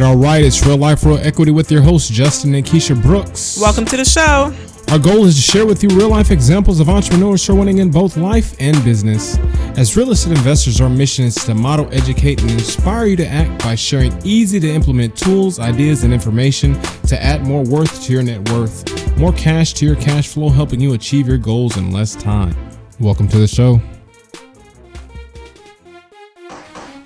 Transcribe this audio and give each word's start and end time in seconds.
right, 0.00 0.08
all 0.08 0.16
right. 0.16 0.44
It's 0.44 0.64
Real 0.64 0.76
Life 0.76 1.04
Real 1.04 1.18
Equity 1.18 1.50
with 1.50 1.70
your 1.70 1.82
hosts, 1.82 2.08
Justin 2.08 2.54
and 2.54 2.64
Keisha 2.64 3.00
Brooks. 3.00 3.58
Welcome 3.60 3.84
to 3.86 3.96
the 3.96 4.04
show. 4.04 4.54
Our 4.90 4.98
goal 4.98 5.24
is 5.26 5.36
to 5.36 5.42
share 5.42 5.66
with 5.66 5.82
you 5.82 5.88
real 5.90 6.08
life 6.08 6.30
examples 6.30 6.80
of 6.80 6.88
entrepreneurs 6.88 7.46
who 7.46 7.54
are 7.54 7.58
winning 7.58 7.78
in 7.78 7.90
both 7.90 8.16
life 8.16 8.56
and 8.58 8.82
business. 8.82 9.38
As 9.76 9.96
real 9.96 10.10
estate 10.10 10.36
investors, 10.36 10.80
our 10.80 10.88
mission 10.88 11.26
is 11.26 11.36
to 11.36 11.54
model, 11.54 11.88
educate, 11.92 12.40
and 12.42 12.50
inspire 12.50 13.06
you 13.06 13.16
to 13.16 13.26
act 13.26 13.62
by 13.62 13.74
sharing 13.74 14.12
easy 14.24 14.58
to 14.58 14.68
implement 14.68 15.16
tools, 15.16 15.60
ideas, 15.60 16.02
and 16.02 16.12
information 16.12 16.80
to 17.06 17.22
add 17.22 17.46
more 17.46 17.62
worth 17.62 18.02
to 18.04 18.12
your 18.12 18.22
net 18.22 18.48
worth, 18.50 19.18
more 19.18 19.32
cash 19.34 19.74
to 19.74 19.86
your 19.86 19.96
cash 19.96 20.28
flow, 20.28 20.48
helping 20.48 20.80
you 20.80 20.94
achieve 20.94 21.28
your 21.28 21.38
goals 21.38 21.76
in 21.76 21.92
less 21.92 22.16
time. 22.16 22.56
Welcome 22.98 23.28
to 23.28 23.38
the 23.38 23.48
show. 23.48 23.80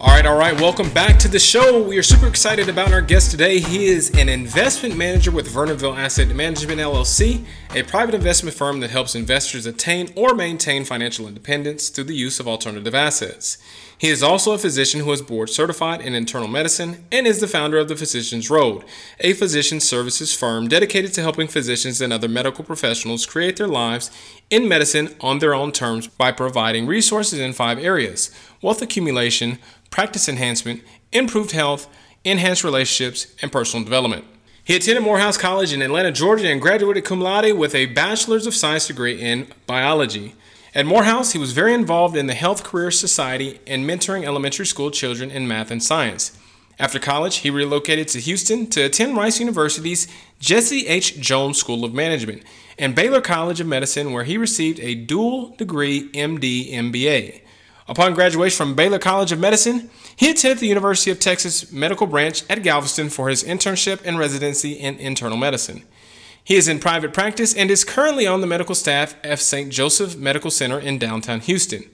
All 0.04 0.10
right, 0.10 0.26
all 0.26 0.36
right. 0.36 0.60
Welcome 0.60 0.90
back 0.90 1.18
to 1.20 1.28
the 1.28 1.38
show. 1.38 1.82
We 1.82 1.96
are 1.96 2.02
super 2.02 2.26
excited 2.26 2.68
about 2.68 2.92
our 2.92 3.00
guest 3.00 3.30
today. 3.30 3.58
He 3.58 3.86
is 3.86 4.10
an 4.10 4.28
investment 4.28 4.98
manager 4.98 5.30
with 5.30 5.48
Vernonville 5.48 5.96
Asset 5.96 6.28
Management 6.28 6.78
LLC, 6.78 7.46
a 7.74 7.84
private 7.84 8.14
investment 8.14 8.54
firm 8.54 8.80
that 8.80 8.90
helps 8.90 9.14
investors 9.14 9.64
attain 9.64 10.12
or 10.14 10.34
maintain 10.34 10.84
financial 10.84 11.26
independence 11.26 11.88
through 11.88 12.04
the 12.04 12.14
use 12.14 12.38
of 12.38 12.46
alternative 12.46 12.94
assets. 12.94 13.56
He 13.96 14.08
is 14.08 14.22
also 14.22 14.52
a 14.52 14.58
physician 14.58 15.00
who 15.00 15.12
is 15.12 15.22
board 15.22 15.48
certified 15.48 16.02
in 16.02 16.14
internal 16.14 16.48
medicine 16.48 17.06
and 17.10 17.26
is 17.26 17.40
the 17.40 17.48
founder 17.48 17.78
of 17.78 17.88
the 17.88 17.96
Physicians 17.96 18.50
Road, 18.50 18.84
a 19.20 19.32
physician 19.32 19.80
services 19.80 20.34
firm 20.34 20.68
dedicated 20.68 21.14
to 21.14 21.22
helping 21.22 21.48
physicians 21.48 22.02
and 22.02 22.12
other 22.12 22.28
medical 22.28 22.64
professionals 22.64 23.24
create 23.24 23.56
their 23.56 23.68
lives 23.68 24.10
in 24.50 24.68
medicine 24.68 25.14
on 25.20 25.38
their 25.38 25.54
own 25.54 25.72
terms 25.72 26.08
by 26.08 26.30
providing 26.30 26.86
resources 26.86 27.38
in 27.38 27.54
five 27.54 27.78
areas 27.78 28.30
wealth 28.64 28.80
accumulation, 28.80 29.58
practice 29.94 30.28
enhancement, 30.28 30.82
improved 31.12 31.52
health, 31.52 31.86
enhanced 32.24 32.64
relationships, 32.64 33.32
and 33.40 33.52
personal 33.52 33.84
development. 33.84 34.24
He 34.64 34.74
attended 34.74 35.04
Morehouse 35.04 35.38
College 35.38 35.72
in 35.72 35.82
Atlanta, 35.82 36.10
Georgia, 36.10 36.48
and 36.48 36.60
graduated 36.60 37.04
cum 37.04 37.20
laude 37.20 37.56
with 37.56 37.76
a 37.76 37.86
Bachelor's 37.86 38.48
of 38.48 38.56
Science 38.56 38.88
degree 38.88 39.20
in 39.20 39.46
biology. 39.68 40.34
At 40.74 40.84
Morehouse, 40.84 41.30
he 41.30 41.38
was 41.38 41.52
very 41.52 41.72
involved 41.72 42.16
in 42.16 42.26
the 42.26 42.34
Health 42.34 42.64
Career 42.64 42.90
Society 42.90 43.60
and 43.68 43.88
mentoring 43.88 44.24
elementary 44.24 44.66
school 44.66 44.90
children 44.90 45.30
in 45.30 45.46
math 45.46 45.70
and 45.70 45.80
science. 45.80 46.36
After 46.76 46.98
college, 46.98 47.36
he 47.36 47.50
relocated 47.50 48.08
to 48.08 48.20
Houston 48.20 48.66
to 48.70 48.80
attend 48.80 49.16
Rice 49.16 49.38
University's 49.38 50.08
Jesse 50.40 50.88
H. 50.88 51.20
Jones 51.20 51.58
School 51.58 51.84
of 51.84 51.94
Management 51.94 52.42
and 52.80 52.96
Baylor 52.96 53.20
College 53.20 53.60
of 53.60 53.68
Medicine, 53.68 54.12
where 54.12 54.24
he 54.24 54.38
received 54.38 54.80
a 54.80 54.96
dual 54.96 55.50
degree 55.50 56.10
MD 56.10 56.72
MBA. 56.72 57.42
Upon 57.86 58.14
graduation 58.14 58.56
from 58.56 58.74
Baylor 58.74 58.98
College 58.98 59.30
of 59.30 59.38
Medicine, 59.38 59.90
he 60.16 60.30
attended 60.30 60.58
the 60.58 60.66
University 60.66 61.10
of 61.10 61.20
Texas 61.20 61.70
Medical 61.70 62.06
Branch 62.06 62.42
at 62.48 62.62
Galveston 62.62 63.10
for 63.10 63.28
his 63.28 63.44
internship 63.44 64.00
and 64.06 64.18
residency 64.18 64.72
in 64.72 64.96
internal 64.96 65.36
medicine. 65.36 65.82
He 66.42 66.56
is 66.56 66.66
in 66.66 66.78
private 66.78 67.12
practice 67.12 67.54
and 67.54 67.70
is 67.70 67.84
currently 67.84 68.26
on 68.26 68.40
the 68.40 68.46
medical 68.46 68.74
staff 68.74 69.16
at 69.22 69.38
St. 69.38 69.70
Joseph 69.70 70.16
Medical 70.16 70.50
Center 70.50 70.78
in 70.78 70.98
downtown 70.98 71.40
Houston. 71.40 71.84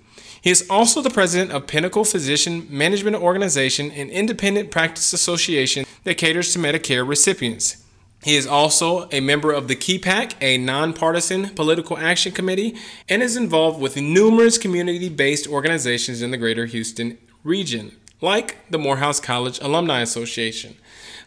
He 0.41 0.51
is 0.51 0.65
also 0.71 1.03
the 1.03 1.11
president 1.11 1.51
of 1.51 1.67
Pinnacle 1.67 2.05
Physician 2.05 2.67
Management 2.71 3.17
Organization, 3.17 3.91
an 3.91 4.11
independent 4.11 4.71
practice 4.71 5.13
association 5.13 5.85
that 6.05 6.19
caters 6.19 6.53
to 6.53 6.59
Medicare 6.61 7.07
recipients. 7.07 7.85
He 8.23 8.37
is 8.37 8.47
also 8.47 9.09
a 9.11 9.21
member 9.21 9.51
of 9.51 9.67
the 9.67 9.75
KeyPAC, 9.75 10.35
a 10.43 10.59
nonpartisan 10.59 11.51
political 11.51 11.97
action 11.97 12.33
committee, 12.33 12.77
and 13.09 13.23
is 13.23 13.35
involved 13.35 13.81
with 13.81 13.97
numerous 13.97 14.59
community 14.59 15.09
based 15.09 15.47
organizations 15.47 16.21
in 16.21 16.31
the 16.31 16.37
greater 16.37 16.67
Houston 16.67 17.17
region, 17.45 17.97
like 18.21 18.59
the 18.69 18.79
Morehouse 18.79 19.21
College 19.21 19.59
Alumni 19.61 20.03
Association. 20.03 20.77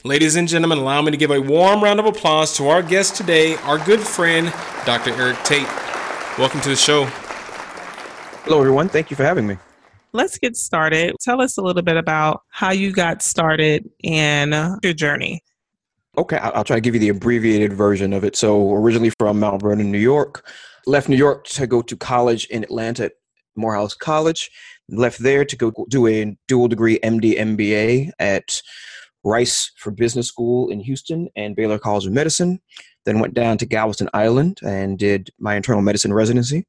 Ladies 0.03 0.35
and 0.35 0.47
gentlemen, 0.47 0.77
allow 0.77 1.01
me 1.01 1.09
to 1.09 1.17
give 1.17 1.31
a 1.31 1.41
warm 1.41 1.83
round 1.83 1.99
of 1.99 2.05
applause 2.05 2.55
to 2.57 2.67
our 2.67 2.83
guest 2.83 3.15
today, 3.15 3.55
our 3.63 3.79
good 3.79 4.01
friend, 4.01 4.53
Dr. 4.85 5.15
Eric 5.15 5.37
Tait. 5.43 5.67
Welcome 6.37 6.61
to 6.61 6.69
the 6.69 6.75
show. 6.75 7.05
Hello, 8.43 8.59
everyone. 8.59 8.87
Thank 8.87 9.09
you 9.09 9.15
for 9.15 9.23
having 9.23 9.47
me. 9.47 9.57
Let's 10.11 10.37
get 10.37 10.55
started. 10.55 11.15
Tell 11.21 11.41
us 11.41 11.57
a 11.57 11.61
little 11.63 11.81
bit 11.81 11.97
about 11.97 12.43
how 12.49 12.71
you 12.71 12.91
got 12.91 13.23
started 13.23 13.89
and 14.03 14.53
your 14.83 14.93
journey. 14.93 15.41
Okay, 16.15 16.37
I'll 16.37 16.63
try 16.63 16.77
to 16.77 16.81
give 16.81 16.93
you 16.93 16.99
the 16.99 17.09
abbreviated 17.09 17.73
version 17.73 18.13
of 18.13 18.23
it. 18.23 18.35
So, 18.35 18.71
originally 18.73 19.11
from 19.17 19.39
Mount 19.39 19.61
Vernon, 19.61 19.91
New 19.91 19.97
York, 19.97 20.47
left 20.85 21.09
New 21.09 21.15
York 21.15 21.45
to 21.47 21.65
go 21.65 21.81
to 21.81 21.97
college 21.97 22.45
in 22.47 22.63
Atlanta 22.63 23.05
at 23.05 23.13
Morehouse 23.55 23.95
College, 23.95 24.51
left 24.89 25.19
there 25.19 25.43
to 25.43 25.55
go 25.55 25.71
do 25.89 26.05
a 26.05 26.37
dual 26.47 26.67
degree 26.67 26.99
MD 27.03 27.39
MBA 27.39 28.11
at 28.19 28.61
Rice 29.23 29.71
for 29.77 29.89
Business 29.89 30.27
School 30.27 30.69
in 30.69 30.81
Houston 30.81 31.29
and 31.35 31.55
Baylor 31.55 31.79
College 31.79 32.05
of 32.05 32.13
Medicine. 32.13 32.61
Then 33.05 33.19
went 33.19 33.33
down 33.33 33.57
to 33.57 33.65
Galveston 33.65 34.09
Island 34.13 34.59
and 34.63 34.99
did 34.99 35.31
my 35.39 35.55
internal 35.55 35.81
medicine 35.81 36.13
residency 36.13 36.65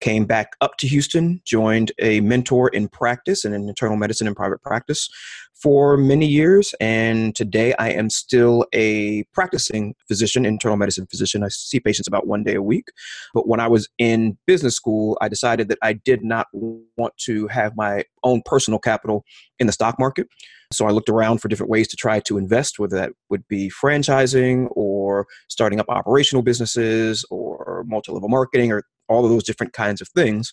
came 0.00 0.24
back 0.24 0.52
up 0.60 0.76
to 0.78 0.86
Houston, 0.86 1.40
joined 1.44 1.92
a 1.98 2.20
mentor 2.20 2.68
in 2.68 2.88
practice 2.88 3.44
and 3.44 3.54
in 3.54 3.68
internal 3.68 3.96
medicine 3.96 4.26
and 4.26 4.36
private 4.36 4.62
practice 4.62 5.08
for 5.54 5.96
many 5.96 6.26
years. 6.26 6.74
And 6.80 7.34
today 7.34 7.74
I 7.78 7.90
am 7.90 8.10
still 8.10 8.64
a 8.72 9.24
practicing 9.32 9.94
physician, 10.06 10.46
internal 10.46 10.76
medicine 10.76 11.06
physician. 11.06 11.42
I 11.42 11.48
see 11.48 11.80
patients 11.80 12.06
about 12.06 12.26
one 12.26 12.44
day 12.44 12.54
a 12.54 12.62
week. 12.62 12.88
But 13.34 13.48
when 13.48 13.60
I 13.60 13.66
was 13.66 13.88
in 13.98 14.38
business 14.46 14.76
school, 14.76 15.18
I 15.20 15.28
decided 15.28 15.68
that 15.68 15.78
I 15.82 15.94
did 15.94 16.22
not 16.22 16.46
want 16.52 17.16
to 17.24 17.48
have 17.48 17.76
my 17.76 18.04
own 18.22 18.42
personal 18.44 18.78
capital 18.78 19.24
in 19.58 19.66
the 19.66 19.72
stock 19.72 19.98
market. 19.98 20.28
So 20.72 20.86
I 20.86 20.90
looked 20.90 21.08
around 21.08 21.38
for 21.38 21.48
different 21.48 21.70
ways 21.70 21.88
to 21.88 21.96
try 21.96 22.20
to 22.20 22.38
invest, 22.38 22.78
whether 22.78 22.96
that 22.96 23.12
would 23.30 23.46
be 23.48 23.70
franchising 23.70 24.68
or 24.72 25.26
starting 25.48 25.80
up 25.80 25.86
operational 25.88 26.42
businesses 26.42 27.24
or 27.30 27.84
multi 27.86 28.12
level 28.12 28.28
marketing 28.28 28.70
or 28.70 28.82
all 29.08 29.24
of 29.24 29.30
those 29.30 29.44
different 29.44 29.72
kinds 29.72 30.00
of 30.00 30.08
things. 30.08 30.52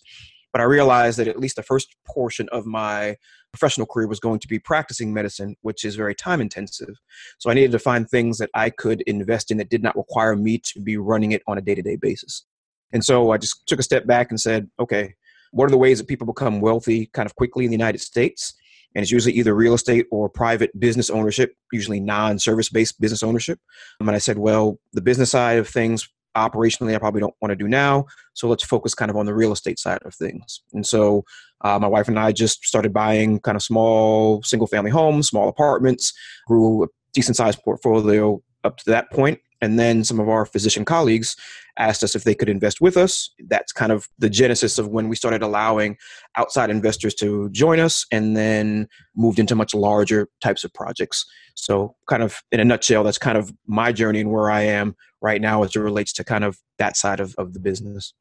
But 0.52 0.60
I 0.62 0.64
realized 0.64 1.18
that 1.18 1.28
at 1.28 1.38
least 1.38 1.56
the 1.56 1.62
first 1.62 1.94
portion 2.06 2.48
of 2.50 2.64
my 2.64 3.16
professional 3.52 3.86
career 3.86 4.06
was 4.06 4.20
going 4.20 4.38
to 4.40 4.48
be 4.48 4.58
practicing 4.58 5.12
medicine, 5.12 5.56
which 5.62 5.84
is 5.84 5.96
very 5.96 6.14
time 6.14 6.40
intensive. 6.40 6.94
So 7.38 7.50
I 7.50 7.54
needed 7.54 7.72
to 7.72 7.78
find 7.78 8.08
things 8.08 8.38
that 8.38 8.50
I 8.54 8.70
could 8.70 9.02
invest 9.02 9.50
in 9.50 9.58
that 9.58 9.68
did 9.68 9.82
not 9.82 9.96
require 9.96 10.34
me 10.34 10.58
to 10.58 10.80
be 10.80 10.96
running 10.96 11.32
it 11.32 11.42
on 11.46 11.58
a 11.58 11.60
day 11.60 11.74
to 11.74 11.82
day 11.82 11.96
basis. 11.96 12.44
And 12.92 13.04
so 13.04 13.32
I 13.32 13.38
just 13.38 13.66
took 13.66 13.80
a 13.80 13.82
step 13.82 14.06
back 14.06 14.30
and 14.30 14.40
said, 14.40 14.70
okay, 14.78 15.14
what 15.50 15.66
are 15.66 15.70
the 15.70 15.78
ways 15.78 15.98
that 15.98 16.08
people 16.08 16.26
become 16.26 16.60
wealthy 16.60 17.06
kind 17.12 17.26
of 17.26 17.34
quickly 17.36 17.64
in 17.64 17.70
the 17.70 17.76
United 17.76 18.00
States? 18.00 18.54
And 18.94 19.02
it's 19.02 19.12
usually 19.12 19.34
either 19.34 19.54
real 19.54 19.74
estate 19.74 20.06
or 20.10 20.28
private 20.30 20.78
business 20.80 21.10
ownership, 21.10 21.54
usually 21.70 22.00
non 22.00 22.38
service 22.38 22.70
based 22.70 22.98
business 22.98 23.22
ownership. 23.22 23.58
And 24.00 24.10
I 24.10 24.18
said, 24.18 24.38
well, 24.38 24.78
the 24.94 25.02
business 25.02 25.32
side 25.32 25.58
of 25.58 25.68
things 25.68 26.08
operationally 26.36 26.94
I 26.94 26.98
probably 26.98 27.20
don't 27.20 27.34
want 27.40 27.50
to 27.50 27.56
do 27.56 27.68
now. 27.68 28.06
So 28.34 28.48
let's 28.48 28.64
focus 28.64 28.94
kind 28.94 29.10
of 29.10 29.16
on 29.16 29.26
the 29.26 29.34
real 29.34 29.52
estate 29.52 29.78
side 29.78 30.02
of 30.04 30.14
things. 30.14 30.60
And 30.72 30.86
so 30.86 31.24
uh, 31.62 31.78
my 31.78 31.88
wife 31.88 32.08
and 32.08 32.18
I 32.18 32.32
just 32.32 32.64
started 32.64 32.92
buying 32.92 33.40
kind 33.40 33.56
of 33.56 33.62
small 33.62 34.42
single 34.42 34.66
family 34.66 34.90
homes, 34.90 35.28
small 35.28 35.48
apartments, 35.48 36.12
grew 36.46 36.84
a 36.84 36.86
decent 37.14 37.36
sized 37.36 37.62
portfolio 37.62 38.42
up 38.64 38.76
to 38.78 38.90
that 38.90 39.10
point. 39.10 39.40
And 39.60 39.78
then 39.78 40.04
some 40.04 40.20
of 40.20 40.28
our 40.28 40.46
physician 40.46 40.84
colleagues 40.84 41.36
asked 41.78 42.02
us 42.02 42.14
if 42.14 42.24
they 42.24 42.34
could 42.34 42.48
invest 42.48 42.80
with 42.80 42.96
us. 42.96 43.30
That's 43.48 43.72
kind 43.72 43.92
of 43.92 44.08
the 44.18 44.30
genesis 44.30 44.78
of 44.78 44.88
when 44.88 45.08
we 45.08 45.16
started 45.16 45.42
allowing 45.42 45.96
outside 46.36 46.70
investors 46.70 47.14
to 47.16 47.50
join 47.50 47.80
us 47.80 48.06
and 48.10 48.36
then 48.36 48.88
moved 49.14 49.38
into 49.38 49.54
much 49.54 49.74
larger 49.74 50.28
types 50.40 50.64
of 50.64 50.72
projects. 50.72 51.26
So, 51.54 51.94
kind 52.08 52.22
of 52.22 52.42
in 52.52 52.60
a 52.60 52.64
nutshell, 52.64 53.04
that's 53.04 53.18
kind 53.18 53.38
of 53.38 53.52
my 53.66 53.92
journey 53.92 54.20
and 54.20 54.30
where 54.30 54.50
I 54.50 54.62
am 54.62 54.96
right 55.20 55.40
now 55.40 55.62
as 55.62 55.74
it 55.74 55.80
relates 55.80 56.12
to 56.14 56.24
kind 56.24 56.44
of 56.44 56.58
that 56.78 56.96
side 56.96 57.20
of, 57.20 57.34
of 57.38 57.52
the 57.52 57.60
business. 57.60 58.14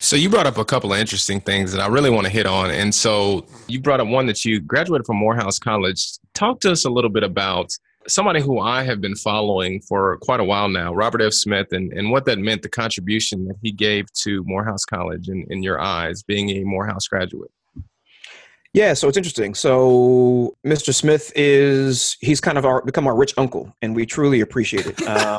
So 0.00 0.16
you 0.16 0.28
brought 0.28 0.46
up 0.46 0.58
a 0.58 0.64
couple 0.64 0.92
of 0.92 0.98
interesting 0.98 1.40
things 1.40 1.72
that 1.72 1.80
I 1.80 1.86
really 1.86 2.10
want 2.10 2.26
to 2.26 2.32
hit 2.32 2.46
on. 2.46 2.70
And 2.70 2.94
so 2.94 3.46
you 3.68 3.80
brought 3.80 4.00
up 4.00 4.08
one 4.08 4.26
that 4.26 4.44
you 4.44 4.60
graduated 4.60 5.06
from 5.06 5.16
Morehouse 5.16 5.58
College. 5.58 6.18
Talk 6.34 6.60
to 6.60 6.72
us 6.72 6.84
a 6.84 6.90
little 6.90 7.10
bit 7.10 7.22
about 7.22 7.70
somebody 8.06 8.40
who 8.40 8.58
I 8.58 8.82
have 8.82 9.00
been 9.00 9.16
following 9.16 9.80
for 9.80 10.18
quite 10.18 10.40
a 10.40 10.44
while 10.44 10.68
now, 10.68 10.94
Robert 10.94 11.22
F. 11.22 11.32
Smith, 11.32 11.72
and, 11.72 11.92
and 11.92 12.10
what 12.10 12.24
that 12.26 12.38
meant, 12.38 12.62
the 12.62 12.68
contribution 12.68 13.46
that 13.46 13.56
he 13.62 13.72
gave 13.72 14.12
to 14.22 14.42
Morehouse 14.44 14.84
College 14.84 15.28
in, 15.28 15.46
in 15.50 15.62
your 15.62 15.80
eyes, 15.80 16.22
being 16.22 16.50
a 16.50 16.64
Morehouse 16.64 17.06
graduate. 17.08 17.50
Yeah, 18.74 18.94
so 18.94 19.06
it's 19.06 19.16
interesting. 19.16 19.54
So 19.54 20.56
Mr. 20.66 20.92
Smith 20.92 21.32
is 21.36 22.16
he's 22.20 22.40
kind 22.40 22.58
of 22.58 22.66
our 22.66 22.82
become 22.82 23.06
our 23.06 23.14
rich 23.14 23.32
uncle, 23.38 23.72
and 23.80 23.94
we 23.94 24.04
truly 24.04 24.40
appreciate 24.40 24.86
it. 24.86 25.00
Um, 25.06 25.38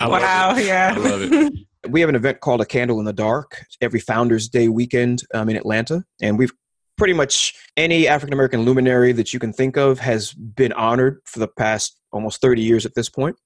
wow, 0.00 0.56
it. 0.56 0.66
yeah, 0.66 0.94
I 0.96 0.98
love 0.98 1.22
it. 1.22 1.52
We 1.88 2.00
have 2.00 2.08
an 2.08 2.16
event 2.16 2.40
called 2.40 2.60
A 2.60 2.64
Candle 2.64 2.98
in 2.98 3.04
the 3.04 3.12
Dark 3.12 3.64
every 3.80 4.00
Founders 4.00 4.48
Day 4.48 4.66
weekend 4.66 5.22
um, 5.32 5.48
in 5.48 5.54
Atlanta, 5.54 6.02
and 6.20 6.36
we've 6.36 6.50
pretty 6.96 7.12
much 7.12 7.54
any 7.76 8.08
African 8.08 8.32
American 8.32 8.62
luminary 8.62 9.12
that 9.12 9.32
you 9.32 9.38
can 9.38 9.52
think 9.52 9.76
of 9.76 9.98
has 9.98 10.32
been 10.32 10.72
honored 10.72 11.20
for 11.24 11.38
the 11.38 11.48
past 11.48 11.98
almost 12.12 12.40
30 12.40 12.62
years 12.62 12.86
at 12.86 12.94
this 12.94 13.08
point. 13.08 13.36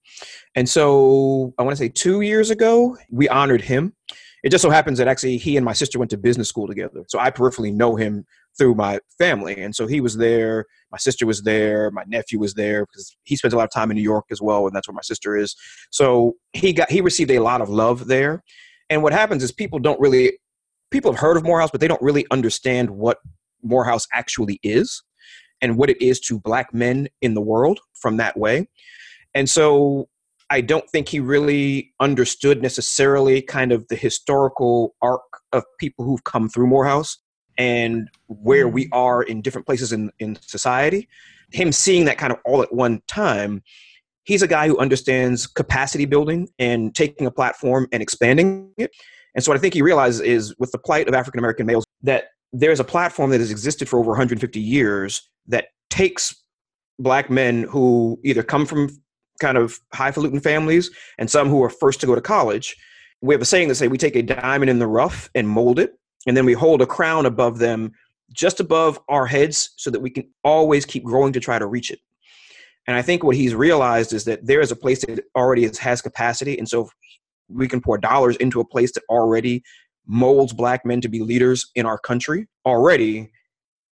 And 0.55 0.69
so 0.69 1.53
I 1.59 1.63
want 1.63 1.77
to 1.77 1.83
say 1.83 1.89
two 1.89 2.21
years 2.21 2.51
ago, 2.51 2.97
we 3.11 3.29
honored 3.29 3.63
him. 3.63 3.95
It 4.43 4.51
just 4.51 4.63
so 4.63 4.71
happens 4.71 4.99
that 4.99 5.09
actually 5.09 5.37
he 5.37 5.57
and 5.57 5.65
my 5.65 5.73
sister 5.73 5.99
went 5.99 6.11
to 6.13 6.17
business 6.17 6.49
school 6.49 6.67
together. 6.67 7.05
So 7.09 7.19
I 7.19 7.31
peripherally 7.31 7.75
know 7.75 7.97
him 7.97 8.25
through 8.57 8.75
my 8.75 9.01
family. 9.19 9.61
And 9.61 9.75
so 9.75 9.87
he 9.87 10.01
was 10.01 10.17
there. 10.17 10.67
My 10.91 10.99
sister 10.99 11.27
was 11.27 11.43
there. 11.43 11.91
My 11.91 12.05
nephew 12.07 12.39
was 12.39 12.55
there 12.55 12.87
because 12.87 13.17
he 13.25 13.37
spends 13.37 13.55
a 13.55 13.57
lot 13.57 13.65
of 13.65 13.71
time 13.71 13.91
in 13.91 13.97
New 13.97 14.03
York 14.03 14.27
as 14.31 14.41
well, 14.41 14.67
and 14.67 14.75
that's 14.75 14.89
where 14.89 14.95
my 14.95 15.03
sister 15.03 15.37
is. 15.37 15.55
So 15.91 16.35
he 16.53 16.73
got 16.73 16.91
he 16.91 17.01
received 17.01 17.31
a 17.31 17.41
lot 17.41 17.61
of 17.61 17.69
love 17.69 18.07
there. 18.07 18.43
And 18.89 19.03
what 19.03 19.13
happens 19.13 19.43
is 19.43 19.53
people 19.53 19.79
don't 19.79 20.01
really 20.01 20.39
people 20.91 21.13
have 21.13 21.21
heard 21.21 21.37
of 21.37 21.45
Morehouse, 21.45 21.71
but 21.71 21.81
they 21.81 21.89
don't 21.89 22.03
really 22.03 22.27
understand 22.31 22.91
what 22.91 23.19
Morehouse 23.63 24.07
actually 24.13 24.59
is 24.63 25.03
and 25.61 25.77
what 25.77 25.91
it 25.91 26.01
is 26.01 26.21
to 26.21 26.39
black 26.39 26.73
men 26.73 27.09
in 27.21 27.35
the 27.35 27.41
world 27.41 27.81
from 27.95 28.17
that 28.17 28.37
way. 28.37 28.69
And 29.35 29.49
so 29.49 30.09
I 30.51 30.61
don't 30.61 30.89
think 30.91 31.09
he 31.09 31.21
really 31.21 31.93
understood 32.01 32.61
necessarily 32.61 33.41
kind 33.41 33.71
of 33.71 33.87
the 33.89 33.97
historical 33.97 34.95
arc 35.01 35.23
of 35.53 35.65
people 35.79 36.05
who've 36.05 36.25
come 36.25 36.49
through 36.49 36.67
Morehouse 36.67 37.19
and 37.57 38.09
where 38.27 38.67
we 38.67 38.87
mm. 38.87 38.89
are 38.93 39.23
in 39.23 39.43
different 39.43 39.67
places 39.67 39.93
in, 39.93 40.11
in 40.19 40.37
society. 40.41 41.09
Him 41.53 41.73
seeing 41.73 42.05
that 42.07 42.19
kind 42.19 42.33
of 42.33 42.39
all 42.45 42.63
at 42.63 42.73
one 42.73 43.03
time, 43.07 43.63
he's 44.25 44.43
a 44.43 44.49
guy 44.49 44.67
who 44.67 44.79
understands 44.79 45.47
capacity 45.47 46.05
building 46.05 46.49
and 46.59 46.95
taking 46.95 47.27
a 47.27 47.31
platform 47.31 47.87
and 47.93 48.03
expanding 48.03 48.73
it. 48.77 48.91
And 49.35 49.45
so 49.45 49.53
what 49.53 49.59
I 49.59 49.61
think 49.61 49.75
he 49.75 49.83
realizes 49.83 50.21
is 50.21 50.55
with 50.59 50.73
the 50.73 50.79
plight 50.79 51.07
of 51.07 51.15
African 51.15 51.39
American 51.39 51.67
males 51.67 51.85
that 52.03 52.25
there's 52.53 52.81
a 52.81 52.85
platform 52.85 53.31
that 53.31 53.41
has 53.41 53.51
existed 53.51 53.89
for 53.89 53.99
over 53.99 54.11
150 54.11 54.61
years 54.61 55.29
that 55.47 55.69
takes 55.89 56.35
black 56.99 57.31
men 57.31 57.65
who 57.65 58.19
either 58.25 58.43
come 58.43 58.67
from 58.67 58.91
kind 59.41 59.57
of 59.57 59.79
highfalutin 59.95 60.41
families 60.41 60.91
and 61.19 61.31
some 61.31 61.49
who 61.49 61.63
are 61.63 61.71
first 61.71 62.01
to 62.01 62.07
go 62.07 62.15
to 62.15 62.21
college. 62.21 62.77
We 63.23 63.35
have 63.35 63.43
a 63.43 63.47
saying 63.47 63.69
that 63.69 63.77
say 63.77 63.89
we 63.89 63.99
take 63.99 64.17
a 64.17 64.23
diamond 64.23 64.71
in 64.71 64.79
the 64.79 64.87
rough 64.87 65.31
and 65.35 65.49
mold 65.49 65.79
it, 65.79 65.99
and 66.27 66.37
then 66.37 66.45
we 66.45 66.53
hold 66.53 66.83
a 66.83 66.87
crown 66.87 67.27
above 67.27 67.59
them 67.59 67.93
just 68.33 68.61
above 68.61 69.01
our 69.09 69.27
heads 69.27 69.71
so 69.77 69.91
that 69.91 70.01
we 70.01 70.11
can 70.11 70.29
always 70.45 70.85
keep 70.85 71.05
growing 71.05 71.33
to 71.33 71.41
try 71.41 71.59
to 71.59 71.67
reach 71.67 71.91
it. 71.91 72.01
And 72.87 72.97
I 72.97 73.03
think 73.03 73.23
what 73.23 73.37
he's 73.37 73.55
realized 73.55 74.13
is 74.13 74.25
that 74.25 74.47
there 74.47 74.61
is 74.61 74.71
a 74.71 74.77
place 74.77 75.05
that 75.05 75.25
already 75.37 75.69
has 75.81 76.01
capacity. 76.01 76.57
And 76.59 76.69
so 76.69 76.91
we 77.49 77.69
can 77.69 77.81
pour 77.81 77.99
dollars 77.99 78.37
into 78.37 78.61
a 78.61 78.65
place 78.65 78.93
that 78.93 79.03
already 79.09 79.63
molds 80.11 80.53
black 80.53 80.85
men 80.85 81.01
to 81.01 81.09
be 81.09 81.21
leaders 81.21 81.71
in 81.75 81.87
our 81.87 81.99
country 81.99 82.49
already, 82.67 83.31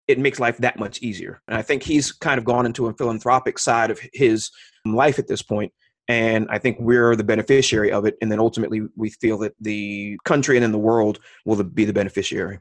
it 0.07 0.19
makes 0.19 0.39
life 0.39 0.57
that 0.57 0.77
much 0.77 1.01
easier. 1.01 1.41
And 1.47 1.57
I 1.57 1.61
think 1.61 1.83
he's 1.83 2.11
kind 2.11 2.37
of 2.37 2.45
gone 2.45 2.65
into 2.65 2.87
a 2.87 2.93
philanthropic 2.93 3.57
side 3.57 3.89
of 3.89 3.99
his 4.13 4.51
life 4.85 5.17
at 5.17 5.27
this 5.27 5.41
point 5.41 5.71
and 6.09 6.47
I 6.49 6.57
think 6.57 6.77
we're 6.79 7.15
the 7.15 7.23
beneficiary 7.23 7.91
of 7.91 8.05
it. 8.05 8.17
And 8.19 8.31
then 8.31 8.39
ultimately, 8.39 8.81
we 8.95 9.11
feel 9.11 9.37
that 9.37 9.53
the 9.61 10.17
country 10.25 10.57
and 10.57 10.63
then 10.63 10.71
the 10.71 10.79
world 10.79 11.19
will 11.45 11.63
be 11.63 11.85
the 11.85 11.93
beneficiary. 11.93 12.59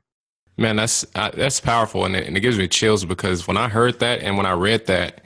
Man, 0.59 0.77
that's 0.77 1.07
uh, 1.15 1.31
that's 1.35 1.59
powerful, 1.59 2.05
and 2.05 2.15
it, 2.15 2.27
and 2.27 2.37
it 2.37 2.41
gives 2.41 2.59
me 2.59 2.69
chills 2.69 3.05
because 3.05 3.49
when 3.49 3.57
I 3.57 3.69
heard 3.69 4.01
that 4.01 4.21
and 4.21 4.37
when 4.37 4.45
I 4.45 4.53
read 4.53 4.87
that, 4.87 5.23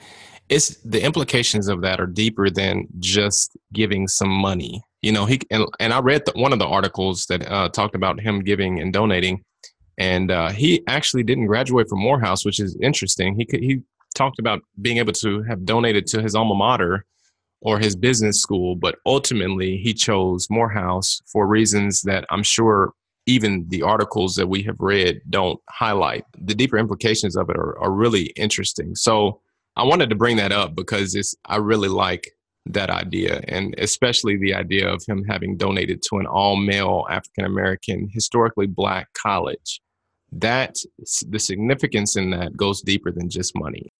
it's 0.47 0.77
the 0.83 1.03
implications 1.03 1.67
of 1.67 1.81
that 1.81 1.99
are 1.99 2.07
deeper 2.07 2.49
than 2.49 2.87
just 2.99 3.51
giving 3.73 4.07
some 4.07 4.29
money. 4.29 4.81
You 5.03 5.11
know, 5.11 5.25
he 5.25 5.39
and, 5.51 5.67
and 5.79 5.93
I 5.93 5.99
read 5.99 6.23
the, 6.25 6.31
one 6.35 6.53
of 6.53 6.59
the 6.59 6.65
articles 6.65 7.25
that 7.27 7.45
uh, 7.51 7.69
talked 7.69 7.93
about 7.93 8.19
him 8.19 8.39
giving 8.39 8.79
and 8.79 8.91
donating, 8.91 9.43
and 9.97 10.31
uh, 10.31 10.49
he 10.49 10.81
actually 10.87 11.23
didn't 11.23 11.47
graduate 11.47 11.87
from 11.89 11.99
Morehouse, 11.99 12.45
which 12.45 12.59
is 12.59 12.75
interesting. 12.81 13.35
He 13.37 13.45
he 13.59 13.81
talked 14.15 14.39
about 14.39 14.61
being 14.81 14.97
able 14.97 15.13
to 15.13 15.43
have 15.43 15.65
donated 15.65 16.07
to 16.07 16.21
his 16.21 16.35
alma 16.35 16.55
mater 16.55 17.05
or 17.61 17.79
his 17.79 17.95
business 17.95 18.41
school, 18.41 18.75
but 18.75 18.95
ultimately 19.05 19.77
he 19.77 19.93
chose 19.93 20.47
Morehouse 20.49 21.21
for 21.27 21.47
reasons 21.47 22.01
that 22.01 22.25
I'm 22.29 22.43
sure 22.43 22.93
even 23.25 23.65
the 23.69 23.81
articles 23.81 24.35
that 24.35 24.47
we 24.47 24.63
have 24.63 24.75
read 24.79 25.21
don't 25.29 25.59
highlight. 25.69 26.25
The 26.37 26.55
deeper 26.55 26.77
implications 26.77 27.37
of 27.37 27.49
it 27.49 27.55
are, 27.55 27.77
are 27.79 27.91
really 27.91 28.25
interesting. 28.35 28.95
So 28.95 29.39
I 29.75 29.83
wanted 29.83 30.09
to 30.09 30.15
bring 30.15 30.37
that 30.37 30.51
up 30.51 30.75
because 30.75 31.15
it's 31.15 31.35
I 31.45 31.57
really 31.57 31.87
like 31.89 32.31
that 32.65 32.89
idea 32.89 33.41
and 33.47 33.75
especially 33.77 34.37
the 34.37 34.53
idea 34.53 34.87
of 34.87 35.03
him 35.05 35.23
having 35.25 35.57
donated 35.57 36.01
to 36.01 36.17
an 36.17 36.25
all 36.25 36.55
male 36.55 37.05
African 37.09 37.45
American 37.45 38.09
historically 38.11 38.67
black 38.67 39.07
college. 39.13 39.81
That 40.31 40.77
the 41.27 41.39
significance 41.39 42.15
in 42.15 42.31
that 42.31 42.57
goes 42.57 42.81
deeper 42.81 43.11
than 43.11 43.29
just 43.29 43.55
money. 43.55 43.91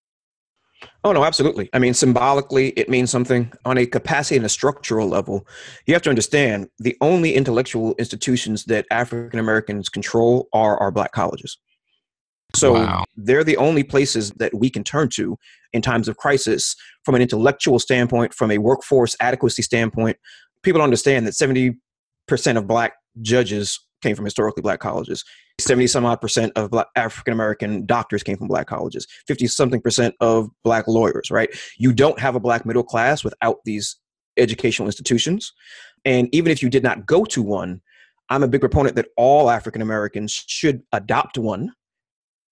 Oh, 1.02 1.12
no, 1.12 1.24
absolutely. 1.24 1.70
I 1.72 1.78
mean, 1.78 1.94
symbolically, 1.94 2.70
it 2.70 2.88
means 2.88 3.10
something. 3.10 3.52
On 3.64 3.78
a 3.78 3.86
capacity 3.86 4.36
and 4.36 4.44
a 4.44 4.50
structural 4.50 5.08
level, 5.08 5.46
you 5.86 5.94
have 5.94 6.02
to 6.02 6.10
understand 6.10 6.68
the 6.78 6.96
only 7.00 7.34
intellectual 7.34 7.94
institutions 7.98 8.64
that 8.64 8.86
African 8.90 9.38
Americans 9.38 9.88
control 9.88 10.48
are 10.52 10.78
our 10.78 10.90
black 10.90 11.12
colleges. 11.12 11.58
So 12.54 12.74
wow. 12.74 13.04
they're 13.16 13.44
the 13.44 13.56
only 13.56 13.82
places 13.82 14.30
that 14.32 14.54
we 14.54 14.70
can 14.70 14.84
turn 14.84 15.08
to 15.10 15.36
in 15.72 15.82
times 15.82 16.08
of 16.08 16.16
crisis 16.16 16.76
from 17.04 17.14
an 17.14 17.22
intellectual 17.22 17.78
standpoint, 17.78 18.32
from 18.32 18.50
a 18.50 18.58
workforce 18.58 19.16
adequacy 19.20 19.62
standpoint. 19.62 20.16
People 20.62 20.80
understand 20.80 21.26
that 21.26 21.32
70% 21.34 21.76
of 22.56 22.66
black 22.66 22.94
judges 23.20 23.80
came 24.02 24.14
from 24.14 24.24
historically 24.24 24.62
black 24.62 24.80
colleges. 24.80 25.24
70 25.60 25.86
some 25.86 26.04
odd 26.04 26.20
percent 26.20 26.52
of 26.56 26.70
black 26.70 26.86
African 26.96 27.32
American 27.32 27.86
doctors 27.86 28.22
came 28.22 28.36
from 28.36 28.48
black 28.48 28.66
colleges. 28.66 29.06
50 29.26 29.46
something 29.46 29.80
percent 29.80 30.14
of 30.20 30.48
black 30.62 30.86
lawyers, 30.88 31.30
right? 31.30 31.50
You 31.78 31.92
don't 31.92 32.18
have 32.18 32.34
a 32.34 32.40
black 32.40 32.66
middle 32.66 32.82
class 32.82 33.24
without 33.24 33.58
these 33.64 33.96
educational 34.36 34.88
institutions. 34.88 35.52
And 36.04 36.28
even 36.32 36.50
if 36.50 36.62
you 36.62 36.68
did 36.68 36.82
not 36.82 37.06
go 37.06 37.24
to 37.26 37.42
one, 37.42 37.80
I'm 38.30 38.42
a 38.42 38.48
big 38.48 38.60
proponent 38.60 38.96
that 38.96 39.08
all 39.16 39.50
African 39.50 39.82
Americans 39.82 40.32
should 40.46 40.82
adopt 40.92 41.38
one 41.38 41.72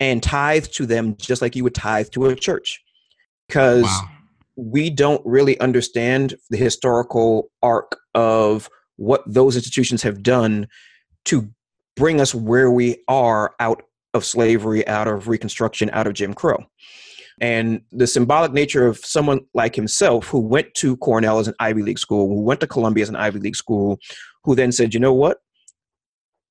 and 0.03 0.21
tithe 0.21 0.67
to 0.67 0.85
them 0.85 1.17
just 1.17 1.41
like 1.41 1.55
you 1.55 1.63
would 1.63 1.77
tithe 1.77 2.09
to 2.11 2.27
a 2.27 2.35
church. 2.35 2.83
Because 3.47 3.85
wow. 3.85 4.09
we 4.57 4.91
don't 4.91 5.25
really 5.25 5.59
understand 5.61 6.35
the 6.51 6.57
historical 6.57 7.51
arc 7.63 7.97
of 8.15 8.69
what 8.97 9.23
those 9.27 9.55
institutions 9.55 10.03
have 10.03 10.23
done 10.23 10.67
to 11.27 11.49
bring 11.97 12.21
us 12.21 12.35
where 12.35 12.71
we 12.71 13.03
are 13.07 13.55
out 13.61 13.83
of 14.13 14.25
slavery, 14.25 14.87
out 14.89 15.07
of 15.07 15.29
Reconstruction, 15.29 15.89
out 15.93 16.09
of 16.09 16.15
Jim 16.15 16.35
Crow. 16.35 16.65
And 17.41 17.83
the 17.93 18.07
symbolic 18.07 18.53
nature 18.53 18.87
of 18.87 18.99
someone 18.99 19.41
like 19.55 19.77
himself 19.77 20.27
who 20.27 20.41
went 20.41 20.75
to 20.75 20.97
Cornell 20.97 21.39
as 21.39 21.49
an 21.49 21.55
Ivy 21.61 21.83
League 21.83 21.99
school, 21.99 22.29
who 22.29 22.43
went 22.43 22.61
to 22.61 22.67
Columbia 22.67 23.03
as 23.03 23.09
an 23.09 23.17
Ivy 23.17 23.39
League 23.39 23.57
school, 23.57 23.99
who 24.43 24.55
then 24.55 24.73
said, 24.73 24.95
you 24.95 25.01
know 25.01 25.15
what? 25.15 25.39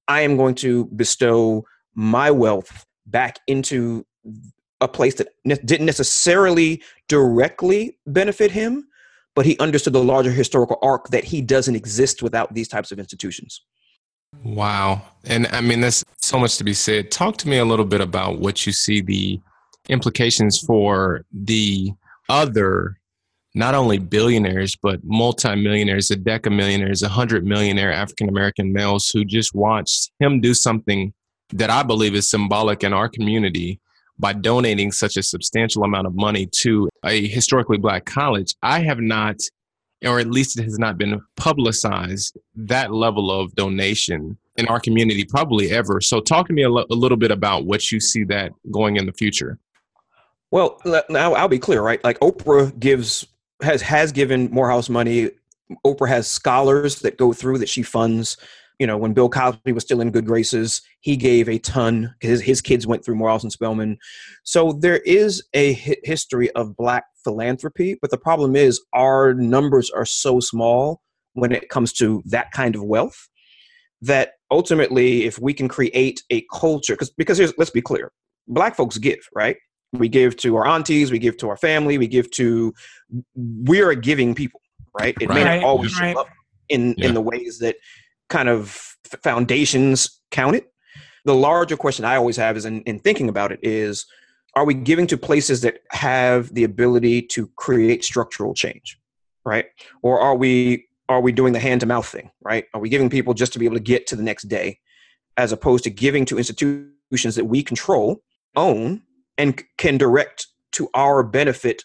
I 0.08 0.22
am 0.22 0.38
going 0.38 0.56
to 0.56 0.86
bestow 0.86 1.66
my 1.94 2.32
wealth 2.32 2.86
back 3.06 3.40
into 3.48 4.06
a 4.82 4.88
place 4.88 5.16
that 5.16 5.30
ne- 5.46 5.58
didn't 5.64 5.86
necessarily 5.86 6.82
directly 7.08 7.98
benefit 8.08 8.52
him, 8.52 8.88
but 9.36 9.46
he 9.46 9.58
understood 9.60 9.94
the 9.94 10.04
larger 10.04 10.32
historical 10.32 10.78
arc 10.82 11.10
that 11.10 11.24
he 11.24 11.42
doesn't 11.42 11.76
exist 11.76 12.22
without 12.22 12.54
these 12.54 12.68
types 12.68 12.92
of 12.92 13.00
institutions. 13.00 13.62
Wow. 14.44 15.02
And 15.26 15.48
I 15.48 15.62
mean, 15.62 15.82
there's 15.82 16.04
so 16.18 16.40
much 16.40 16.58
to 16.58 16.64
be 16.64 16.74
said. 16.74 17.12
Talk 17.12 17.38
to 17.38 17.48
me 17.48 17.58
a 17.58 17.66
little 17.66 17.86
bit 17.86 18.02
about 18.02 18.40
what 18.40 18.66
you 18.66 18.72
see 18.72 19.02
the 19.02 19.40
implications 19.90 20.60
for 20.60 21.26
the 21.32 21.92
other, 22.30 22.98
not 23.54 23.76
only 23.76 23.98
billionaires, 23.98 24.76
but 24.82 25.00
multimillionaires, 25.04 26.12
a 26.12 26.16
deca 26.16 26.54
millionaires, 26.54 27.04
a 27.04 27.10
hundred 27.10 27.46
millionaire 27.46 27.92
African 27.92 28.30
American 28.30 28.72
males 28.72 29.10
who 29.10 29.26
just 29.26 29.54
watched 29.54 30.12
him 30.20 30.40
do 30.40 30.54
something 30.54 31.14
that 31.54 31.70
I 31.70 31.84
believe 31.84 32.16
is 32.16 32.30
symbolic 32.30 32.84
in 32.84 32.94
our 32.94 33.10
community 33.10 33.80
by 34.20 34.34
donating 34.34 34.92
such 34.92 35.18
a 35.18 35.24
substantial 35.24 35.84
amount 35.84 36.08
of 36.08 36.16
money 36.16 36.46
to 36.46 36.90
a 37.04 37.28
historically 37.28 37.78
black 37.78 38.06
college. 38.06 38.56
I 38.62 38.80
have 38.82 39.00
not 39.00 39.38
or 40.06 40.20
at 40.20 40.28
least 40.28 40.58
it 40.60 40.64
has 40.64 40.80
not 40.80 40.98
been 40.98 41.22
publicized 41.38 42.38
that 42.56 42.92
level 42.92 43.30
of 43.32 43.54
donation 43.56 44.38
in 44.58 44.68
our 44.68 44.80
community 44.80 45.24
probably 45.24 45.72
ever. 45.72 46.02
So 46.02 46.20
talk 46.20 46.48
to 46.48 46.54
me 46.54 46.64
a, 46.64 46.70
little 46.70 47.18
bit 47.18 47.32
about 47.32 47.66
what 47.66 47.92
you 47.92 48.00
see 48.00 48.24
that 48.26 48.52
going 48.72 48.98
in 48.98 49.06
the 49.06 49.14
future. 49.14 49.60
Well 50.50 50.82
now 51.10 51.34
i'll 51.34 51.48
be 51.48 51.60
clear 51.60 51.82
right? 51.82 52.04
Like 52.04 52.20
oprah 52.20 52.78
gives 52.80 53.26
has 53.62 53.82
has 53.82 54.12
given 54.12 54.50
morehouse 54.52 54.90
money. 54.90 55.32
Oprah 55.86 56.10
has 56.10 56.28
scholars 56.28 57.00
that 57.02 57.18
go 57.18 57.32
through 57.32 57.60
that 57.60 57.70
she 57.70 57.84
funds 57.84 58.38
you 58.82 58.88
know, 58.88 58.98
when 58.98 59.14
Bill 59.14 59.30
Cosby 59.30 59.74
was 59.74 59.84
still 59.84 60.02
in 60.02 60.10
good 60.10 60.26
graces, 60.26 60.82
he 61.02 61.16
gave 61.16 61.48
a 61.48 61.60
ton. 61.60 62.16
His 62.20 62.42
his 62.42 62.62
kids 62.62 62.88
went 62.88 63.06
through 63.06 63.14
Morehouse 63.14 63.44
and 63.44 63.52
Spelman, 63.52 64.00
so 64.44 64.72
there 64.72 64.98
is 65.06 65.44
a 65.54 65.74
history 66.04 66.50
of 66.54 66.76
black 66.76 67.04
philanthropy. 67.24 68.00
But 68.02 68.10
the 68.10 68.18
problem 68.18 68.56
is, 68.56 68.82
our 68.92 69.36
numbers 69.36 69.92
are 69.92 70.04
so 70.04 70.40
small 70.40 71.00
when 71.34 71.52
it 71.52 71.70
comes 71.70 71.94
to 71.94 72.24
that 72.26 72.52
kind 72.54 72.76
of 72.76 72.84
wealth 72.84 73.30
that 74.02 74.32
ultimately, 74.50 75.26
if 75.26 75.38
we 75.38 75.54
can 75.54 75.68
create 75.68 76.24
a 76.32 76.44
culture, 76.52 76.94
because 76.94 77.12
because 77.12 77.40
let's 77.60 77.70
be 77.70 77.84
clear, 77.84 78.12
black 78.48 78.76
folks 78.76 78.98
give 78.98 79.20
right. 79.36 79.58
We 79.94 80.10
give 80.10 80.38
to 80.38 80.56
our 80.56 80.66
aunties, 80.66 81.12
we 81.12 81.20
give 81.20 81.38
to 81.38 81.50
our 81.50 81.58
family, 81.58 82.00
we 82.00 82.08
give 82.08 82.32
to. 82.32 82.74
We 83.36 83.80
are 83.84 83.92
a 83.92 83.96
giving 83.96 84.34
people, 84.34 84.60
right? 85.00 85.16
It 85.22 85.30
right. 85.30 85.36
may 85.36 85.44
not 85.44 85.64
always 85.64 86.00
right. 86.00 86.16
show 86.16 86.22
up 86.22 86.30
in 86.70 86.96
yeah. 86.98 87.10
in 87.10 87.14
the 87.14 87.22
ways 87.22 87.60
that 87.60 87.76
kind 88.32 88.50
of 88.50 88.98
foundations 89.24 90.22
count 90.32 90.56
it. 90.56 90.72
the 91.26 91.36
larger 91.36 91.78
question 91.78 92.04
I 92.06 92.16
always 92.16 92.38
have 92.38 92.58
is 92.58 92.66
in, 92.66 92.82
in 92.84 92.98
thinking 93.00 93.30
about 93.30 93.52
it 93.52 93.60
is 93.62 94.06
are 94.56 94.66
we 94.66 94.74
giving 94.74 95.08
to 95.08 95.18
places 95.18 95.62
that 95.62 95.80
have 95.92 96.54
the 96.54 96.64
ability 96.64 97.22
to 97.34 97.48
create 97.56 98.04
structural 98.04 98.54
change 98.54 98.98
right? 99.44 99.66
Or 100.02 100.20
are 100.20 100.36
we 100.36 100.88
are 101.10 101.22
we 101.22 101.32
doing 101.34 101.52
the 101.52 101.60
hand 101.60 101.82
to 101.82 101.88
mouth 101.88 102.08
thing 102.08 102.32
right? 102.42 102.66
Are 102.74 102.80
we 102.80 102.90
giving 102.90 103.10
people 103.10 103.34
just 103.34 103.54
to 103.54 103.60
be 103.60 103.66
able 103.66 103.76
to 103.76 103.84
get 103.84 104.08
to 104.08 104.16
the 104.16 104.24
next 104.24 104.44
day 104.44 104.80
as 105.38 105.52
opposed 105.52 105.84
to 105.84 105.90
giving 105.90 106.26
to 106.26 106.38
institutions 106.38 107.36
that 107.36 107.46
we 107.46 107.64
control 107.64 108.22
own 108.56 109.02
and 109.38 109.62
can 109.78 109.98
direct 109.98 110.48
to 110.74 110.90
our 110.94 111.24
benefit 111.24 111.84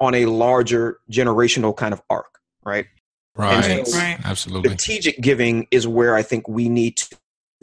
on 0.00 0.14
a 0.14 0.26
larger 0.26 0.98
generational 1.10 1.74
kind 1.74 1.94
of 1.94 2.02
arc 2.10 2.38
right 2.64 2.86
right, 3.36 3.86
so 3.86 3.98
right. 3.98 4.18
absolutely 4.24 4.70
strategic 4.70 5.20
giving 5.20 5.66
is 5.70 5.86
where 5.86 6.14
i 6.14 6.22
think 6.22 6.48
we 6.48 6.68
need 6.68 6.96
to 6.96 7.16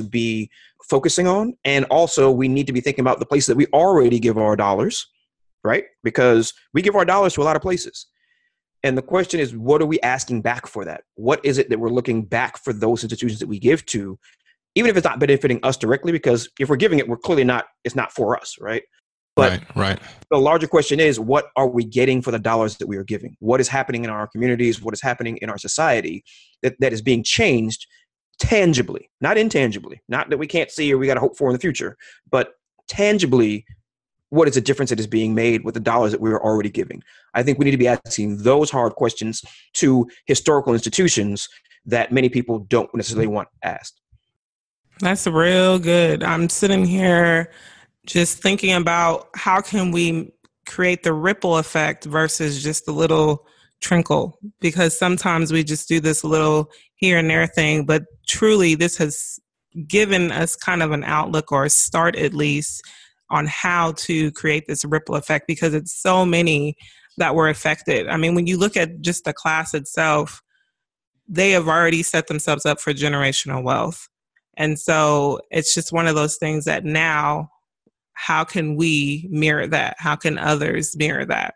be 0.09 0.49
focusing 0.83 1.27
on. 1.27 1.55
And 1.63 1.85
also, 1.85 2.31
we 2.31 2.47
need 2.47 2.67
to 2.67 2.73
be 2.73 2.81
thinking 2.81 3.03
about 3.03 3.19
the 3.19 3.25
places 3.25 3.47
that 3.47 3.57
we 3.57 3.67
already 3.67 4.19
give 4.19 4.37
our 4.37 4.55
dollars, 4.55 5.07
right? 5.63 5.85
Because 6.03 6.53
we 6.73 6.81
give 6.81 6.95
our 6.95 7.05
dollars 7.05 7.33
to 7.33 7.41
a 7.41 7.43
lot 7.43 7.55
of 7.55 7.61
places. 7.61 8.07
And 8.83 8.97
the 8.97 9.01
question 9.01 9.39
is, 9.39 9.55
what 9.55 9.81
are 9.81 9.85
we 9.85 9.99
asking 10.01 10.41
back 10.41 10.67
for 10.67 10.83
that? 10.85 11.03
What 11.15 11.43
is 11.43 11.57
it 11.57 11.69
that 11.69 11.79
we're 11.79 11.89
looking 11.89 12.23
back 12.23 12.57
for 12.57 12.73
those 12.73 13.03
institutions 13.03 13.39
that 13.39 13.47
we 13.47 13.59
give 13.59 13.85
to, 13.87 14.19
even 14.75 14.91
if 14.91 14.97
it's 14.97 15.05
not 15.05 15.19
benefiting 15.19 15.59
us 15.63 15.77
directly? 15.77 16.11
Because 16.11 16.49
if 16.59 16.69
we're 16.69 16.75
giving 16.75 16.99
it, 16.99 17.07
we're 17.07 17.17
clearly 17.17 17.45
not, 17.45 17.65
it's 17.85 17.95
not 17.95 18.11
for 18.11 18.37
us, 18.37 18.57
right? 18.59 18.83
But 19.35 19.51
right, 19.51 19.75
right. 19.75 19.99
the 20.29 20.37
larger 20.37 20.67
question 20.67 20.99
is, 20.99 21.19
what 21.19 21.49
are 21.55 21.67
we 21.67 21.83
getting 21.83 22.21
for 22.21 22.31
the 22.31 22.39
dollars 22.39 22.77
that 22.77 22.87
we 22.87 22.97
are 22.97 23.03
giving? 23.03 23.35
What 23.39 23.59
is 23.59 23.67
happening 23.67 24.03
in 24.03 24.11
our 24.11 24.27
communities? 24.27 24.81
What 24.81 24.93
is 24.93 25.01
happening 25.01 25.37
in 25.37 25.49
our 25.49 25.57
society 25.57 26.23
that, 26.61 26.75
that 26.79 26.93
is 26.93 27.01
being 27.01 27.23
changed 27.23 27.87
tangibly, 28.39 29.09
not 29.21 29.37
intangibly, 29.37 30.01
not 30.07 30.29
that 30.29 30.37
we 30.37 30.47
can't 30.47 30.69
see 30.69 30.93
or 30.93 30.97
we 30.97 31.07
got 31.07 31.15
to 31.15 31.19
hope 31.19 31.37
for 31.37 31.49
in 31.49 31.53
the 31.53 31.59
future, 31.59 31.97
but 32.29 32.53
tangibly, 32.87 33.65
what 34.29 34.47
is 34.47 34.55
the 34.55 34.61
difference 34.61 34.89
that 34.89 34.99
is 34.99 35.07
being 35.07 35.33
made 35.33 35.63
with 35.63 35.73
the 35.73 35.79
dollars 35.79 36.11
that 36.11 36.21
we 36.21 36.31
are 36.31 36.43
already 36.43 36.69
giving? 36.69 37.01
I 37.33 37.43
think 37.43 37.57
we 37.57 37.65
need 37.65 37.71
to 37.71 37.77
be 37.77 37.87
asking 37.87 38.43
those 38.43 38.69
hard 38.69 38.93
questions 38.93 39.43
to 39.73 40.07
historical 40.25 40.73
institutions 40.73 41.47
that 41.85 42.11
many 42.11 42.29
people 42.29 42.59
don't 42.59 42.93
necessarily 42.95 43.27
want 43.27 43.47
asked. 43.63 43.99
That's 44.99 45.27
real 45.27 45.79
good. 45.79 46.23
I'm 46.23 46.49
sitting 46.49 46.85
here 46.85 47.51
just 48.05 48.41
thinking 48.41 48.74
about 48.74 49.29
how 49.36 49.62
can 49.62 49.91
we 49.91 50.31
create 50.65 51.03
the 51.03 51.13
ripple 51.13 51.57
effect 51.57 52.05
versus 52.05 52.63
just 52.63 52.86
the 52.86 52.91
little 52.91 53.45
trinkle? 53.81 54.33
Because 54.60 54.98
sometimes 54.98 55.51
we 55.51 55.63
just 55.63 55.88
do 55.88 56.00
this 56.00 56.24
little 56.24 56.69
here 56.95 57.17
and 57.17 57.29
there 57.29 57.48
thing 57.48 57.86
but 57.86 58.03
truly 58.27 58.75
this 58.75 58.95
has 58.98 59.38
given 59.88 60.31
us 60.31 60.55
kind 60.55 60.81
of 60.81 60.91
an 60.91 61.03
outlook 61.03 61.51
or 61.51 61.65
a 61.65 61.69
start 61.69 62.15
at 62.15 62.33
least 62.33 62.81
on 63.29 63.45
how 63.45 63.91
to 63.93 64.31
create 64.31 64.65
this 64.67 64.86
ripple 64.86 65.15
effect 65.15 65.45
because 65.48 65.74
it's 65.74 65.91
so 65.91 66.25
many 66.25 66.75
that 67.17 67.36
were 67.36 67.50
affected. 67.50 68.07
I 68.07 68.17
mean 68.17 68.36
when 68.36 68.48
you 68.48 68.57
look 68.57 68.77
at 68.77 69.01
just 69.01 69.25
the 69.25 69.33
class 69.33 69.74
itself 69.74 70.41
they 71.27 71.51
have 71.51 71.67
already 71.67 72.03
set 72.03 72.27
themselves 72.27 72.65
up 72.65 72.79
for 72.79 72.93
generational 72.93 73.63
wealth. 73.63 74.07
And 74.55 74.79
so 74.79 75.39
it's 75.51 75.74
just 75.74 75.91
one 75.91 76.07
of 76.07 76.15
those 76.15 76.38
things 76.38 76.65
that 76.65 76.83
now 76.83 77.50
how 78.13 78.43
can 78.43 78.75
we 78.75 79.27
mirror 79.32 79.67
that 79.67 79.96
how 79.98 80.15
can 80.15 80.38
others 80.38 80.96
mirror 80.96 81.25
that 81.25 81.55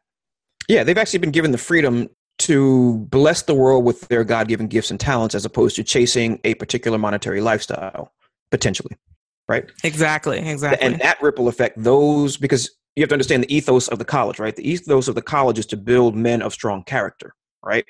yeah, 0.67 0.83
they've 0.83 0.97
actually 0.97 1.19
been 1.19 1.31
given 1.31 1.51
the 1.51 1.57
freedom 1.57 2.09
to 2.39 2.97
bless 3.09 3.43
the 3.43 3.55
world 3.55 3.85
with 3.85 4.07
their 4.09 4.23
God 4.23 4.47
given 4.47 4.67
gifts 4.67 4.91
and 4.91 4.99
talents 4.99 5.33
as 5.33 5.45
opposed 5.45 5.75
to 5.77 5.83
chasing 5.83 6.39
a 6.43 6.53
particular 6.55 6.97
monetary 6.97 7.41
lifestyle, 7.41 8.13
potentially. 8.51 8.95
Right? 9.47 9.65
Exactly. 9.83 10.39
Exactly. 10.39 10.85
And 10.85 10.99
that 10.99 11.21
ripple 11.21 11.47
effect, 11.47 11.81
those, 11.81 12.35
because 12.35 12.69
you 12.95 13.01
have 13.01 13.09
to 13.09 13.15
understand 13.15 13.43
the 13.43 13.55
ethos 13.55 13.87
of 13.87 13.97
the 13.97 14.05
college, 14.05 14.39
right? 14.39 14.55
The 14.55 14.69
ethos 14.69 15.07
of 15.07 15.15
the 15.15 15.21
college 15.21 15.57
is 15.57 15.65
to 15.67 15.77
build 15.77 16.15
men 16.15 16.41
of 16.41 16.53
strong 16.53 16.83
character, 16.83 17.33
right? 17.63 17.85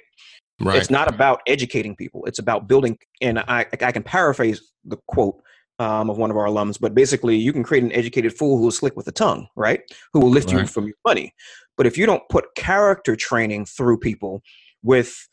Right. 0.62 0.78
It's 0.78 0.90
not 0.90 1.08
about 1.08 1.42
educating 1.48 1.96
people. 1.96 2.26
It's 2.26 2.40
about 2.40 2.68
building. 2.68 2.98
And 3.22 3.40
I, 3.40 3.66
I 3.82 3.92
can 3.92 4.04
paraphrase 4.04 4.72
the 4.86 4.98
quote 5.08 5.42
um, 5.80 6.10
of 6.10 6.18
one 6.18 6.32
of 6.32 6.38
our 6.38 6.46
alums, 6.46 6.80
but 6.80 6.96
basically, 6.96 7.36
you 7.36 7.54
can 7.54 7.64
create 7.64 7.84
an 7.84 7.92
educated 7.92 8.34
fool 8.34 8.58
who 8.58 8.68
is 8.68 8.78
slick 8.78 8.96
with 8.96 9.06
the 9.06 9.12
tongue, 9.12 9.48
right? 9.56 9.82
Who 10.14 10.20
will 10.20 10.30
lift 10.30 10.52
right. 10.52 10.62
you 10.62 10.68
from 10.68 10.86
your 10.86 10.96
money. 11.06 11.34
But 11.78 11.86
if 11.86 11.98
you 11.98 12.06
don't 12.06 12.28
put 12.30 12.56
character 12.56 13.16
training 13.16 13.66
through 13.66 14.00
people 14.00 14.42
with 14.84 15.28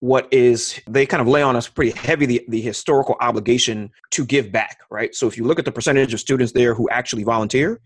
what 0.00 0.26
is 0.32 0.80
they 0.88 1.04
kind 1.04 1.20
of 1.20 1.28
lay 1.28 1.42
on 1.42 1.56
us 1.56 1.68
pretty 1.68 1.92
heavy 1.92 2.26
the, 2.26 2.44
the 2.48 2.60
historical 2.60 3.16
obligation 3.20 3.90
to 4.10 4.24
give 4.24 4.50
back 4.50 4.78
right 4.90 5.14
so 5.14 5.26
if 5.26 5.36
you 5.36 5.44
look 5.44 5.58
at 5.58 5.66
the 5.66 5.72
percentage 5.72 6.12
of 6.12 6.20
students 6.20 6.52
there 6.52 6.74
who 6.74 6.88
actually 6.88 7.22
volunteer 7.22 7.80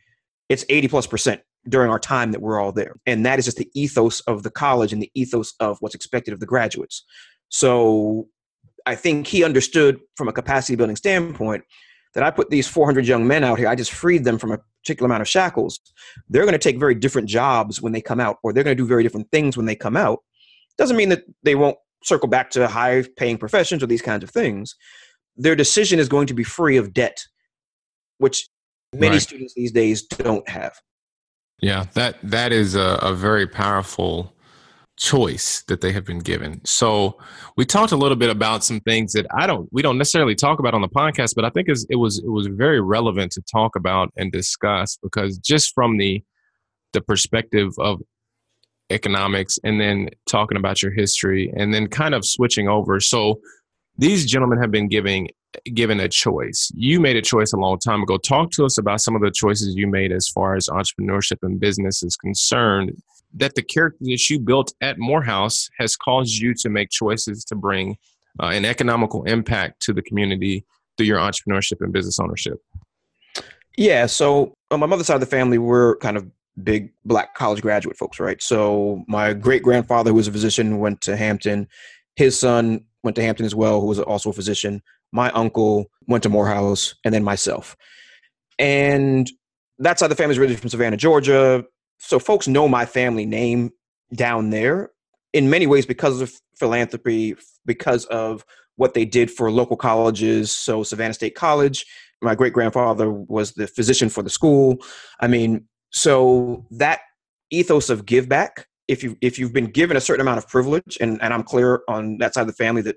it's 0.49 0.65
80 0.69 0.89
plus 0.89 1.07
percent 1.07 1.43
during 1.69 1.91
our 1.91 1.99
time 1.99 2.31
that 2.33 2.41
we're 2.41 2.61
all 2.61 2.71
there 2.73 2.95
and 3.05 3.27
that 3.27 3.39
is 3.39 3.45
just 3.45 3.57
the 3.57 3.69
ethos 3.75 4.21
of 4.21 4.45
the 4.45 4.51
college 4.51 4.93
and 4.93 5.03
the 5.03 5.11
ethos 5.15 5.55
of 5.59 5.77
what's 5.81 5.95
expected 5.95 6.33
of 6.33 6.39
the 6.41 6.47
graduates 6.47 7.05
so 7.49 8.29
i 8.87 8.95
think 8.95 9.27
he 9.27 9.43
understood 9.43 9.99
from 10.17 10.29
a 10.29 10.33
capacity 10.33 10.77
building 10.77 10.97
standpoint 10.97 11.65
that 12.15 12.25
i 12.25 12.31
put 12.31 12.51
these 12.51 12.69
400 12.69 13.07
young 13.07 13.27
men 13.27 13.45
out 13.45 13.59
here 13.59 13.69
i 13.69 13.75
just 13.75 13.93
freed 13.93 14.25
them 14.25 14.39
from 14.39 14.53
a 14.53 14.59
particular 14.85 15.07
amount 15.07 15.23
of 15.23 15.29
shackles, 15.29 15.81
they're 16.29 16.43
going 16.43 16.53
to 16.53 16.59
take 16.59 16.79
very 16.79 16.95
different 16.95 17.29
jobs 17.29 17.81
when 17.81 17.93
they 17.93 18.03
come 18.03 18.21
out, 18.21 18.39
or 18.43 18.53
they're 18.53 18.65
going 18.65 18.77
to 18.77 18.83
do 18.83 18.87
very 18.87 19.03
different 19.03 19.31
things 19.31 19.57
when 19.57 19.67
they 19.67 19.75
come 19.75 19.97
out. 19.97 20.21
Doesn't 20.77 20.97
mean 20.97 21.09
that 21.09 21.23
they 21.43 21.55
won't 21.55 21.79
circle 22.03 22.29
back 22.29 22.51
to 22.51 22.69
high 22.69 23.05
paying 23.17 23.39
professions 23.39 23.83
or 23.83 23.87
these 23.87 24.03
kinds 24.03 24.23
of 24.23 24.31
things. 24.31 24.77
Their 25.37 25.57
decision 25.57 25.99
is 25.99 26.09
going 26.09 26.27
to 26.27 26.35
be 26.35 26.45
free 26.45 26.77
of 26.77 26.93
debt, 26.93 27.25
which 28.19 28.49
many 28.93 29.13
right. 29.13 29.23
students 29.23 29.55
these 29.55 29.73
days 29.73 30.03
don't 30.03 30.47
have. 30.49 30.79
Yeah, 31.63 31.87
that 31.95 32.17
that 32.23 32.53
is 32.53 32.75
a, 32.75 32.99
a 33.01 33.15
very 33.15 33.47
powerful 33.47 34.34
choice 34.97 35.63
that 35.67 35.81
they 35.81 35.93
have 35.93 36.05
been 36.05 36.21
given. 36.21 36.61
So 36.65 37.19
we 37.57 37.65
talked 37.65 37.93
a 37.93 37.97
little 37.97 38.17
bit 38.17 38.31
about 38.31 38.65
some 38.65 38.81
things 38.81 39.13
that 39.13 39.27
I 39.37 39.47
don't 39.47 39.69
we 39.73 39.83
don't 39.83 39.99
necessarily 39.99 40.35
talk 40.35 40.59
about 40.59 40.75
on 40.75 40.83
the 40.83 40.89
podcast, 40.89 41.35
but 41.35 41.45
I 41.45 41.51
think 41.51 41.69
it 41.69 41.97
was 41.97 42.21
it 42.23 42.31
was 42.31 42.47
very 42.47 42.81
relevant 42.81 43.33
to 43.33 43.43
talk 43.43 43.77
about 43.77 44.13
and 44.17 44.31
discuss 44.31 44.97
because 45.03 45.39
just 45.39 45.75
from 45.75 45.97
the 45.97 46.23
the 46.93 47.01
perspective 47.01 47.73
of 47.79 48.01
economics 48.91 49.59
and 49.65 49.81
then 49.81 50.11
talking 50.29 50.57
about 50.57 50.83
your 50.83 50.93
history 50.93 51.53
and 51.57 51.75
then 51.75 51.89
kind 51.89 52.15
of 52.15 52.25
switching 52.25 52.69
over. 52.69 53.01
So 53.01 53.41
these 53.97 54.27
gentlemen 54.27 54.61
have 54.61 54.71
been 54.71 54.89
giving 54.89 55.29
given 55.73 56.01
a 56.01 56.09
choice. 56.09 56.71
You 56.75 57.01
made 57.01 57.17
a 57.17 57.23
choice 57.23 57.53
a 57.53 57.57
long 57.57 57.79
time 57.79 58.03
ago. 58.03 58.17
Talk 58.17 58.51
to 58.53 58.65
us 58.65 58.79
about 58.79 59.01
some 59.01 59.15
of 59.15 59.23
the 59.23 59.31
choices 59.31 59.75
you 59.75 59.87
made 59.87 60.13
as 60.13 60.29
far 60.29 60.57
as 60.57 60.69
entrepreneurship 60.69 61.39
and 61.43 61.61
business 61.61 62.03
is 62.03 62.17
concerned 62.17 62.93
that 63.35 63.55
the 63.55 63.63
character 63.63 63.99
that 64.03 64.31
you 64.31 64.39
built 64.39 64.73
at 64.81 64.99
Morehouse 64.99 65.69
has 65.79 65.97
caused 65.97 66.35
you 66.35 66.55
to 66.55 66.69
make 66.69 66.91
choices 66.91 67.45
to 67.47 67.55
bring 67.55 67.97
uh, 68.41 68.47
an 68.47 68.65
economical 68.65 69.25
impact 69.25 69.81
to 69.83 69.93
the 69.93 70.03
community 70.03 70.65
through 70.97 71.07
your 71.07 71.19
entrepreneurship 71.19 71.81
and 71.81 71.93
business 71.93 72.19
ownership? 72.19 72.59
Yeah, 73.77 74.07
so 74.07 74.55
on 74.71 74.81
my 74.81 74.87
mother's 74.87 75.09
side 75.09 75.15
of 75.15 75.21
the 75.21 75.27
family, 75.27 75.59
we're 75.59 75.97
kind 75.97 76.17
of 76.17 76.31
big 76.63 76.93
black 77.05 77.35
college 77.35 77.61
graduate 77.61 77.97
folks, 77.97 78.21
right? 78.21 78.41
So 78.41 79.05
my 79.09 79.33
great 79.33 79.63
grandfather, 79.63 80.11
who 80.11 80.17
was 80.17 80.29
a 80.29 80.33
physician, 80.33 80.79
went 80.79 81.01
to 81.03 81.17
Hampton. 81.17 81.67
His 82.15 82.39
son 82.39 82.85
went 83.03 83.17
to 83.17 83.23
Hampton 83.23 83.47
as 83.47 83.55
well, 83.55 83.81
who 83.81 83.89
was 83.89 83.99
also 83.99 84.31
a 84.31 84.33
physician. 84.33 84.83
My 85.13 85.31
uncle 85.33 85.91
went 86.07 86.23
to 86.23 86.29
Morehouse, 86.29 86.95
and 87.05 87.13
then 87.13 87.25
myself. 87.25 87.77
And 88.59 89.29
that 89.79 89.99
side 89.99 90.07
of 90.07 90.11
the 90.11 90.17
family 90.17 90.35
is 90.35 90.39
originally 90.39 90.61
from 90.61 90.71
Savannah, 90.71 90.97
Georgia 90.97 91.65
so 91.99 92.19
folks 92.19 92.47
know 92.49 92.69
my 92.69 92.87
family 92.87 93.27
name 93.27 93.71
down 94.15 94.51
there 94.51 94.91
in 95.33 95.51
many 95.51 95.67
ways 95.67 95.87
because 95.87 96.21
of 96.21 96.33
philanthropy, 96.57 97.37
because 97.67 98.05
of 98.07 98.45
what 98.77 98.95
they 98.95 99.05
did 99.05 99.31
for 99.31 99.51
local 99.51 99.77
colleges. 99.77 100.53
So 100.53 100.83
Savannah 100.83 101.15
State 101.15 101.35
College, 101.35 101.85
my 102.23 102.35
great 102.35 102.53
grandfather 102.53 103.11
was 103.11 103.53
the 103.53 103.67
physician 103.67 104.09
for 104.09 104.23
the 104.23 104.31
school. 104.31 104.79
I 105.21 105.29
mean, 105.29 105.67
so 105.91 106.67
that 106.71 107.01
ethos 107.51 107.91
of 107.91 108.07
give 108.07 108.29
back, 108.29 108.67
if 108.89 109.03
you 109.03 109.17
if 109.21 109.39
you've 109.39 109.53
been 109.53 109.71
given 109.71 109.97
a 109.97 110.01
certain 110.01 110.21
amount 110.21 110.39
of 110.39 110.49
privilege, 110.49 110.99
and, 111.01 111.23
and 111.23 111.33
I'm 111.33 111.43
clear 111.43 111.83
on 111.89 112.19
that 112.19 112.35
side 112.35 112.43
of 112.43 112.47
the 112.49 112.53
family 112.53 112.83
that 112.83 112.97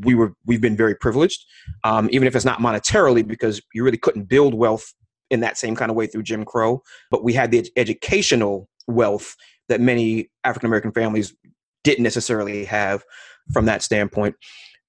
we 0.00 0.14
were 0.14 0.34
we've 0.46 0.60
been 0.60 0.76
very 0.76 0.94
privileged, 0.94 1.44
um, 1.84 2.08
even 2.10 2.26
if 2.28 2.34
it's 2.34 2.44
not 2.44 2.58
monetarily, 2.58 3.26
because 3.26 3.60
you 3.72 3.84
really 3.84 3.98
couldn't 3.98 4.24
build 4.24 4.54
wealth 4.54 4.92
in 5.34 5.40
that 5.40 5.58
same 5.58 5.76
kind 5.76 5.90
of 5.90 5.96
way 5.96 6.06
through 6.06 6.22
Jim 6.22 6.44
Crow, 6.44 6.82
but 7.10 7.22
we 7.22 7.34
had 7.34 7.50
the 7.50 7.68
educational 7.76 8.68
wealth 8.86 9.36
that 9.68 9.80
many 9.80 10.30
African 10.44 10.66
American 10.66 10.92
families 10.92 11.34
didn't 11.82 12.04
necessarily 12.04 12.64
have 12.64 13.04
from 13.52 13.66
that 13.66 13.82
standpoint. 13.82 14.34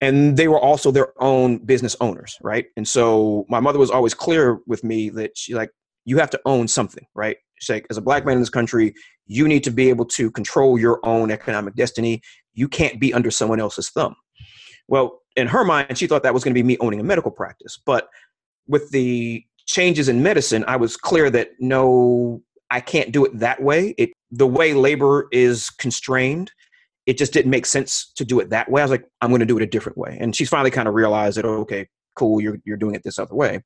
And 0.02 0.38
they 0.38 0.48
were 0.48 0.60
also 0.60 0.92
their 0.92 1.12
own 1.22 1.58
business 1.58 1.96
owners, 2.02 2.38
right? 2.42 2.66
And 2.78 2.88
so 2.88 3.46
my 3.50 3.60
mother 3.60 3.80
was 3.80 3.90
always 3.90 4.14
clear 4.14 4.60
with 4.68 4.84
me 4.84 5.10
that 5.12 5.38
she 5.38 5.56
like, 5.56 5.72
you 6.06 6.18
have 6.18 6.30
to 6.32 6.42
own 6.46 6.68
something, 6.68 7.06
right? 7.16 7.38
She's 7.60 7.74
like, 7.74 7.88
as 7.90 7.98
a 7.98 8.02
black 8.02 8.26
man 8.26 8.36
in 8.36 8.42
this 8.42 8.50
country, 8.50 8.94
you 9.26 9.48
need 9.48 9.64
to 9.64 9.72
be 9.72 9.90
able 9.90 10.06
to 10.06 10.30
control 10.30 10.78
your 10.78 11.00
own 11.04 11.32
economic 11.32 11.76
destiny. 11.76 12.22
You 12.54 12.68
can't 12.68 13.00
be 13.00 13.14
under 13.14 13.32
someone 13.32 13.60
else's 13.60 13.90
thumb. 13.90 14.16
Well, 14.88 15.22
in 15.36 15.48
her 15.48 15.64
mind, 15.64 15.98
she 15.98 16.08
thought 16.08 16.24
that 16.24 16.34
was 16.34 16.44
going 16.44 16.54
to 16.54 16.60
be 16.60 16.64
me 16.64 16.78
owning 16.80 17.00
a 17.00 17.04
medical 17.04 17.32
practice. 17.32 17.80
But 17.84 18.10
with 18.68 18.92
the 18.92 19.44
changes 19.66 20.10
in 20.10 20.24
medicine, 20.24 20.64
I 20.68 20.76
was 20.76 20.98
clear 20.98 21.30
that 21.32 21.52
no, 21.60 22.42
I 22.72 22.80
can't 22.80 23.12
do 23.12 23.26
it 23.26 23.40
that 23.40 23.62
way. 23.62 23.96
It 23.98 24.12
the 24.32 24.48
way 24.48 24.74
labor 24.74 25.28
is 25.32 25.70
constrained, 25.70 26.52
it 27.06 27.18
just 27.18 27.34
didn't 27.34 27.52
make 27.52 27.66
sense 27.66 28.12
to 28.16 28.26
do 28.26 28.40
it 28.40 28.50
that 28.50 28.70
way. 28.70 28.82
I 28.82 28.86
was 28.86 28.92
like, 28.92 29.06
I'm 29.22 29.30
going 29.30 29.40
to 29.40 29.46
do 29.46 29.58
it 29.58 29.64
a 29.64 29.68
different 29.68 29.98
way. 29.98 30.18
And 30.20 30.36
she's 30.36 30.50
finally 30.50 30.72
kind 30.72 30.88
of 30.88 30.94
realized 30.94 31.38
that, 31.38 31.46
okay, 31.46 31.88
cool, 32.16 32.42
you're 32.42 32.58
you're 32.66 32.78
doing 32.78 32.96
it 32.96 33.04
this 33.04 33.20
other 33.20 33.36
way. 33.36 33.62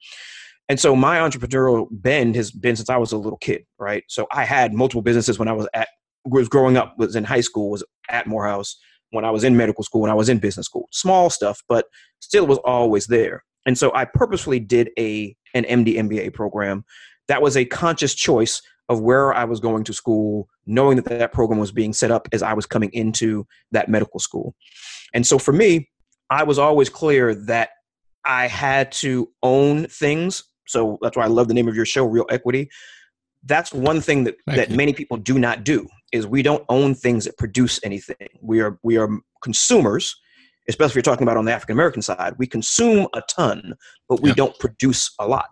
And 0.67 0.79
so 0.79 0.95
my 0.95 1.17
entrepreneurial 1.17 1.87
bend 1.89 2.35
has 2.35 2.51
been 2.51 2.75
since 2.75 2.89
I 2.89 2.97
was 2.97 3.11
a 3.11 3.17
little 3.17 3.39
kid, 3.39 3.65
right? 3.79 4.03
So 4.07 4.27
I 4.31 4.43
had 4.43 4.73
multiple 4.73 5.01
businesses 5.01 5.39
when 5.39 5.47
I 5.47 5.53
was 5.53 5.67
at 5.73 5.87
was 6.25 6.49
growing 6.49 6.77
up, 6.77 6.95
was 6.97 7.15
in 7.15 7.23
high 7.23 7.41
school, 7.41 7.71
was 7.71 7.83
at 8.09 8.27
Morehouse, 8.27 8.77
when 9.11 9.25
I 9.25 9.31
was 9.31 9.43
in 9.43 9.57
medical 9.57 9.83
school, 9.83 10.01
when 10.01 10.11
I 10.11 10.15
was 10.15 10.29
in 10.29 10.37
business 10.37 10.65
school. 10.65 10.87
Small 10.91 11.29
stuff, 11.29 11.61
but 11.67 11.85
still 12.19 12.45
was 12.45 12.59
always 12.59 13.07
there. 13.07 13.43
And 13.69 13.77
so 13.77 13.93
I 13.93 14.05
purposefully 14.05 14.59
did 14.59 14.89
a 14.97 15.35
an 15.53 15.63
MD 15.63 15.95
MBA 15.97 16.33
program. 16.33 16.83
That 17.27 17.43
was 17.43 17.55
a 17.55 17.65
conscious 17.65 18.15
choice 18.15 18.63
of 18.89 18.99
where 18.99 19.31
I 19.31 19.43
was 19.43 19.59
going 19.59 19.83
to 19.83 19.93
school, 19.93 20.49
knowing 20.65 20.95
that 20.95 21.05
that 21.05 21.33
program 21.33 21.59
was 21.59 21.71
being 21.71 21.93
set 21.93 22.09
up 22.09 22.27
as 22.31 22.41
I 22.41 22.53
was 22.53 22.65
coming 22.65 22.89
into 22.93 23.45
that 23.71 23.87
medical 23.87 24.19
school. 24.19 24.55
And 25.13 25.27
so 25.27 25.37
for 25.37 25.51
me, 25.51 25.87
I 26.31 26.45
was 26.45 26.57
always 26.57 26.89
clear 26.89 27.35
that 27.35 27.69
I 28.25 28.47
had 28.47 28.91
to 28.93 29.29
own 29.43 29.85
things. 29.85 30.45
So 30.65 30.97
that's 31.03 31.15
why 31.15 31.25
I 31.25 31.27
love 31.27 31.47
the 31.47 31.53
name 31.53 31.67
of 31.67 31.75
your 31.75 31.85
show, 31.85 32.07
Real 32.07 32.25
Equity. 32.31 32.71
That's 33.43 33.71
one 33.71 34.01
thing 34.01 34.23
that, 34.23 34.37
that 34.47 34.71
many 34.71 34.93
people 34.93 35.17
do 35.17 35.37
not 35.37 35.63
do 35.63 35.87
is 36.11 36.25
we 36.25 36.41
don't 36.41 36.65
own 36.69 36.95
things 36.95 37.25
that 37.25 37.37
produce 37.37 37.79
anything. 37.83 38.29
We 38.41 38.61
are 38.61 38.79
we 38.81 38.97
are 38.97 39.09
consumers, 39.43 40.19
especially 40.69 40.91
if 40.91 40.95
you're 40.95 41.01
talking 41.01 41.23
about 41.23 41.35
on 41.35 41.43
the 41.43 41.51
African 41.51 41.73
American 41.73 42.01
side. 42.01 42.35
We 42.37 42.47
consume 42.47 43.07
a 43.13 43.21
ton, 43.27 43.73
but 44.07 44.21
we 44.21 44.29
yeah. 44.29 44.35
don't 44.35 44.57
produce 44.59 45.13
a 45.19 45.27
lot. 45.27 45.47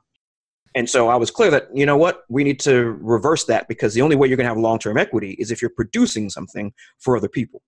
And 0.75 0.87
so 0.87 1.09
I 1.09 1.15
was 1.15 1.31
clear 1.31 1.49
that, 1.51 1.69
you 1.73 1.87
know 1.87 1.97
what, 1.97 2.23
we 2.29 2.43
need 2.43 2.59
to 2.61 2.97
reverse 3.01 3.45
that 3.45 3.67
because 3.67 3.95
the 3.95 4.01
only 4.03 4.15
way 4.15 4.27
you're 4.27 4.37
going 4.37 4.45
to 4.45 4.49
have 4.49 4.59
long 4.59 4.79
term 4.79 4.97
equity 4.97 5.31
is 5.39 5.49
if 5.49 5.61
you're 5.61 5.71
producing 5.75 6.29
something 6.29 6.71
for 6.99 7.17
other 7.17 7.27
people. 7.27 7.63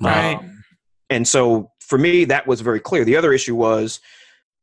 Right. 0.00 0.36
Um, 0.36 0.62
and 1.08 1.26
so 1.26 1.70
for 1.80 1.98
me, 1.98 2.26
that 2.26 2.46
was 2.46 2.60
very 2.60 2.78
clear. 2.78 3.04
The 3.04 3.16
other 3.16 3.32
issue 3.32 3.56
was 3.56 4.00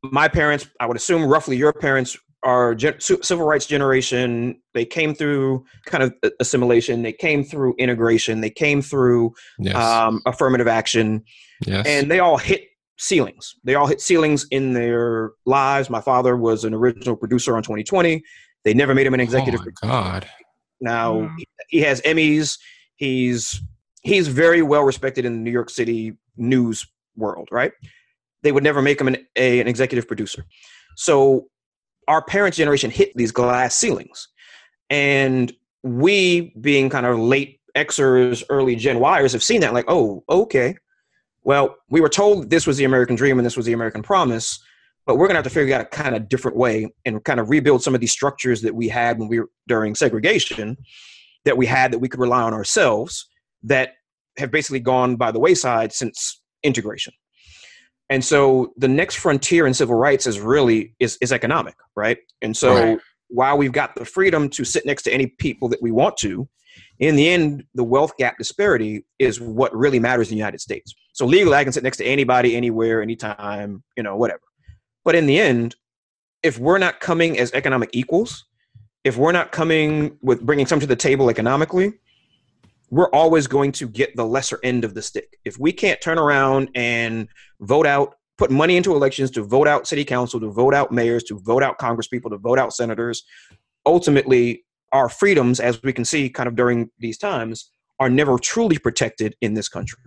my 0.02 0.28
parents, 0.28 0.68
I 0.78 0.86
would 0.86 0.96
assume 0.96 1.24
roughly 1.24 1.56
your 1.56 1.72
parents 1.72 2.16
are 2.42 2.74
gen- 2.74 3.00
civil 3.00 3.44
rights 3.44 3.66
generation. 3.66 4.60
They 4.74 4.84
came 4.84 5.14
through 5.14 5.64
kind 5.86 6.04
of 6.04 6.14
assimilation. 6.40 7.02
They 7.02 7.12
came 7.12 7.44
through 7.44 7.74
integration. 7.78 8.40
They 8.40 8.50
came 8.50 8.80
through 8.80 9.34
yes. 9.58 9.74
um, 9.74 10.22
affirmative 10.26 10.68
action. 10.68 11.24
Yes. 11.66 11.86
And 11.86 12.10
they 12.10 12.20
all 12.20 12.36
hit 12.36 12.64
ceilings. 12.98 13.56
They 13.64 13.74
all 13.74 13.86
hit 13.86 14.00
ceilings 14.00 14.46
in 14.50 14.72
their 14.72 15.32
lives. 15.46 15.90
My 15.90 16.00
father 16.00 16.36
was 16.36 16.64
an 16.64 16.74
original 16.74 17.16
producer 17.16 17.56
on 17.56 17.62
2020. 17.62 18.22
They 18.64 18.74
never 18.74 18.94
made 18.94 19.06
him 19.06 19.14
an 19.14 19.20
executive. 19.20 19.60
Oh 19.60 19.70
God. 19.82 20.28
Now 20.80 21.14
mm. 21.14 21.36
he 21.68 21.80
has 21.80 22.00
Emmys. 22.02 22.58
He's 22.96 23.60
he's 24.02 24.28
very 24.28 24.62
well 24.62 24.82
respected 24.82 25.24
in 25.24 25.32
the 25.32 25.40
New 25.40 25.50
York 25.50 25.70
City 25.70 26.14
news 26.36 26.86
world, 27.16 27.48
right? 27.50 27.72
They 28.42 28.52
would 28.52 28.62
never 28.62 28.80
make 28.82 29.00
him 29.00 29.08
an, 29.08 29.26
a, 29.36 29.60
an 29.60 29.66
executive 29.66 30.06
producer. 30.06 30.44
So 30.96 31.48
our 32.08 32.22
parents' 32.22 32.56
generation 32.56 32.90
hit 32.90 33.12
these 33.14 33.30
glass 33.30 33.74
ceilings. 33.74 34.28
And 34.90 35.52
we, 35.82 36.54
being 36.60 36.90
kind 36.90 37.06
of 37.06 37.18
late 37.18 37.60
Xers, 37.76 38.42
early 38.48 38.74
Gen 38.74 38.96
Yers, 38.96 39.32
have 39.32 39.42
seen 39.42 39.60
that 39.60 39.74
like, 39.74 39.84
oh, 39.88 40.24
okay, 40.28 40.74
well, 41.44 41.76
we 41.88 42.00
were 42.00 42.08
told 42.08 42.50
this 42.50 42.66
was 42.66 42.76
the 42.76 42.84
American 42.84 43.14
dream 43.14 43.38
and 43.38 43.46
this 43.46 43.56
was 43.56 43.66
the 43.66 43.72
American 43.72 44.02
promise, 44.02 44.58
but 45.06 45.16
we're 45.16 45.26
going 45.26 45.34
to 45.34 45.38
have 45.38 45.44
to 45.44 45.50
figure 45.50 45.74
out 45.74 45.80
a 45.80 45.84
kind 45.84 46.16
of 46.16 46.28
different 46.28 46.56
way 46.56 46.88
and 47.04 47.22
kind 47.24 47.38
of 47.38 47.50
rebuild 47.50 47.82
some 47.82 47.94
of 47.94 48.00
these 48.00 48.12
structures 48.12 48.62
that 48.62 48.74
we 48.74 48.88
had 48.88 49.18
when 49.18 49.28
we 49.28 49.40
were 49.40 49.50
during 49.66 49.94
segregation 49.94 50.76
that 51.44 51.56
we 51.56 51.66
had 51.66 51.92
that 51.92 51.98
we 51.98 52.08
could 52.08 52.20
rely 52.20 52.42
on 52.42 52.52
ourselves 52.52 53.28
that 53.62 53.92
have 54.36 54.50
basically 54.50 54.80
gone 54.80 55.16
by 55.16 55.30
the 55.30 55.38
wayside 55.38 55.92
since 55.92 56.42
integration. 56.62 57.12
And 58.10 58.24
so 58.24 58.72
the 58.76 58.88
next 58.88 59.16
frontier 59.16 59.66
in 59.66 59.74
civil 59.74 59.96
rights 59.96 60.26
is 60.26 60.40
really 60.40 60.94
is, 60.98 61.18
is 61.20 61.32
economic, 61.32 61.74
right? 61.94 62.18
And 62.40 62.56
so 62.56 62.74
right. 62.74 62.98
while 63.28 63.58
we've 63.58 63.72
got 63.72 63.94
the 63.94 64.04
freedom 64.04 64.48
to 64.50 64.64
sit 64.64 64.86
next 64.86 65.02
to 65.02 65.12
any 65.12 65.26
people 65.26 65.68
that 65.68 65.82
we 65.82 65.90
want 65.90 66.16
to, 66.18 66.48
in 67.00 67.16
the 67.16 67.28
end, 67.28 67.64
the 67.74 67.84
wealth 67.84 68.16
gap 68.16 68.38
disparity 68.38 69.04
is 69.18 69.40
what 69.40 69.74
really 69.76 69.98
matters 69.98 70.28
in 70.28 70.32
the 70.32 70.38
United 70.38 70.60
States. 70.60 70.94
So 71.12 71.26
legally, 71.26 71.54
I 71.54 71.64
can 71.64 71.72
sit 71.72 71.82
next 71.82 71.98
to 71.98 72.04
anybody, 72.04 72.56
anywhere, 72.56 73.02
anytime, 73.02 73.82
you 73.96 74.02
know, 74.02 74.16
whatever. 74.16 74.40
But 75.04 75.14
in 75.14 75.26
the 75.26 75.38
end, 75.38 75.76
if 76.42 76.58
we're 76.58 76.78
not 76.78 77.00
coming 77.00 77.38
as 77.38 77.52
economic 77.52 77.90
equals, 77.92 78.44
if 79.04 79.16
we're 79.16 79.32
not 79.32 79.52
coming 79.52 80.18
with 80.22 80.42
bringing 80.42 80.66
some 80.66 80.80
to 80.80 80.86
the 80.86 80.96
table 80.96 81.30
economically, 81.30 81.94
we're 82.90 83.10
always 83.10 83.46
going 83.46 83.72
to 83.72 83.88
get 83.88 84.16
the 84.16 84.24
lesser 84.24 84.58
end 84.62 84.84
of 84.84 84.94
the 84.94 85.02
stick. 85.02 85.38
If 85.44 85.58
we 85.58 85.72
can't 85.72 86.00
turn 86.00 86.18
around 86.18 86.70
and 86.74 87.28
vote 87.60 87.86
out, 87.86 88.14
put 88.38 88.50
money 88.50 88.76
into 88.76 88.94
elections 88.94 89.30
to 89.32 89.42
vote 89.42 89.68
out 89.68 89.86
city 89.86 90.04
council, 90.04 90.40
to 90.40 90.50
vote 90.50 90.74
out 90.74 90.92
mayors, 90.92 91.24
to 91.24 91.38
vote 91.40 91.62
out 91.62 91.78
congresspeople, 91.78 92.30
to 92.30 92.38
vote 92.38 92.58
out 92.58 92.72
senators, 92.72 93.24
ultimately 93.84 94.64
our 94.92 95.08
freedoms, 95.08 95.60
as 95.60 95.82
we 95.82 95.92
can 95.92 96.04
see 96.04 96.30
kind 96.30 96.48
of 96.48 96.56
during 96.56 96.90
these 96.98 97.18
times, 97.18 97.70
are 98.00 98.08
never 98.08 98.38
truly 98.38 98.78
protected 98.78 99.36
in 99.40 99.54
this 99.54 99.68
country. 99.68 99.98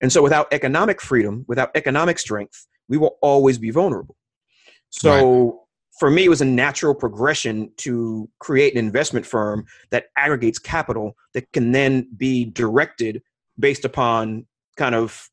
And 0.00 0.12
so 0.12 0.22
without 0.22 0.52
economic 0.52 1.00
freedom, 1.00 1.44
without 1.48 1.70
economic 1.74 2.18
strength, 2.18 2.66
we 2.88 2.98
will 2.98 3.16
always 3.22 3.58
be 3.58 3.70
vulnerable. 3.70 4.16
So 4.90 5.44
right. 5.44 5.54
For 5.98 6.10
me, 6.10 6.24
it 6.24 6.28
was 6.28 6.40
a 6.40 6.46
natural 6.46 6.94
progression 6.94 7.70
to 7.78 8.28
create 8.38 8.72
an 8.72 8.78
investment 8.78 9.26
firm 9.26 9.66
that 9.90 10.06
aggregates 10.16 10.58
capital 10.58 11.16
that 11.34 11.50
can 11.52 11.72
then 11.72 12.08
be 12.16 12.46
directed 12.46 13.22
based 13.58 13.84
upon 13.84 14.46
kind 14.76 14.94
of 14.94 15.28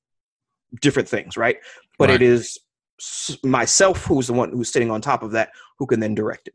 different 0.82 1.08
things, 1.08 1.38
right? 1.38 1.58
But 1.98 2.10
right. 2.10 2.22
it 2.22 2.26
is 2.26 2.58
myself 3.44 4.04
who's 4.06 4.28
the 4.28 4.34
one 4.34 4.52
who's 4.52 4.72
sitting 4.72 4.92
on 4.92 5.02
top 5.02 5.24
of 5.24 5.32
that 5.32 5.52
who 5.78 5.86
can 5.86 6.00
then 6.00 6.14
direct 6.14 6.50
it. 6.50 6.54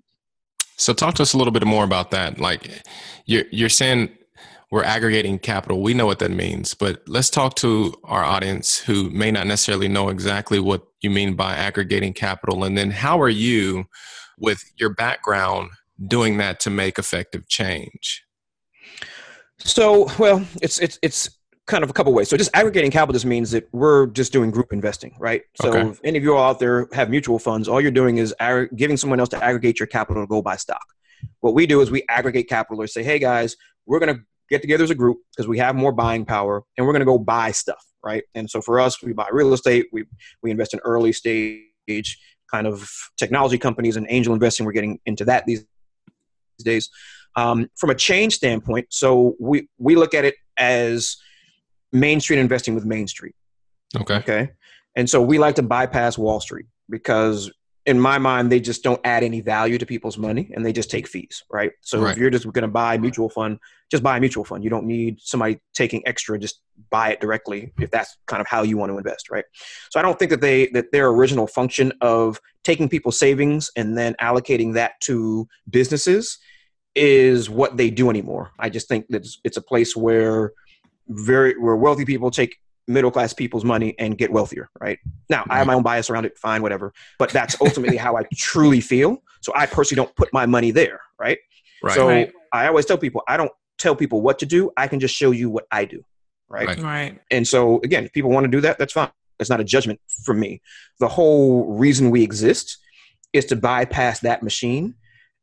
So 0.77 0.93
talk 0.93 1.15
to 1.15 1.23
us 1.23 1.33
a 1.33 1.39
little 1.39 1.53
bit 1.53 1.65
more 1.65 1.85
about 1.85 2.11
that. 2.11 2.39
Like 2.39 2.83
you're 3.27 3.45
you're 3.51 3.69
saying 3.69 4.11
we're 4.75 4.83
aggregating 4.83 5.39
capital. 5.39 5.81
We 5.81 5.95
know 5.95 6.05
what 6.05 6.19
that 6.19 6.33
means, 6.33 6.75
but 6.75 7.01
let's 7.07 7.31
talk 7.31 7.55
to 7.57 7.95
our 8.03 8.25
audience 8.25 8.77
who 8.77 9.09
may 9.11 9.31
not 9.31 9.47
necessarily 9.47 9.87
know 9.87 10.09
exactly 10.09 10.59
what 10.59 10.83
you 11.01 11.11
mean 11.11 11.37
by 11.37 11.55
aggregating 11.55 12.13
capital 12.13 12.65
and 12.65 12.77
then 12.77 12.91
how 12.91 13.23
are 13.23 13.29
you 13.29 13.85
with 14.37 14.65
your 14.77 14.91
background 14.91 15.71
doing 16.09 16.39
that 16.39 16.59
to 16.59 16.71
make 16.71 16.99
effective 16.99 17.47
change? 17.47 18.25
So, 19.59 20.11
well, 20.19 20.45
it's 20.61 20.81
it's 20.81 20.99
it's 21.03 21.39
kind 21.69 21.85
of 21.85 21.91
a 21.91 21.93
couple 21.93 22.13
ways. 22.13 22.29
So 22.29 22.37
just 22.37 22.51
aggregating 22.53 22.91
capital 22.91 23.13
just 23.13 23.27
means 23.27 23.53
that 23.53 23.69
we're 23.71 24.09
just 24.09 24.33
doing 24.33 24.51
group 24.51 24.73
investing, 24.73 25.15
right? 25.21 25.43
So 25.55 25.69
okay. 25.69 25.89
if 25.89 26.01
any 26.03 26.19
of 26.19 26.25
you 26.25 26.35
all 26.35 26.51
out 26.51 26.59
there 26.59 26.89
have 26.93 27.11
mutual 27.11 27.39
funds, 27.39 27.69
all 27.69 27.81
you're 27.81 27.93
doing 27.93 28.19
is 28.19 28.35
ag- 28.41 28.71
giving 28.75 28.97
someone 28.97 29.21
else 29.21 29.29
to 29.29 29.45
aggregate 29.45 29.79
your 29.79 29.87
capital 29.87 30.25
to 30.25 30.27
go 30.27 30.43
buy 30.43 30.57
stock. 30.57 30.85
What 31.39 31.55
we 31.55 31.65
do 31.65 31.81
is 31.81 31.93
we 31.93 32.03
aggregate 32.09 32.49
capital 32.49 32.83
or 32.83 32.89
say, 32.89 33.05
hey 33.05 33.21
guys, 33.21 33.57
we're 33.87 34.01
going 34.01 34.17
to 34.17 34.23
get 34.51 34.63
together 34.63 34.85
as 34.85 34.91
a 34.91 34.95
group 34.95 35.19
because 35.31 35.49
we 35.49 35.59
have 35.59 35.75
more 35.75 35.93
buying 35.93 36.25
power 36.25 36.63
and 36.77 36.87
we're 36.87 36.93
going 36.93 37.01
to 37.01 37.07
go 37.07 37.19
buy 37.19 37.51
stuff, 37.51 37.85
right? 38.03 38.25
And 38.35 38.49
so 38.49 38.61
for 38.61 38.81
us, 38.81 39.03
we 39.03 39.13
buy 39.13 39.29
real 39.33 39.53
estate, 39.53 39.87
we, 39.93 40.05
we 40.43 40.51
invest 40.51 40.75
in 40.75 40.81
early 40.85 41.13
stage 41.13 42.19
kind 42.51 42.67
of 42.67 42.89
technology 43.17 43.59
companies 43.59 43.97
and 43.97 44.07
angel 44.11 44.35
investing. 44.35 44.67
We're 44.67 44.73
getting 44.73 45.01
into 45.07 45.25
that 45.27 45.45
these 45.47 45.65
days. 46.63 46.89
Um, 47.37 47.69
from 47.77 47.91
a 47.91 47.95
change 47.95 48.35
standpoint, 48.35 48.87
so 48.91 49.35
we, 49.41 49.69
we 49.79 49.97
look 49.97 50.15
at 50.15 50.25
it 50.25 50.35
as– 50.57 51.17
Main 51.95 52.21
Street 52.21 52.41
investing 52.41 52.75
with 52.75 52.85
Main 52.85 53.07
Street. 53.07 53.35
Okay. 53.97 54.17
Okay. 54.17 54.51
And 54.97 55.09
so 55.09 55.23
we 55.23 55.39
like 55.39 55.55
to 55.55 55.63
bypass 55.63 56.19
Wall 56.19 56.41
Street 56.41 56.67
because 56.91 57.51
in 57.87 58.01
my 58.01 58.19
mind 58.19 58.51
they 58.51 58.61
just 58.61 58.83
don't 58.83 59.01
add 59.05 59.23
any 59.23 59.41
value 59.41 59.79
to 59.79 59.87
people's 59.87 60.19
money 60.19 60.51
and 60.55 60.67
they 60.67 60.73
just 60.73 60.91
take 60.91 61.07
fees, 61.07 61.45
right? 61.51 61.71
So 61.83 62.01
right. 62.01 62.11
if 62.11 62.19
you're 62.19 62.31
just 62.31 62.45
going 62.53 62.63
to 62.63 62.69
buy 62.69 62.97
a 62.97 62.99
mutual 62.99 63.29
fund, 63.29 63.59
just 63.95 64.03
buy 64.03 64.17
a 64.17 64.21
mutual 64.21 64.45
fund. 64.45 64.65
You 64.65 64.71
don't 64.71 64.87
need 64.87 65.21
somebody 65.21 65.61
taking 65.73 66.05
extra 66.05 66.37
just 66.37 66.61
buy 66.91 67.11
it 67.11 67.21
directly 67.21 67.73
if 67.79 67.93
that's 67.93 68.17
kind 68.27 68.41
of 68.41 68.47
how 68.49 68.63
you 68.63 68.77
want 68.77 68.91
to 68.91 68.99
invest, 68.99 69.31
right? 69.31 69.45
So 69.91 70.01
I 70.01 70.03
don't 70.03 70.19
think 70.19 70.33
that 70.33 70.41
they 70.41 70.67
that 70.69 70.91
their 70.91 71.09
original 71.09 71.47
function 71.47 71.93
of 72.01 72.41
taking 72.65 72.89
people's 72.89 73.17
savings 73.17 73.71
and 73.77 73.97
then 73.97 74.17
allocating 74.21 74.75
that 74.75 75.01
to 75.03 75.47
businesses 75.71 76.39
is 76.97 77.49
what 77.49 77.77
they 77.77 77.89
do 77.89 78.11
anymore. 78.11 78.51
I 78.59 78.69
just 78.69 78.89
think 78.89 79.07
that 79.11 79.19
it's, 79.19 79.39
it's 79.45 79.57
a 79.57 79.63
place 79.63 79.95
where 79.95 80.53
very 81.09 81.57
where 81.57 81.77
wealthy 81.77 82.05
people 82.05 82.33
take 82.33 82.57
middle 82.89 83.13
class 83.13 83.33
people's 83.33 83.65
money 83.65 83.95
and 84.01 84.19
get 84.19 84.33
wealthier, 84.33 84.69
right? 84.81 84.99
Now, 85.31 85.45
I 85.49 85.59
have 85.59 85.69
my 85.69 85.75
own 85.75 85.85
bias 85.85 86.11
around 86.11 86.25
it, 86.25 86.37
fine, 86.37 86.63
whatever. 86.63 86.93
But 87.19 87.31
that's 87.31 87.57
ultimately 87.61 87.97
how 87.97 88.17
I 88.17 88.25
truly 88.35 88.81
feel. 88.81 89.23
So 89.41 89.53
I 89.55 89.67
personally 89.67 90.05
don't 90.05 90.17
put 90.17 90.33
my 90.33 90.47
money 90.47 90.73
there, 90.73 91.01
right? 91.19 91.39
right. 91.83 91.95
So 91.95 92.09
right. 92.09 92.33
I 92.53 92.67
always 92.67 92.87
tell 92.87 92.99
people, 92.99 93.23
I 93.29 93.37
don't 93.37 93.53
tell 93.79 93.97
people 93.97 94.21
what 94.21 94.39
to 94.41 94.47
do. 94.47 94.71
I 94.77 94.89
can 94.89 95.01
just 95.01 95.15
show 95.15 95.31
you 95.31 95.51
what 95.51 95.67
I 95.71 95.85
do, 95.85 96.05
right? 96.49 96.79
Right. 96.81 97.21
And 97.31 97.47
so 97.47 97.81
again, 97.83 98.05
if 98.05 98.13
people 98.13 98.31
want 98.31 98.45
to 98.45 98.51
do 98.51 98.61
that, 98.63 98.79
that's 98.79 98.93
fine. 98.93 99.11
It's 99.41 99.51
not 99.51 99.61
a 99.61 99.65
judgment 99.65 100.01
from 100.25 100.39
me. 100.39 100.61
The 101.01 101.09
whole 101.09 101.75
reason 101.75 102.11
we 102.11 102.23
exist 102.23 102.79
is 103.33 103.45
to 103.47 103.57
bypass 103.57 104.21
that 104.21 104.43
machine 104.43 104.95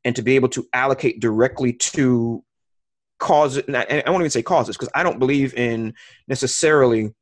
and 0.04 0.16
to 0.16 0.22
be 0.22 0.36
able 0.36 0.50
to 0.50 0.68
allocate 0.74 1.20
directly 1.20 1.74
to 1.74 2.44
causes. 3.20 3.64
And 3.68 3.76
I 3.78 4.10
won't 4.10 4.22
even 4.22 4.32
say 4.32 4.42
causes 4.42 4.78
because 4.78 4.90
I 4.96 5.04
don't 5.04 5.20
believe 5.20 5.54
in 5.54 5.94
necessarily 6.28 7.14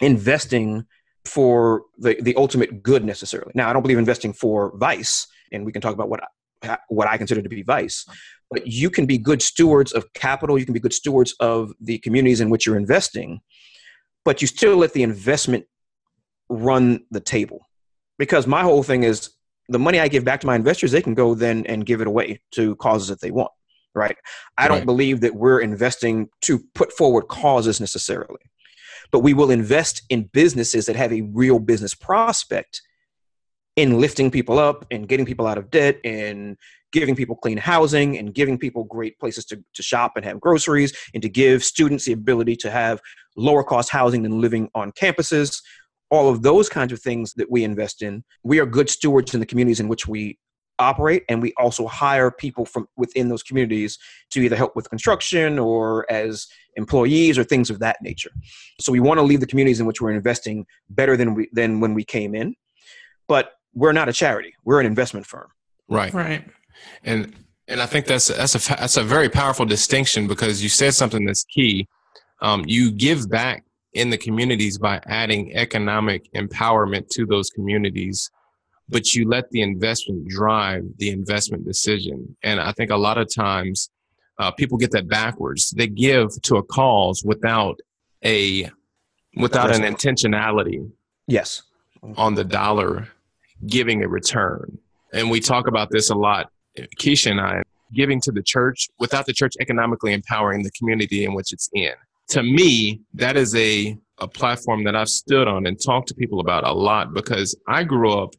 investing 0.00 0.84
for 1.24 1.84
the, 1.98 2.16
the 2.20 2.34
ultimate 2.36 2.82
good 2.82 3.04
necessarily. 3.04 3.52
Now, 3.54 3.68
I 3.70 3.72
don't 3.72 3.82
believe 3.82 3.98
investing 3.98 4.32
for 4.32 4.76
vice, 4.76 5.26
and 5.52 5.64
we 5.64 5.72
can 5.72 5.82
talk 5.82 5.94
about 5.94 6.08
what 6.08 6.22
I, 6.22 6.26
what 6.88 7.08
I 7.08 7.16
consider 7.16 7.42
to 7.42 7.48
be 7.48 7.62
vice. 7.62 8.04
But 8.50 8.66
you 8.66 8.90
can 8.90 9.06
be 9.06 9.18
good 9.18 9.42
stewards 9.42 9.92
of 9.92 10.12
capital. 10.12 10.58
You 10.58 10.64
can 10.64 10.74
be 10.74 10.80
good 10.80 10.92
stewards 10.92 11.34
of 11.40 11.72
the 11.80 11.98
communities 11.98 12.40
in 12.40 12.50
which 12.50 12.66
you're 12.66 12.76
investing, 12.76 13.40
but 14.24 14.40
you 14.40 14.48
still 14.48 14.76
let 14.76 14.92
the 14.92 15.02
investment 15.02 15.66
run 16.48 17.00
the 17.10 17.20
table. 17.20 17.68
Because 18.18 18.46
my 18.46 18.62
whole 18.62 18.82
thing 18.82 19.04
is 19.04 19.30
the 19.68 19.78
money 19.78 20.00
I 20.00 20.08
give 20.08 20.24
back 20.24 20.40
to 20.40 20.46
my 20.46 20.56
investors, 20.56 20.90
they 20.90 21.02
can 21.02 21.14
go 21.14 21.34
then 21.34 21.64
and 21.66 21.86
give 21.86 22.00
it 22.00 22.06
away 22.06 22.40
to 22.52 22.74
causes 22.76 23.08
that 23.08 23.20
they 23.20 23.30
want. 23.30 23.52
Right. 23.92 24.16
I 24.56 24.68
don't 24.68 24.86
believe 24.86 25.20
that 25.22 25.34
we're 25.34 25.58
investing 25.58 26.28
to 26.42 26.60
put 26.74 26.92
forward 26.92 27.22
causes 27.22 27.80
necessarily 27.80 28.38
but 29.10 29.20
we 29.20 29.34
will 29.34 29.50
invest 29.50 30.02
in 30.08 30.24
businesses 30.32 30.86
that 30.86 30.96
have 30.96 31.12
a 31.12 31.22
real 31.22 31.58
business 31.58 31.94
prospect 31.94 32.82
in 33.80 33.98
lifting 33.98 34.30
people 34.30 34.58
up 34.58 34.84
and 34.90 35.08
getting 35.08 35.24
people 35.24 35.46
out 35.46 35.56
of 35.56 35.70
debt 35.70 35.98
and 36.04 36.56
giving 36.92 37.16
people 37.16 37.34
clean 37.34 37.56
housing 37.56 38.18
and 38.18 38.34
giving 38.34 38.58
people 38.58 38.84
great 38.84 39.18
places 39.18 39.44
to, 39.46 39.64
to 39.72 39.82
shop 39.82 40.12
and 40.16 40.24
have 40.24 40.38
groceries 40.38 40.92
and 41.14 41.22
to 41.22 41.30
give 41.30 41.64
students 41.64 42.04
the 42.04 42.12
ability 42.12 42.54
to 42.54 42.70
have 42.70 43.00
lower 43.36 43.64
cost 43.64 43.88
housing 43.88 44.22
than 44.22 44.38
living 44.38 44.68
on 44.74 44.92
campuses. 44.92 45.62
All 46.10 46.28
of 46.28 46.42
those 46.42 46.68
kinds 46.68 46.92
of 46.92 47.00
things 47.00 47.32
that 47.34 47.50
we 47.50 47.64
invest 47.64 48.02
in 48.02 48.22
we 48.42 48.58
are 48.58 48.66
good 48.66 48.90
stewards 48.90 49.32
in 49.32 49.40
the 49.40 49.46
communities 49.46 49.80
in 49.80 49.88
which 49.88 50.06
we 50.06 50.38
operate 50.78 51.24
and 51.30 51.40
we 51.40 51.54
also 51.56 51.86
hire 51.86 52.30
people 52.30 52.66
from 52.66 52.86
within 52.96 53.28
those 53.28 53.42
communities 53.42 53.98
to 54.30 54.40
either 54.40 54.56
help 54.56 54.76
with 54.76 54.90
construction 54.90 55.58
or 55.58 56.10
as 56.10 56.46
employees 56.76 57.38
or 57.38 57.44
things 57.44 57.70
of 57.70 57.78
that 57.78 57.96
nature. 58.02 58.30
So 58.78 58.92
we 58.92 59.00
want 59.00 59.18
to 59.18 59.22
leave 59.22 59.40
the 59.40 59.46
communities 59.46 59.80
in 59.80 59.86
which 59.86 60.02
we're 60.02 60.10
investing 60.10 60.66
better 60.90 61.16
than 61.16 61.34
we 61.34 61.48
than 61.52 61.80
when 61.80 61.94
we 61.94 62.04
came 62.04 62.34
in. 62.34 62.56
But 63.28 63.52
we're 63.74 63.92
not 63.92 64.08
a 64.08 64.12
charity 64.12 64.54
we're 64.64 64.80
an 64.80 64.86
investment 64.86 65.26
firm 65.26 65.48
right 65.88 66.12
right 66.12 66.44
and 67.04 67.34
and 67.68 67.80
i 67.80 67.86
think 67.86 68.06
that's 68.06 68.28
that's 68.28 68.54
a 68.54 68.76
that's 68.76 68.96
a 68.96 69.02
very 69.02 69.28
powerful 69.28 69.66
distinction 69.66 70.26
because 70.26 70.62
you 70.62 70.68
said 70.68 70.94
something 70.94 71.24
that's 71.24 71.44
key 71.44 71.86
um, 72.42 72.64
you 72.66 72.90
give 72.90 73.28
back 73.28 73.64
in 73.92 74.08
the 74.08 74.16
communities 74.16 74.78
by 74.78 74.98
adding 75.06 75.54
economic 75.54 76.32
empowerment 76.34 77.06
to 77.08 77.26
those 77.26 77.50
communities 77.50 78.30
but 78.90 79.14
you 79.14 79.26
let 79.28 79.48
the 79.50 79.62
investment 79.62 80.28
drive 80.28 80.84
the 80.98 81.10
investment 81.10 81.64
decision. 81.64 82.36
And 82.42 82.60
I 82.60 82.72
think 82.72 82.90
a 82.90 82.96
lot 82.96 83.18
of 83.18 83.32
times 83.32 83.88
uh, 84.38 84.50
people 84.50 84.76
get 84.76 84.90
that 84.90 85.08
backwards. 85.08 85.70
They 85.70 85.86
give 85.86 86.28
to 86.42 86.56
a 86.56 86.62
cause 86.62 87.22
without 87.24 87.78
a 88.24 88.68
without 89.36 89.74
an 89.74 89.82
intentionality. 89.82 90.90
Yes. 91.26 91.62
On 92.16 92.34
the 92.34 92.44
dollar 92.44 93.08
giving 93.66 94.02
a 94.02 94.08
return. 94.08 94.78
And 95.12 95.30
we 95.30 95.40
talk 95.40 95.66
about 95.66 95.90
this 95.90 96.10
a 96.10 96.14
lot, 96.14 96.50
Keisha 96.98 97.30
and 97.30 97.40
I, 97.40 97.62
giving 97.94 98.20
to 98.22 98.32
the 98.32 98.42
church 98.42 98.88
without 98.98 99.26
the 99.26 99.32
church 99.32 99.54
economically 99.60 100.12
empowering 100.12 100.62
the 100.62 100.70
community 100.72 101.24
in 101.24 101.34
which 101.34 101.52
it's 101.52 101.68
in. 101.72 101.92
To 102.28 102.42
me, 102.42 103.00
that 103.14 103.36
is 103.36 103.54
a, 103.56 103.98
a 104.18 104.28
platform 104.28 104.84
that 104.84 104.94
I've 104.94 105.08
stood 105.08 105.48
on 105.48 105.66
and 105.66 105.80
talked 105.82 106.08
to 106.08 106.14
people 106.14 106.40
about 106.40 106.64
a 106.64 106.72
lot 106.72 107.12
because 107.12 107.56
I 107.66 107.82
grew 107.82 108.12
up 108.12 108.34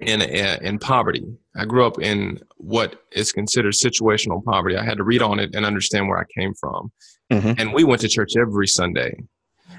in 0.00 0.22
in 0.22 0.78
poverty. 0.78 1.24
I 1.56 1.64
grew 1.64 1.84
up 1.84 2.00
in 2.00 2.40
what 2.56 3.02
is 3.12 3.32
considered 3.32 3.74
situational 3.74 4.44
poverty. 4.44 4.76
I 4.76 4.84
had 4.84 4.98
to 4.98 5.04
read 5.04 5.22
on 5.22 5.38
it 5.40 5.54
and 5.54 5.64
understand 5.64 6.08
where 6.08 6.18
I 6.18 6.24
came 6.24 6.54
from. 6.54 6.92
Mm-hmm. 7.32 7.60
And 7.60 7.74
we 7.74 7.84
went 7.84 8.00
to 8.02 8.08
church 8.08 8.36
every 8.36 8.66
Sunday, 8.66 9.14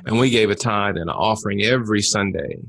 and 0.05 0.19
we 0.19 0.29
gave 0.29 0.49
a 0.49 0.55
tithe 0.55 0.97
and 0.97 1.09
an 1.09 1.15
offering 1.15 1.63
every 1.63 2.01
Sunday. 2.01 2.59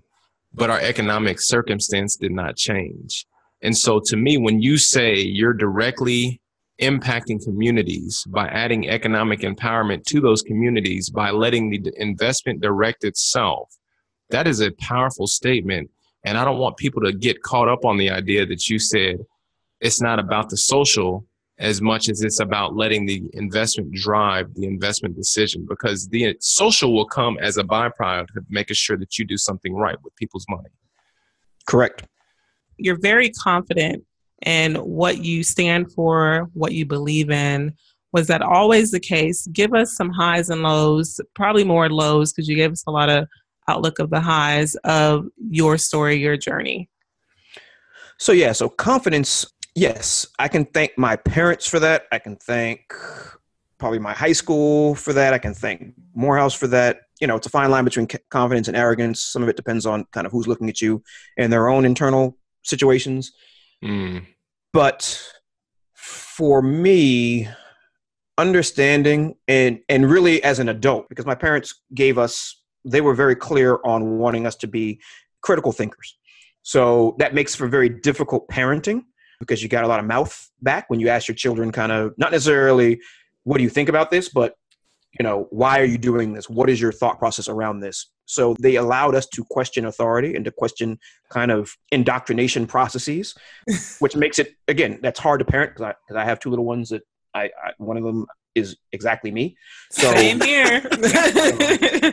But 0.52 0.70
our 0.70 0.80
economic 0.80 1.40
circumstance 1.40 2.16
did 2.16 2.32
not 2.32 2.56
change. 2.56 3.26
And 3.62 3.76
so, 3.76 4.00
to 4.06 4.16
me, 4.16 4.38
when 4.38 4.60
you 4.60 4.78
say 4.78 5.16
you're 5.16 5.52
directly 5.54 6.40
impacting 6.80 7.44
communities 7.44 8.24
by 8.28 8.48
adding 8.48 8.88
economic 8.88 9.40
empowerment 9.40 10.04
to 10.06 10.20
those 10.20 10.42
communities 10.42 11.10
by 11.10 11.30
letting 11.30 11.70
the 11.70 11.92
investment 11.96 12.60
direct 12.62 13.04
itself, 13.04 13.70
that 14.30 14.46
is 14.46 14.60
a 14.60 14.72
powerful 14.72 15.26
statement 15.26 15.90
and 16.24 16.36
I 16.36 16.44
don't 16.44 16.58
want 16.58 16.76
people 16.76 17.02
to 17.02 17.12
get 17.12 17.42
caught 17.42 17.68
up 17.68 17.84
on 17.84 17.96
the 17.96 18.10
idea 18.10 18.46
that 18.46 18.68
you 18.68 18.78
said 18.78 19.18
it's 19.80 20.00
not 20.00 20.18
about 20.18 20.50
the 20.50 20.56
social 20.56 21.26
as 21.61 21.83
much 21.83 22.09
as 22.09 22.23
it's 22.23 22.40
about 22.40 22.75
letting 22.75 23.05
the 23.05 23.23
investment 23.35 23.92
drive 23.92 24.53
the 24.55 24.66
investment 24.66 25.14
decision 25.14 25.66
because 25.68 26.09
the 26.09 26.35
social 26.40 26.94
will 26.94 27.05
come 27.07 27.38
as 27.40 27.59
a 27.59 27.62
byproduct 27.62 28.35
of 28.37 28.44
making 28.49 28.75
sure 28.75 28.96
that 28.96 29.18
you 29.18 29.25
do 29.27 29.37
something 29.37 29.75
right 29.75 29.96
with 30.03 30.16
people's 30.16 30.46
money. 30.49 30.70
Correct. 31.66 32.03
You're 32.79 32.99
very 32.99 33.31
confident 33.31 34.03
in 34.46 34.77
what 34.77 35.18
you 35.18 35.44
stand 35.44 35.92
for, 35.92 36.49
what 36.55 36.73
you 36.73 36.87
believe 36.87 37.31
in. 37.31 37.75
Was 38.12 38.27
that 38.29 38.40
always 38.40 38.90
the 38.90 38.99
case? 38.99 39.46
Give 39.49 39.75
us 39.75 39.94
some 39.94 40.11
highs 40.11 40.49
and 40.49 40.62
lows, 40.62 41.20
probably 41.35 41.62
more 41.62 41.90
lows 41.90 42.33
because 42.33 42.49
you 42.49 42.57
gave 42.57 42.73
us 42.73 42.83
a 42.87 42.90
lot 42.90 43.11
of 43.11 43.29
outlook 43.68 43.99
of 43.99 44.11
the 44.11 44.20
highs 44.20 44.75
of 44.85 45.27
your 45.51 45.77
story, 45.77 46.16
your 46.16 46.38
journey? 46.38 46.88
So, 48.18 48.33
yeah, 48.33 48.53
so 48.53 48.68
confidence, 48.68 49.46
yes, 49.74 50.26
I 50.38 50.48
can 50.48 50.64
thank 50.64 50.96
my 50.96 51.16
parents 51.16 51.66
for 51.66 51.78
that. 51.80 52.04
I 52.12 52.18
can 52.18 52.37
thank 52.37 52.92
probably 53.78 53.98
my 53.98 54.12
high 54.12 54.33
school 54.33 54.94
for 54.94 55.12
that. 55.12 55.33
I 55.33 55.38
can 55.38 55.54
thank 55.54 55.94
Morehouse 56.14 56.54
for 56.54 56.66
that. 56.68 57.00
You 57.20 57.26
know, 57.26 57.37
it's 57.37 57.46
a 57.46 57.50
fine 57.50 57.70
line 57.70 57.85
between 57.85 58.06
confidence 58.30 58.68
and 58.68 58.76
arrogance. 58.76 59.22
Some 59.22 59.42
of 59.42 59.48
it 59.48 59.56
depends 59.56 59.87
on 59.87 60.04
kind 60.12 60.26
of 60.26 60.33
who's 60.33 60.46
looking 60.46 60.68
at 60.68 60.80
you 60.80 61.02
and 61.37 61.52
their 61.52 61.68
own 61.68 61.85
internal 61.85 62.37
situations. 62.62 63.33
Mm. 63.83 64.26
But 64.72 65.20
for 65.94 66.62
me, 66.62 67.48
understanding 68.38 69.35
and 69.48 69.80
and 69.88 70.11
really 70.11 70.42
as 70.42 70.59
an 70.59 70.68
adult, 70.68 71.09
because 71.09 71.26
my 71.26 71.35
parents 71.35 71.83
gave 71.94 72.16
us 72.16 72.56
they 72.85 73.00
were 73.02 73.14
very 73.14 73.37
clear 73.37 73.78
on 73.85 74.18
wanting 74.18 74.46
us 74.46 74.56
to 74.56 74.66
be 74.66 75.00
critical 75.42 75.72
thinkers. 75.72 76.16
So 76.62 77.16
that 77.18 77.35
makes 77.35 77.54
for 77.54 77.66
very 77.66 77.88
difficult 77.88 78.48
parenting 78.48 79.02
because 79.40 79.62
you 79.62 79.68
got 79.68 79.85
a 79.85 79.88
lot 79.88 79.98
of 79.98 80.07
mouth 80.07 80.50
back 80.62 80.88
when 80.88 81.00
you 81.00 81.09
ask 81.09 81.26
your 81.26 81.35
children 81.35 81.72
kind 81.72 81.90
of 81.90 82.12
not 82.16 82.31
necessarily 82.31 83.00
what 83.44 83.57
do 83.57 83.64
you 83.64 83.70
think 83.70 83.88
about 83.88 84.11
this, 84.11 84.29
but 84.29 84.55
you 85.18 85.24
know, 85.24 85.48
why 85.50 85.81
are 85.81 85.85
you 85.85 85.98
doing 85.98 86.35
this? 86.35 86.48
What 86.48 86.70
is 86.70 86.81
your 86.81 86.92
thought 86.92 87.18
process 87.18 87.48
around 87.48 87.81
this? 87.81 88.07
So 88.26 88.55
they 88.61 88.76
allowed 88.76 89.16
us 89.16 89.26
to 89.35 89.44
question 89.50 89.87
authority 89.87 90.37
and 90.37 90.44
to 90.44 90.53
question 90.53 91.00
kind 91.31 91.50
of 91.50 91.76
indoctrination 91.90 92.66
processes, 92.66 93.35
which 93.98 94.14
makes 94.14 94.38
it 94.38 94.55
again 94.68 95.00
that's 95.03 95.18
hard 95.18 95.40
to 95.40 95.44
parent 95.44 95.72
because 95.74 95.94
I, 96.14 96.20
I 96.20 96.24
have 96.24 96.38
two 96.38 96.50
little 96.50 96.64
ones 96.64 96.90
that 96.90 97.03
I, 97.35 97.44
I 97.44 97.72
one 97.79 97.96
of 97.96 98.05
them 98.05 98.26
is 98.55 98.76
exactly 98.92 99.31
me. 99.31 99.57
So, 99.90 100.12
Same 100.12 100.40
here. 100.40 100.81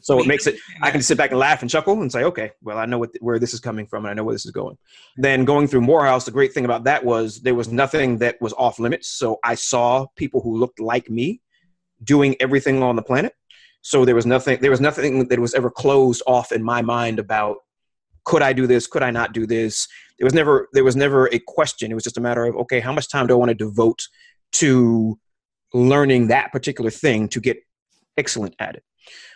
So 0.00 0.20
it 0.20 0.26
makes 0.26 0.46
it, 0.46 0.56
I 0.82 0.90
can 0.90 1.02
sit 1.02 1.18
back 1.18 1.30
and 1.30 1.38
laugh 1.38 1.62
and 1.62 1.70
chuckle 1.70 2.00
and 2.00 2.10
say, 2.10 2.24
okay, 2.24 2.52
well, 2.62 2.78
I 2.78 2.86
know 2.86 2.98
what, 2.98 3.10
where 3.20 3.38
this 3.38 3.54
is 3.54 3.60
coming 3.60 3.86
from 3.86 4.04
and 4.04 4.10
I 4.10 4.14
know 4.14 4.24
where 4.24 4.34
this 4.34 4.46
is 4.46 4.52
going. 4.52 4.76
Then 5.16 5.44
going 5.44 5.68
through 5.68 5.82
Morehouse, 5.82 6.24
the 6.24 6.30
great 6.30 6.52
thing 6.52 6.64
about 6.64 6.84
that 6.84 7.04
was 7.04 7.40
there 7.40 7.54
was 7.54 7.68
nothing 7.68 8.18
that 8.18 8.40
was 8.40 8.52
off 8.54 8.78
limits. 8.78 9.08
So 9.08 9.38
I 9.44 9.54
saw 9.54 10.06
people 10.16 10.40
who 10.40 10.56
looked 10.56 10.80
like 10.80 11.10
me 11.10 11.40
doing 12.02 12.36
everything 12.40 12.82
on 12.82 12.96
the 12.96 13.02
planet. 13.02 13.34
So 13.82 14.04
there 14.04 14.14
was 14.14 14.26
nothing, 14.26 14.60
there 14.60 14.70
was 14.70 14.80
nothing 14.80 15.28
that 15.28 15.38
was 15.38 15.54
ever 15.54 15.70
closed 15.70 16.22
off 16.26 16.52
in 16.52 16.62
my 16.62 16.82
mind 16.82 17.18
about 17.18 17.58
could 18.24 18.42
I 18.42 18.52
do 18.52 18.66
this? 18.66 18.86
Could 18.86 19.02
I 19.02 19.10
not 19.10 19.32
do 19.32 19.46
this? 19.46 19.88
There 20.18 20.26
was 20.26 20.34
never, 20.34 20.68
there 20.74 20.84
was 20.84 20.96
never 20.96 21.26
a 21.32 21.38
question. 21.38 21.90
It 21.90 21.94
was 21.94 22.04
just 22.04 22.18
a 22.18 22.20
matter 22.20 22.44
of, 22.44 22.56
okay, 22.56 22.78
how 22.78 22.92
much 22.92 23.08
time 23.08 23.26
do 23.26 23.32
I 23.32 23.36
want 23.36 23.48
to 23.48 23.54
devote 23.54 24.00
to 24.52 25.18
learning 25.72 26.28
that 26.28 26.52
particular 26.52 26.90
thing 26.90 27.28
to 27.28 27.40
get 27.40 27.56
excellent 28.18 28.54
at 28.58 28.76
it? 28.76 28.82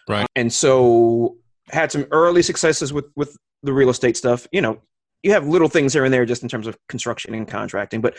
Right. 0.09 0.27
And 0.37 0.53
so 0.53 1.37
had 1.71 1.93
some 1.93 2.07
early 2.11 2.43
successes 2.43 2.93
with 2.93 3.07
with 3.17 3.37
the 3.63 3.73
real 3.73 3.91
estate 3.91 4.17
stuff. 4.17 4.47
You 4.53 4.61
know, 4.61 4.83
you 5.23 5.33
have 5.33 5.47
little 5.47 5.69
things 5.69 5.93
here 5.93 6.05
and 6.05 6.13
there 6.13 6.25
just 6.25 6.43
in 6.43 6.49
terms 6.49 6.67
of 6.67 6.77
construction 6.89 7.35
and 7.35 7.47
contracting, 7.47 8.01
but 8.01 8.17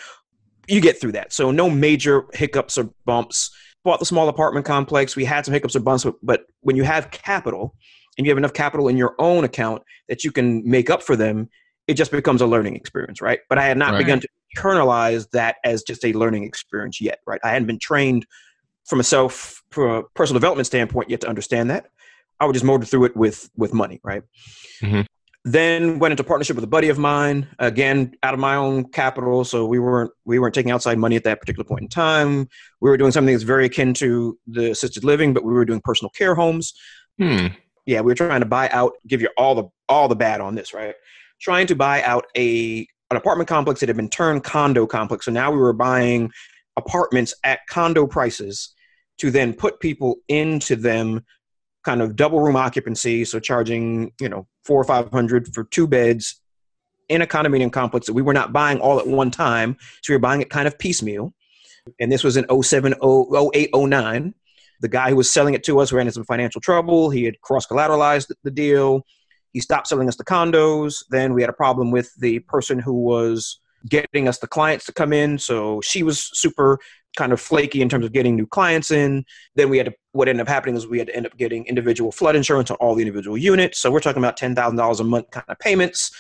you 0.68 0.82
get 0.82 1.00
through 1.00 1.12
that. 1.14 1.34
So 1.34 1.52
no 1.52 1.70
major 1.70 2.26
hiccups 2.34 2.78
or 2.78 2.90
bumps. 3.06 3.52
Bought 3.84 4.00
the 4.00 4.06
small 4.06 4.30
apartment 4.30 4.66
complex. 4.66 5.18
We 5.18 5.26
had 5.26 5.44
some 5.44 5.54
hiccups 5.54 5.76
or 5.76 5.82
bumps, 5.82 6.06
but 6.06 6.16
but 6.24 6.46
when 6.62 6.78
you 6.78 6.84
have 6.84 7.12
capital 7.12 7.76
and 8.18 8.26
you 8.26 8.32
have 8.32 8.38
enough 8.38 8.54
capital 8.54 8.88
in 8.88 8.96
your 8.96 9.16
own 9.20 9.44
account 9.44 9.84
that 10.08 10.24
you 10.24 10.32
can 10.32 10.68
make 10.68 10.90
up 10.90 11.04
for 11.04 11.18
them, 11.18 11.50
it 11.88 11.96
just 11.96 12.12
becomes 12.12 12.42
a 12.42 12.48
learning 12.48 12.78
experience, 12.78 13.22
right? 13.22 13.40
But 13.50 13.58
I 13.58 13.66
had 13.66 13.78
not 13.78 13.92
right. 13.92 13.98
begun 13.98 14.22
to 14.22 14.28
internalize 14.56 15.30
that 15.32 15.58
as 15.66 15.84
just 15.84 16.06
a 16.06 16.14
learning 16.14 16.44
experience 16.44 17.02
yet, 17.02 17.20
right? 17.28 17.42
I 17.44 17.50
hadn't 17.50 17.68
been 17.68 17.80
trained 17.80 18.26
from 18.86 19.00
a 19.00 19.04
self 19.04 19.62
from 19.72 19.90
a 19.90 20.04
personal 20.16 20.40
development 20.40 20.68
standpoint 20.68 21.10
yet 21.10 21.22
to 21.22 21.28
understand 21.28 21.70
that. 21.70 21.88
I 22.40 22.46
would 22.46 22.54
just 22.54 22.66
motor 22.66 22.86
through 22.86 23.06
it 23.06 23.16
with 23.16 23.50
with 23.56 23.74
money, 23.74 24.00
right? 24.04 24.24
Mm-hmm. 24.82 25.02
Then 25.46 26.00
went 26.00 26.14
into 26.14 26.24
partnership 26.24 26.56
with 26.56 26.64
a 26.64 26.68
buddy 26.68 26.90
of 26.90 26.98
mine, 26.98 27.48
again 27.60 28.14
out 28.24 28.34
of 28.34 28.40
my 28.40 28.56
own 28.56 28.86
capital. 28.92 29.44
So 29.44 29.66
we 29.66 29.80
weren't 29.80 30.12
we 30.26 30.40
weren't 30.40 30.56
taking 30.56 30.72
outside 30.72 30.98
money 30.98 31.16
at 31.16 31.24
that 31.26 31.40
particular 31.40 31.66
point 31.66 31.82
in 31.82 31.90
time. 31.90 32.48
We 32.82 32.90
were 32.90 32.98
doing 32.98 33.12
something 33.12 33.34
that's 33.34 33.44
very 33.44 33.66
akin 33.66 33.94
to 33.96 34.38
the 34.48 34.72
assisted 34.72 35.04
living, 35.04 35.34
but 35.34 35.44
we 35.44 35.54
were 35.54 35.66
doing 35.66 35.82
personal 35.84 36.10
care 36.12 36.36
homes. 36.36 36.74
Hmm. 37.18 37.48
Yeah, 37.86 38.00
we 38.00 38.12
were 38.12 38.16
trying 38.16 38.40
to 38.40 38.46
buy 38.46 38.70
out, 38.70 38.94
give 39.08 39.22
you 39.22 39.30
all 39.38 39.56
the 39.56 39.66
all 39.90 40.08
the 40.08 40.16
bad 40.16 40.42
on 40.42 40.56
this, 40.56 40.74
right? 40.74 40.96
Trying 41.42 41.68
to 41.68 41.76
buy 41.76 42.02
out 42.04 42.26
a 42.38 42.88
an 43.12 43.18
apartment 43.18 43.48
complex 43.48 43.80
that 43.82 43.90
had 43.90 43.96
been 43.96 44.10
turned 44.10 44.44
condo 44.44 44.88
complex. 44.88 45.26
So 45.26 45.32
now 45.32 45.52
we 45.52 45.58
were 45.58 45.74
buying 45.74 46.32
apartments 46.78 47.34
at 47.44 47.66
condo 47.68 48.08
prices 48.08 48.74
to 49.18 49.32
then 49.32 49.54
put 49.54 49.80
people 49.80 50.18
into 50.28 50.76
them 50.76 51.24
kind 51.84 52.02
of 52.02 52.16
double 52.16 52.40
room 52.40 52.56
occupancy 52.56 53.26
so 53.26 53.40
charging 53.40 54.12
you 54.20 54.30
know 54.30 54.48
four 54.64 54.80
or 54.80 54.86
five 54.86 55.12
hundred 55.12 55.54
for 55.54 55.66
two 55.66 55.88
beds 55.88 56.42
in 57.10 57.22
a 57.22 57.28
condominium 57.28 57.72
complex 57.72 58.08
that 58.08 58.14
we 58.14 58.22
were 58.22 58.34
not 58.34 58.54
buying 58.54 58.80
all 58.80 59.00
at 59.00 59.06
one 59.06 59.30
time. 59.30 59.78
So 60.02 60.14
we 60.14 60.16
were 60.16 60.22
buying 60.22 60.42
it 60.42 60.50
kind 60.50 60.68
of 60.68 60.80
piecemeal. 60.80 61.34
And 62.00 62.10
this 62.12 62.24
was 62.24 62.38
in 62.38 62.46
07 62.64 62.96
08 63.02 63.70
09 63.76 64.34
the 64.84 64.90
guy 64.90 65.10
who 65.10 65.16
was 65.16 65.32
selling 65.32 65.54
it 65.54 65.64
to 65.64 65.80
us 65.80 65.94
ran 65.94 66.08
into 66.08 66.16
some 66.16 66.26
financial 66.26 66.60
trouble. 66.60 67.10
He 67.10 67.24
had 67.24 67.40
cross 67.40 67.66
collateralized 67.66 68.32
the 68.44 68.52
deal. 68.52 69.06
He 69.54 69.62
stopped 69.62 69.88
selling 69.88 70.10
us 70.10 70.18
the 70.18 70.26
condos. 70.26 71.06
Then 71.10 71.34
we 71.34 71.42
had 71.42 71.50
a 71.50 71.54
problem 71.54 71.90
with 71.90 72.14
the 72.20 72.40
person 72.40 72.80
who 72.80 72.94
was 72.94 73.60
getting 73.90 74.28
us 74.28 74.40
the 74.40 74.48
clients 74.48 74.86
to 74.86 74.94
come 74.94 75.12
in 75.12 75.38
so 75.38 75.82
she 75.82 76.04
was 76.04 76.30
super 76.34 76.80
kind 77.16 77.32
of 77.32 77.40
flaky 77.40 77.82
in 77.82 77.90
terms 77.90 78.06
of 78.06 78.12
getting 78.12 78.36
new 78.36 78.48
clients 78.48 78.92
in. 78.92 79.24
Then 79.56 79.70
we 79.70 79.78
had 79.78 79.88
to, 79.88 79.94
what 80.14 80.28
ended 80.28 80.42
up 80.42 80.48
happening 80.48 80.76
is 80.76 80.88
we 80.88 80.98
had 80.98 81.08
to 81.08 81.16
end 81.16 81.26
up 81.26 81.38
getting 81.38 81.66
individual 81.68 82.12
flood 82.12 82.36
insurance 82.36 82.72
on 82.72 82.78
all 82.78 82.96
the 82.96 83.02
individual 83.02 83.38
units. 83.38 83.80
So 83.80 83.92
we're 83.92 84.00
talking 84.00 84.22
about 84.22 84.38
ten 84.38 84.56
thousand 84.56 84.78
dollars 84.78 85.00
a 85.00 85.04
month 85.04 85.30
kind 85.32 85.46
of 85.48 85.60
payments. 85.60 86.12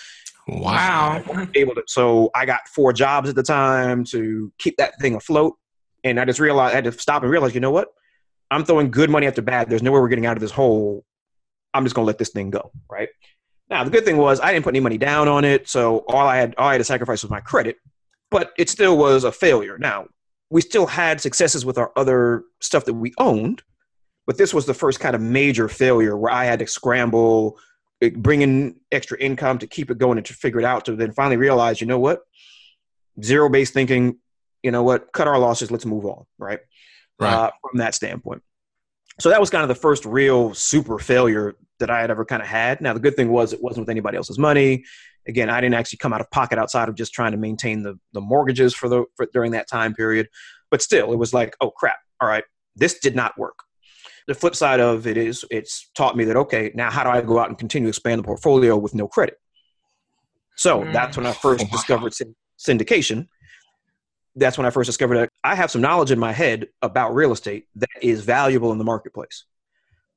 Wow. 0.47 1.23
Able 1.56 1.76
to, 1.76 1.84
so 1.88 2.30
I 2.36 2.45
got 2.45 2.67
four 2.67 2.91
jobs 2.93 3.30
at 3.30 3.36
the 3.36 3.43
time 3.43 4.04
to 4.06 4.52
keep 4.60 4.78
that 4.78 4.99
thing 4.99 5.15
afloat, 5.15 5.56
and 6.04 6.19
I 6.19 6.26
just 6.26 6.39
realized 6.39 6.73
I 6.73 6.76
had 6.76 6.84
to 6.84 6.91
stop 6.91 7.23
and 7.23 7.32
realize, 7.32 7.56
you 7.56 7.62
know 7.62 7.71
what? 7.71 7.88
I'm 8.52 8.65
throwing 8.65 8.91
good 8.91 9.10
money 9.10 9.26
after 9.26 9.41
bad. 9.41 9.69
There's 9.69 9.82
no 9.82 9.91
way 9.91 9.99
we're 9.99 10.10
getting 10.10 10.26
out 10.26 10.38
of 10.38 10.41
this 10.41 10.52
hole. 10.52 11.06
I'm 11.73 11.86
just 11.86 11.95
gonna 11.95 12.06
let 12.06 12.17
this 12.17 12.30
thing 12.30 12.52
go, 12.52 12.71
right? 12.91 13.10
Now 13.73 13.83
the 13.83 13.89
good 13.89 14.05
thing 14.05 14.17
was 14.17 14.39
I 14.39 14.53
didn't 14.53 14.65
put 14.65 14.75
any 14.75 14.81
money 14.81 14.99
down 14.99 15.27
on 15.27 15.43
it, 15.43 15.67
so 15.67 16.05
all 16.07 16.27
I 16.27 16.38
had 16.38 16.53
all 16.59 16.67
I 16.67 16.73
had 16.73 16.77
to 16.77 16.83
sacrifice 16.83 17.23
was 17.23 17.31
my 17.31 17.39
credit, 17.39 17.77
but 18.29 18.53
it 18.55 18.69
still 18.69 18.99
was 18.99 19.23
a 19.23 19.31
failure. 19.31 19.79
Now 19.79 20.05
we 20.51 20.62
still 20.62 20.86
had 20.86 21.19
successes 21.19 21.65
with 21.65 21.79
our 21.79 21.91
other 21.95 22.43
stuff 22.62 22.86
that 22.86 22.93
we 22.93 23.15
owned, 23.17 23.63
but 24.27 24.38
this 24.38 24.53
was 24.53 24.67
the 24.67 24.75
first 24.75 24.99
kind 24.99 25.15
of 25.15 25.21
major 25.21 25.67
failure 25.67 26.15
where 26.15 26.31
I 26.31 26.45
had 26.45 26.59
to 26.59 26.67
scramble, 26.67 27.57
eh, 27.99 28.12
bring 28.15 28.43
in 28.43 28.79
extra 28.91 29.17
income 29.17 29.57
to 29.57 29.65
keep 29.65 29.89
it 29.89 29.97
going 29.97 30.19
and 30.19 30.27
to 30.27 30.36
figure 30.36 30.59
it 30.59 30.65
out 30.65 30.86
to 30.86 30.95
then 30.95 31.12
finally 31.12 31.38
realize, 31.38 31.81
you 31.81 31.88
know 31.88 31.97
what? 31.97 32.21
Zero 33.23 33.49
based 33.49 33.73
thinking, 33.73 34.19
you 34.62 34.69
know 34.69 34.83
what? 34.83 35.12
Cut 35.13 35.27
our 35.27 35.39
losses, 35.39 35.71
let's 35.71 35.88
move 35.88 36.05
on, 36.05 36.25
right? 36.38 36.59
Right. 37.19 37.33
Uh, 37.33 37.51
from 37.59 37.79
that 37.79 37.95
standpoint. 37.95 38.43
So 39.19 39.30
that 39.30 39.39
was 39.39 39.49
kind 39.49 39.63
of 39.63 39.69
the 39.69 39.76
first 39.76 40.06
real 40.06 40.54
super 40.54 40.97
failure 40.99 41.56
that 41.80 41.89
I 41.89 42.02
had 42.02 42.10
ever 42.12 42.26
kind 42.26 42.41
of 42.41 42.47
had. 42.47 42.82
Now, 42.82 42.93
the 42.93 42.99
good 42.99 43.15
thing 43.15 43.30
was 43.30 43.54
it 43.54 43.62
wasn't 43.62 43.84
with 43.84 43.89
anybody 43.89 44.17
else's 44.17 44.39
money 44.39 44.84
again, 45.28 45.49
I 45.49 45.62
didn't 45.62 45.76
actually 45.76 45.97
come 45.97 46.13
out 46.13 46.21
of 46.21 46.30
pocket 46.32 46.58
outside 46.58 46.89
of 46.89 46.95
just 46.95 47.13
trying 47.13 47.32
to 47.32 47.38
maintain 47.38 47.84
the, 47.84 47.99
the 48.13 48.21
mortgages 48.21 48.73
for 48.73 48.89
the 48.89 49.06
for, 49.15 49.28
during 49.34 49.52
that 49.52 49.67
time 49.69 49.93
period. 49.93 50.28
But 50.69 50.82
still, 50.82 51.12
it 51.12 51.17
was 51.17 51.34
like, 51.34 51.56
oh 51.62 51.71
crap, 51.71 51.97
all 52.19 52.28
right, 52.28 52.43
this 52.76 52.99
did 52.99 53.15
not 53.15 53.38
work. 53.38 53.58
The 54.28 54.36
flip 54.36 54.56
side 54.56 54.80
of 54.80 55.06
it 55.06 55.17
is 55.17 55.45
it's 55.52 55.89
taught 55.95 56.15
me 56.15 56.26
that 56.26 56.38
okay, 56.38 56.71
now 56.76 56.89
how 56.89 57.04
do 57.04 57.10
I 57.10 57.21
go 57.21 57.39
out 57.39 57.49
and 57.49 57.58
continue 57.58 57.88
to 57.88 57.89
expand 57.89 58.19
the 58.19 58.23
portfolio 58.23 58.78
with 58.78 58.95
no 58.95 59.08
credit? 59.08 59.38
So 60.56 60.82
mm. 60.82 60.93
that's 60.93 61.17
when 61.17 61.26
I 61.26 61.34
first 61.34 61.63
wow. 61.65 61.69
discovered 61.71 62.13
syndication. 62.60 63.28
That's 64.35 64.57
when 64.57 64.65
I 64.65 64.71
first 64.71 64.87
discovered 64.87 65.17
that 65.17 65.29
I 65.43 65.55
have 65.55 65.69
some 65.69 65.81
knowledge 65.81 66.11
in 66.11 66.19
my 66.19 66.31
head 66.31 66.67
about 66.81 67.13
real 67.13 67.31
estate 67.31 67.67
that 67.75 67.89
is 68.01 68.23
valuable 68.23 68.71
in 68.71 68.77
the 68.77 68.83
marketplace. 68.83 69.45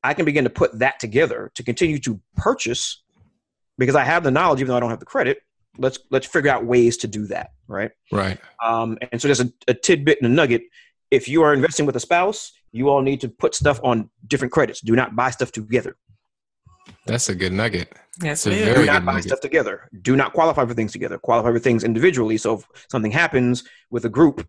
I 0.03 0.15
can 0.15 0.25
begin 0.25 0.45
to 0.45 0.51
put 0.51 0.79
that 0.79 0.99
together 1.01 1.51
to 1.55 1.63
continue 1.63 1.99
to 2.01 2.21
purchase 2.37 3.03
because 3.79 3.95
I 3.95 4.05
have 4.05 4.23
the 4.25 4.31
knowledge, 4.31 4.61
even 4.61 4.69
though 4.69 4.77
I 4.77 4.81
don't 4.81 4.91
have 4.91 5.01
the 5.01 5.07
credit. 5.07 5.39
Let's 5.79 5.99
let's 6.11 6.27
figure 6.27 6.51
out 6.51 6.65
ways 6.65 6.97
to 6.99 7.07
do 7.07 7.27
that, 7.27 7.51
right? 7.69 7.91
Right. 8.11 8.39
Um, 8.65 8.97
and 9.13 9.21
so 9.21 9.29
there's 9.29 9.41
a, 9.41 9.53
a 9.69 9.75
tidbit 9.75 10.19
and 10.23 10.31
a 10.31 10.35
nugget. 10.35 10.63
If 11.11 11.29
you 11.29 11.43
are 11.43 11.53
investing 11.53 11.85
with 11.85 11.97
a 11.97 12.01
spouse, 12.01 12.53
you 12.73 12.89
all 12.89 13.03
need 13.03 13.21
to 13.21 13.29
put 13.29 13.55
stuff 13.55 13.81
on 13.85 14.09
different 14.27 14.53
credits. 14.53 14.81
Do 14.81 14.97
not 14.97 15.15
buy 15.15 15.31
stuff 15.31 15.53
together. 15.53 15.97
That's 17.07 17.29
a 17.29 17.35
good 17.35 17.53
nugget. 17.53 17.93
That's 18.19 18.47
a 18.47 18.51
very 18.51 18.87
Do 18.87 18.87
not 18.87 19.05
buy 19.05 19.13
nugget. 19.13 19.29
stuff 19.29 19.41
together. 19.41 19.89
Do 20.03 20.17
not 20.17 20.33
qualify 20.33 20.65
for 20.67 20.75
things 20.75 20.93
together. 20.93 21.19
Qualify 21.19 21.53
for 21.53 21.59
things 21.59 21.85
individually. 21.85 22.37
So 22.37 22.55
if 22.55 22.65
something 22.91 23.13
happens 23.13 23.65
with 23.91 24.05
a 24.05 24.09
group, 24.09 24.47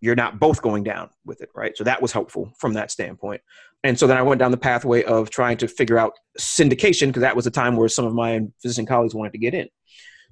you're 0.00 0.14
not 0.16 0.38
both 0.38 0.60
going 0.60 0.84
down 0.84 1.08
with 1.24 1.40
it, 1.40 1.48
right? 1.54 1.76
So 1.76 1.84
that 1.84 2.02
was 2.02 2.12
helpful 2.12 2.52
from 2.58 2.74
that 2.74 2.90
standpoint. 2.90 3.40
And 3.82 3.98
so 3.98 4.06
then 4.06 4.16
I 4.16 4.22
went 4.22 4.38
down 4.38 4.50
the 4.50 4.56
pathway 4.56 5.02
of 5.04 5.30
trying 5.30 5.56
to 5.58 5.68
figure 5.68 5.98
out 5.98 6.12
syndication 6.38 7.08
because 7.08 7.22
that 7.22 7.36
was 7.36 7.46
a 7.46 7.50
time 7.50 7.76
where 7.76 7.88
some 7.88 8.04
of 8.04 8.14
my 8.14 8.40
physician 8.60 8.84
colleagues 8.86 9.14
wanted 9.14 9.32
to 9.32 9.38
get 9.38 9.54
in. 9.54 9.68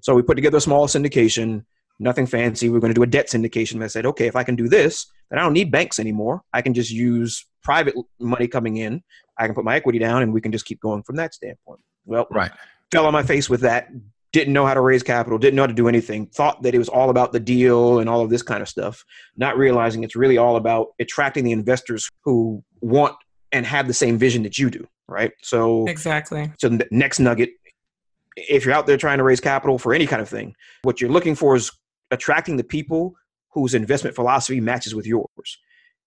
So 0.01 0.15
we 0.15 0.23
put 0.23 0.35
together 0.35 0.59
a 0.59 0.61
small 0.61 0.87
syndication, 0.87 1.65
nothing 1.99 2.27
fancy. 2.27 2.69
We 2.69 2.77
are 2.77 2.81
going 2.81 2.93
to 2.93 2.99
do 2.99 3.03
a 3.03 3.07
debt 3.07 3.29
syndication. 3.29 3.75
And 3.75 3.85
I 3.85 3.87
said, 3.87 4.05
okay, 4.07 4.27
if 4.27 4.37
I 4.37 4.45
can 4.45 4.55
do 4.55 4.69
this, 4.69 5.07
then 5.31 5.39
I 5.39 5.43
don't 5.43 5.55
need 5.55 5.71
banks 5.71 5.99
anymore. 5.99 6.43
I 6.53 6.61
can 6.61 6.75
just 6.75 6.91
use 6.91 7.47
private 7.65 7.95
money 8.21 8.47
coming 8.47 8.77
in. 8.77 9.03
I 9.39 9.47
can 9.47 9.55
put 9.55 9.65
my 9.65 9.75
equity 9.75 9.99
down 9.99 10.23
and 10.23 10.33
we 10.33 10.41
can 10.41 10.53
just 10.53 10.67
keep 10.67 10.81
going 10.81 11.03
from 11.03 11.17
that 11.17 11.35
standpoint. 11.35 11.81
Well, 12.05 12.27
right. 12.31 12.53
Fell 12.93 13.07
on 13.07 13.13
my 13.13 13.23
face 13.23 13.51
with 13.51 13.63
that. 13.63 13.89
Didn't 14.33 14.53
know 14.53 14.67
how 14.67 14.75
to 14.75 14.81
raise 14.81 15.03
capital. 15.03 15.39
Didn't 15.39 15.57
know 15.57 15.63
how 15.63 15.69
to 15.69 15.75
do 15.75 15.89
anything. 15.89 16.27
Thought 16.27 16.63
that 16.63 16.75
it 16.75 16.79
was 16.79 16.89
all 16.89 17.11
about 17.11 17.33
the 17.33 17.41
deal 17.41 18.01
and 18.01 18.09
all 18.09 18.21
of 18.21 18.31
this 18.31 18.43
kind 18.43 18.63
of 18.63 18.69
stuff. 18.69 19.05
Not 19.37 19.57
realizing 19.57 20.05
it's 20.05 20.17
really 20.17 20.39
all 20.39 20.57
about 20.57 20.89
attracting 20.99 21.45
the 21.45 21.53
investors 21.53 22.09
who 22.25 22.63
want 22.81 23.17
and 23.53 23.65
have 23.65 23.87
the 23.87 23.95
same 23.95 24.19
vision 24.19 24.43
that 24.43 24.59
you 24.59 24.71
do, 24.71 24.87
right? 25.09 25.33
So 25.43 25.87
exactly. 25.87 26.53
So 26.59 26.69
the 26.69 26.87
next 26.91 27.21
nugget, 27.21 27.51
if 28.37 28.65
you're 28.65 28.75
out 28.75 28.87
there 28.87 28.97
trying 28.97 29.19
to 29.19 29.25
raise 29.25 29.41
capital 29.41 29.79
for 29.79 29.95
any 29.95 30.07
kind 30.07 30.21
of 30.21 30.29
thing, 30.29 30.55
what 30.83 31.01
you're 31.01 31.11
looking 31.11 31.37
for 31.37 31.55
is 31.55 31.71
attracting 32.11 32.57
the 32.57 32.65
people 32.65 33.15
whose 33.51 33.75
investment 33.75 34.17
philosophy 34.17 34.61
matches 34.61 34.95
with 34.97 35.07
yours. 35.07 35.59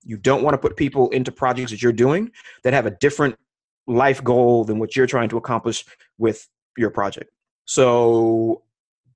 You 0.04 0.18
don't 0.18 0.44
want 0.44 0.54
to 0.54 0.58
put 0.58 0.78
people 0.78 1.10
into 1.10 1.32
projects 1.32 1.72
that 1.72 1.82
you're 1.82 1.92
doing 1.92 2.32
that 2.64 2.74
have 2.74 2.86
a 2.86 2.92
different 2.92 3.36
life 3.88 4.24
goal 4.24 4.64
than 4.64 4.80
what 4.80 4.96
you're 4.96 5.08
trying 5.08 5.30
to 5.30 5.38
accomplish 5.38 5.86
with 6.18 6.48
your 6.78 6.90
project. 6.90 7.32
So 7.66 8.64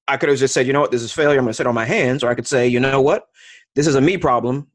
I 0.08 0.18
could 0.18 0.30
have 0.30 0.38
just 0.38 0.54
said, 0.54 0.68
you 0.68 0.74
know 0.74 0.82
what, 0.82 0.92
this 0.92 1.02
is 1.02 1.14
failure. 1.14 1.40
I'm 1.40 1.46
going 1.46 1.52
to 1.52 1.56
sit 1.56 1.68
on 1.68 1.76
my 1.76 1.86
hands. 1.86 2.24
Or 2.24 2.30
I 2.30 2.36
could 2.36 2.48
say, 2.48 2.68
you 2.68 2.80
know 2.80 3.02
what, 3.02 3.28
this 3.76 3.88
is 3.88 3.96
a 3.96 4.02
me 4.02 4.18
problem, 4.18 4.68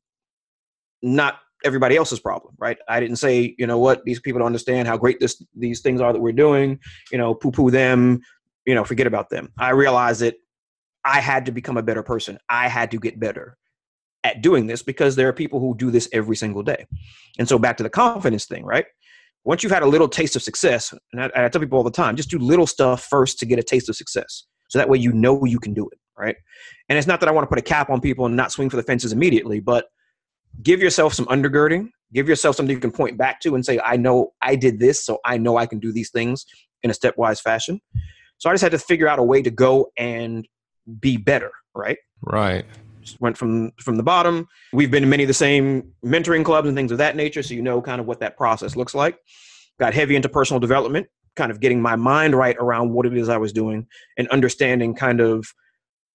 not 1.02 1.40
everybody 1.64 1.96
else's 1.96 2.20
problem, 2.20 2.54
right? 2.58 2.78
I 2.88 3.00
didn't 3.00 3.16
say, 3.16 3.54
you 3.58 3.66
know 3.66 3.78
what, 3.78 4.04
these 4.04 4.20
people 4.20 4.38
don't 4.38 4.46
understand 4.46 4.88
how 4.88 4.96
great 4.96 5.20
this 5.20 5.42
these 5.54 5.80
things 5.80 6.00
are 6.00 6.12
that 6.12 6.20
we're 6.20 6.32
doing, 6.32 6.78
you 7.10 7.18
know, 7.18 7.34
poo 7.34 7.50
poo 7.50 7.70
them, 7.70 8.20
you 8.66 8.74
know, 8.74 8.84
forget 8.84 9.06
about 9.06 9.30
them. 9.30 9.52
I 9.58 9.70
realized 9.70 10.20
that 10.20 10.36
I 11.04 11.20
had 11.20 11.46
to 11.46 11.52
become 11.52 11.76
a 11.76 11.82
better 11.82 12.02
person. 12.02 12.38
I 12.48 12.68
had 12.68 12.90
to 12.92 12.98
get 12.98 13.18
better 13.18 13.56
at 14.26 14.42
doing 14.42 14.66
this 14.66 14.82
because 14.82 15.16
there 15.16 15.28
are 15.28 15.32
people 15.32 15.60
who 15.60 15.74
do 15.76 15.90
this 15.90 16.08
every 16.12 16.36
single 16.36 16.62
day. 16.62 16.86
And 17.38 17.48
so 17.48 17.58
back 17.58 17.76
to 17.78 17.82
the 17.82 17.90
confidence 17.90 18.46
thing, 18.46 18.64
right? 18.64 18.86
Once 19.44 19.62
you've 19.62 19.72
had 19.72 19.82
a 19.82 19.86
little 19.86 20.08
taste 20.08 20.36
of 20.36 20.42
success, 20.42 20.92
and 21.12 21.22
I, 21.22 21.30
I 21.34 21.48
tell 21.48 21.60
people 21.60 21.78
all 21.78 21.84
the 21.84 21.90
time, 21.90 22.16
just 22.16 22.30
do 22.30 22.38
little 22.38 22.66
stuff 22.66 23.04
first 23.04 23.38
to 23.38 23.46
get 23.46 23.58
a 23.58 23.62
taste 23.62 23.88
of 23.88 23.96
success. 23.96 24.44
So 24.68 24.78
that 24.78 24.88
way 24.88 24.98
you 24.98 25.12
know 25.12 25.44
you 25.44 25.60
can 25.60 25.72
do 25.72 25.88
it, 25.88 25.98
right? 26.18 26.36
And 26.88 26.98
it's 26.98 27.06
not 27.06 27.20
that 27.20 27.28
I 27.28 27.32
want 27.32 27.44
to 27.44 27.48
put 27.48 27.58
a 27.58 27.62
cap 27.62 27.88
on 27.88 28.00
people 28.00 28.26
and 28.26 28.36
not 28.36 28.50
swing 28.50 28.68
for 28.68 28.76
the 28.76 28.82
fences 28.82 29.12
immediately, 29.12 29.60
but 29.60 29.86
give 30.62 30.80
yourself 30.80 31.14
some 31.14 31.26
undergirding 31.26 31.90
give 32.12 32.28
yourself 32.28 32.56
something 32.56 32.74
you 32.74 32.80
can 32.80 32.92
point 32.92 33.16
back 33.18 33.40
to 33.40 33.54
and 33.54 33.64
say 33.64 33.78
i 33.84 33.96
know 33.96 34.32
i 34.42 34.54
did 34.54 34.78
this 34.78 35.04
so 35.04 35.18
i 35.24 35.36
know 35.36 35.56
i 35.56 35.66
can 35.66 35.78
do 35.78 35.92
these 35.92 36.10
things 36.10 36.46
in 36.82 36.90
a 36.90 36.92
stepwise 36.92 37.40
fashion 37.40 37.80
so 38.38 38.48
i 38.48 38.52
just 38.52 38.62
had 38.62 38.72
to 38.72 38.78
figure 38.78 39.08
out 39.08 39.18
a 39.18 39.22
way 39.22 39.42
to 39.42 39.50
go 39.50 39.90
and 39.96 40.46
be 41.00 41.16
better 41.16 41.50
right 41.74 41.98
right 42.22 42.64
went 43.20 43.36
from 43.36 43.72
from 43.80 43.96
the 43.96 44.02
bottom. 44.02 44.46
We've 44.72 44.90
been 44.90 45.02
in 45.02 45.08
many 45.08 45.24
of 45.24 45.28
the 45.28 45.34
same 45.34 45.92
mentoring 46.04 46.44
clubs 46.44 46.68
and 46.68 46.76
things 46.76 46.92
of 46.92 46.98
that 46.98 47.16
nature 47.16 47.42
so 47.42 47.54
you 47.54 47.62
know 47.62 47.80
kind 47.80 48.00
of 48.00 48.06
what 48.06 48.20
that 48.20 48.36
process 48.36 48.76
looks 48.76 48.94
like. 48.94 49.18
Got 49.78 49.94
heavy 49.94 50.16
into 50.16 50.28
personal 50.28 50.60
development 50.60 51.06
kind 51.36 51.50
of 51.50 51.60
getting 51.60 51.82
my 51.82 51.96
mind 51.96 52.34
right 52.34 52.56
around 52.58 52.94
what 52.94 53.04
it 53.04 53.14
is 53.14 53.28
i 53.28 53.36
was 53.36 53.52
doing 53.52 53.86
and 54.16 54.26
understanding 54.28 54.94
kind 54.94 55.20
of 55.20 55.46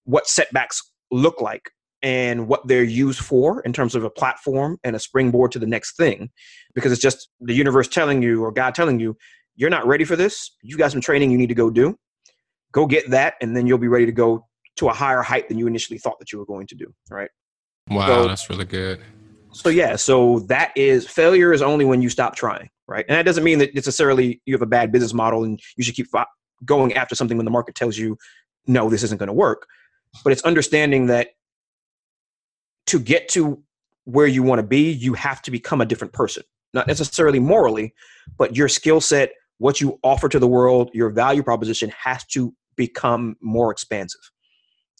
what 0.04 0.26
setbacks 0.26 0.82
look 1.12 1.40
like 1.40 1.70
and 2.02 2.48
what 2.48 2.66
they're 2.66 2.82
used 2.82 3.20
for 3.20 3.60
in 3.60 3.72
terms 3.72 3.94
of 3.94 4.02
a 4.04 4.10
platform 4.10 4.76
and 4.82 4.96
a 4.96 4.98
springboard 4.98 5.52
to 5.52 5.58
the 5.58 5.66
next 5.66 5.96
thing. 5.96 6.30
Because 6.74 6.90
it's 6.90 7.00
just 7.00 7.28
the 7.40 7.54
universe 7.54 7.88
telling 7.88 8.22
you 8.22 8.42
or 8.42 8.50
god 8.50 8.74
telling 8.74 8.98
you 8.98 9.16
you're 9.54 9.70
not 9.70 9.86
ready 9.86 10.04
for 10.04 10.16
this. 10.16 10.50
You 10.62 10.78
got 10.78 10.92
some 10.92 11.02
training 11.02 11.30
you 11.30 11.36
need 11.36 11.48
to 11.48 11.54
go 11.54 11.70
do. 11.70 11.96
Go 12.72 12.86
get 12.86 13.10
that 13.10 13.34
and 13.40 13.54
then 13.54 13.66
you'll 13.66 13.78
be 13.78 13.88
ready 13.88 14.06
to 14.06 14.12
go 14.12 14.46
to 14.76 14.88
a 14.88 14.92
higher 14.92 15.22
height 15.22 15.48
than 15.48 15.58
you 15.58 15.66
initially 15.66 15.98
thought 15.98 16.18
that 16.18 16.32
you 16.32 16.38
were 16.38 16.46
going 16.46 16.66
to 16.66 16.74
do 16.74 16.92
right 17.10 17.30
wow 17.90 18.06
so, 18.06 18.28
that's 18.28 18.48
really 18.50 18.64
good 18.64 19.00
so 19.52 19.68
yeah 19.68 19.96
so 19.96 20.40
that 20.40 20.72
is 20.76 21.06
failure 21.06 21.52
is 21.52 21.62
only 21.62 21.84
when 21.84 22.00
you 22.00 22.08
stop 22.08 22.34
trying 22.34 22.68
right 22.88 23.04
and 23.08 23.16
that 23.16 23.24
doesn't 23.24 23.44
mean 23.44 23.58
that 23.58 23.74
necessarily 23.74 24.40
you 24.46 24.54
have 24.54 24.62
a 24.62 24.66
bad 24.66 24.90
business 24.92 25.12
model 25.12 25.44
and 25.44 25.60
you 25.76 25.84
should 25.84 25.94
keep 25.94 26.08
going 26.64 26.92
after 26.94 27.14
something 27.14 27.36
when 27.36 27.44
the 27.44 27.50
market 27.50 27.74
tells 27.74 27.96
you, 27.96 28.16
no, 28.66 28.88
this 28.88 29.02
isn't 29.02 29.18
going 29.18 29.28
to 29.28 29.32
work. 29.32 29.66
But 30.24 30.32
it's 30.32 30.42
understanding 30.42 31.06
that 31.06 31.28
to 32.86 32.98
get 32.98 33.28
to 33.30 33.62
where 34.04 34.26
you 34.26 34.42
want 34.42 34.58
to 34.58 34.66
be, 34.66 34.90
you 34.90 35.14
have 35.14 35.42
to 35.42 35.50
become 35.50 35.80
a 35.80 35.86
different 35.86 36.12
person. 36.12 36.42
Not 36.74 36.86
necessarily 36.86 37.38
morally, 37.38 37.94
but 38.38 38.56
your 38.56 38.68
skill 38.68 39.00
set, 39.00 39.32
what 39.58 39.80
you 39.80 39.98
offer 40.02 40.28
to 40.28 40.38
the 40.38 40.48
world, 40.48 40.90
your 40.92 41.10
value 41.10 41.42
proposition 41.42 41.90
has 41.90 42.24
to 42.26 42.54
become 42.76 43.36
more 43.40 43.70
expansive 43.70 44.20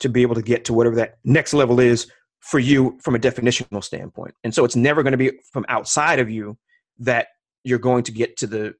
to 0.02 0.08
be 0.08 0.22
able 0.22 0.34
to 0.34 0.42
get 0.42 0.64
to 0.66 0.72
whatever 0.72 0.96
that 0.96 1.18
next 1.24 1.54
level 1.54 1.80
is 1.80 2.10
for 2.40 2.58
you 2.58 2.98
from 3.02 3.14
a 3.14 3.18
definitional 3.18 3.82
standpoint. 3.82 4.34
And 4.44 4.54
so 4.54 4.64
it's 4.64 4.76
never 4.76 5.02
going 5.02 5.12
to 5.12 5.18
be 5.18 5.32
from 5.52 5.64
outside 5.68 6.18
of 6.18 6.28
you 6.28 6.58
that 6.98 7.28
you're 7.64 7.78
going 7.78 8.02
to 8.04 8.12
get 8.12 8.36
to 8.38 8.46
the 8.46 8.74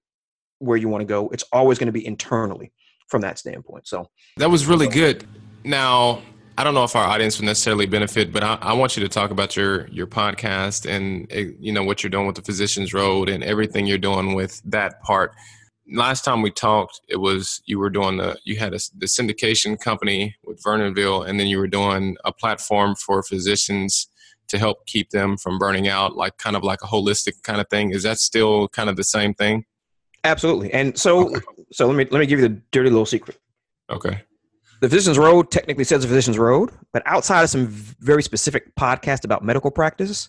where 0.59 0.77
you 0.77 0.89
want 0.89 1.01
to 1.01 1.07
go. 1.07 1.29
It's 1.31 1.45
always 1.53 1.79
going 1.79 1.87
to 1.87 1.93
be 1.93 2.05
internally 2.05 2.73
from 3.09 3.21
that 3.23 3.39
standpoint. 3.39 3.87
So 3.87 4.09
that 4.37 4.51
was 4.51 4.67
really 4.67 4.89
good. 4.89 5.25
Now, 5.65 6.23
I 6.57 6.65
don't 6.65 6.75
know 6.75 6.85
if 6.85 6.95
our 6.95 7.05
audience 7.05 7.39
would 7.39 7.47
necessarily 7.47 7.87
benefit, 7.87 8.33
but 8.33 8.43
I, 8.45 8.59
I, 8.61 8.73
want 8.75 8.97
you 8.97 9.03
to 9.03 9.09
talk 9.09 9.31
about 9.31 9.57
your 9.57 9.89
your 9.89 10.07
podcast 10.07 10.89
and 10.89 11.27
eh, 11.31 11.47
you 11.59 11.73
know 11.73 11.83
what 11.83 12.03
you're 12.03 12.11
doing 12.11 12.27
with 12.27 12.37
the 12.37 12.43
Physicians 12.43 12.93
Road 12.93 13.29
and 13.29 13.43
everything 13.43 13.87
you're 13.87 13.99
doing 13.99 14.35
with 14.35 14.61
that 14.65 15.01
part. 15.03 15.35
Last 15.91 16.25
time 16.25 16.43
we 16.43 16.51
talked, 16.51 17.01
it 17.09 17.17
was 17.17 17.61
you 17.67 17.79
were 17.79 17.91
doing 17.91 18.19
the 18.19 18.39
you 18.45 18.57
had 18.57 18.73
a, 18.73 18.79
the 18.97 19.07
syndication 19.07 19.79
company 19.79 20.37
with 20.45 20.63
Vernonville, 20.63 21.29
and 21.29 21.39
then 21.41 21.47
you 21.49 21.59
were 21.59 21.67
doing 21.67 22.17
a 22.25 22.33
platform 22.33 22.95
for 22.95 23.23
physicians 23.23 24.09
to 24.49 24.59
help 24.59 24.87
keep 24.87 25.11
them 25.11 25.37
from 25.37 25.59
burning 25.59 25.89
out, 25.89 26.17
like 26.17 26.37
kind 26.37 26.57
of 26.57 26.63
like 26.63 26.83
a 26.83 26.87
holistic 26.87 27.43
kind 27.43 27.61
of 27.61 27.69
thing. 27.69 27.91
Is 27.91 28.03
that 28.05 28.19
still 28.19 28.69
kind 28.69 28.89
of 28.89 28.97
the 28.97 29.05
same 29.05 29.35
thing? 29.35 29.65
Absolutely. 30.25 30.73
And 30.73 30.97
so, 30.97 31.29
okay. 31.29 31.41
so 31.73 31.87
let 31.87 31.97
me 31.97 32.07
let 32.11 32.21
me 32.21 32.27
give 32.27 32.39
you 32.39 32.49
the 32.49 32.61
dirty 32.71 32.91
little 32.91 33.07
secret. 33.07 33.39
Okay. 33.91 34.23
The 34.81 34.89
Physician's 34.89 35.19
Road 35.19 35.51
technically 35.51 35.85
says 35.85 36.03
the 36.03 36.09
Physician's 36.09 36.39
Road, 36.39 36.71
but 36.93 37.03
outside 37.07 37.43
of 37.43 37.51
some 37.51 37.69
very 37.69 38.23
specific 38.23 38.75
podcast 38.75 39.25
about 39.25 39.45
medical 39.45 39.71
practice, 39.71 40.29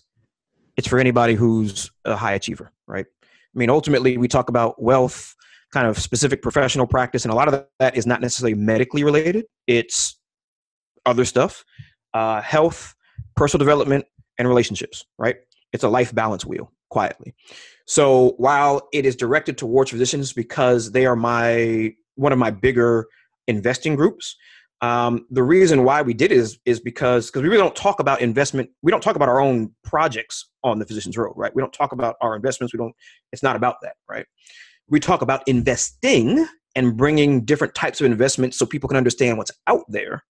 it's 0.76 0.86
for 0.86 0.98
anybody 0.98 1.34
who's 1.34 1.90
a 2.04 2.16
high 2.16 2.34
achiever, 2.34 2.70
right? 2.86 3.06
I 3.22 3.58
mean, 3.58 3.68
ultimately, 3.70 4.16
we 4.16 4.28
talk 4.28 4.48
about 4.48 4.80
wealth, 4.80 5.34
kind 5.74 5.88
of 5.88 5.98
specific 5.98 6.40
professional 6.40 6.86
practice, 6.86 7.24
and 7.24 7.32
a 7.32 7.36
lot 7.36 7.52
of 7.52 7.66
that 7.80 7.96
is 7.96 8.06
not 8.06 8.20
necessarily 8.20 8.54
medically 8.54 9.04
related. 9.04 9.44
It's 9.66 10.18
other 11.04 11.24
stuff, 11.24 11.64
uh, 12.14 12.40
health, 12.40 12.94
personal 13.36 13.58
development, 13.58 14.06
and 14.38 14.48
relationships, 14.48 15.04
right? 15.18 15.36
It's 15.72 15.84
a 15.84 15.88
life 15.88 16.14
balance 16.14 16.46
wheel, 16.46 16.72
quietly. 16.90 17.34
So 17.86 18.34
while 18.38 18.88
it 18.92 19.04
is 19.04 19.16
directed 19.16 19.58
towards 19.58 19.90
physicians 19.90 20.32
because 20.32 20.92
they 20.92 21.06
are 21.06 21.16
my 21.16 21.94
one 22.14 22.32
of 22.32 22.38
my 22.38 22.52
bigger 22.52 23.06
investing 23.48 23.96
groups, 23.96 24.36
um, 24.80 25.26
the 25.30 25.42
reason 25.42 25.82
why 25.82 26.02
we 26.02 26.14
did 26.14 26.30
it 26.30 26.38
is 26.38 26.58
is 26.64 26.78
because 26.78 27.26
because 27.26 27.42
we 27.42 27.48
really 27.48 27.62
don't 27.62 27.74
talk 27.74 27.98
about 27.98 28.20
investment. 28.20 28.70
We 28.82 28.92
don't 28.92 29.02
talk 29.02 29.16
about 29.16 29.28
our 29.28 29.40
own 29.40 29.72
projects 29.82 30.48
on 30.62 30.78
the 30.78 30.86
physician's 30.86 31.16
road, 31.16 31.34
right? 31.36 31.54
We 31.54 31.62
don't 31.62 31.72
talk 31.72 31.90
about 31.92 32.14
our 32.20 32.36
investments. 32.36 32.72
We 32.72 32.78
don't. 32.78 32.94
It's 33.32 33.42
not 33.42 33.56
about 33.56 33.76
that, 33.82 33.94
right? 34.08 34.26
We 34.88 35.00
talk 35.00 35.22
about 35.22 35.46
investing 35.46 36.46
and 36.76 36.96
bringing 36.96 37.44
different 37.44 37.74
types 37.74 38.00
of 38.00 38.06
investments 38.06 38.58
so 38.58 38.66
people 38.66 38.88
can 38.88 38.96
understand 38.96 39.38
what's 39.38 39.52
out 39.66 39.84
there. 39.88 40.24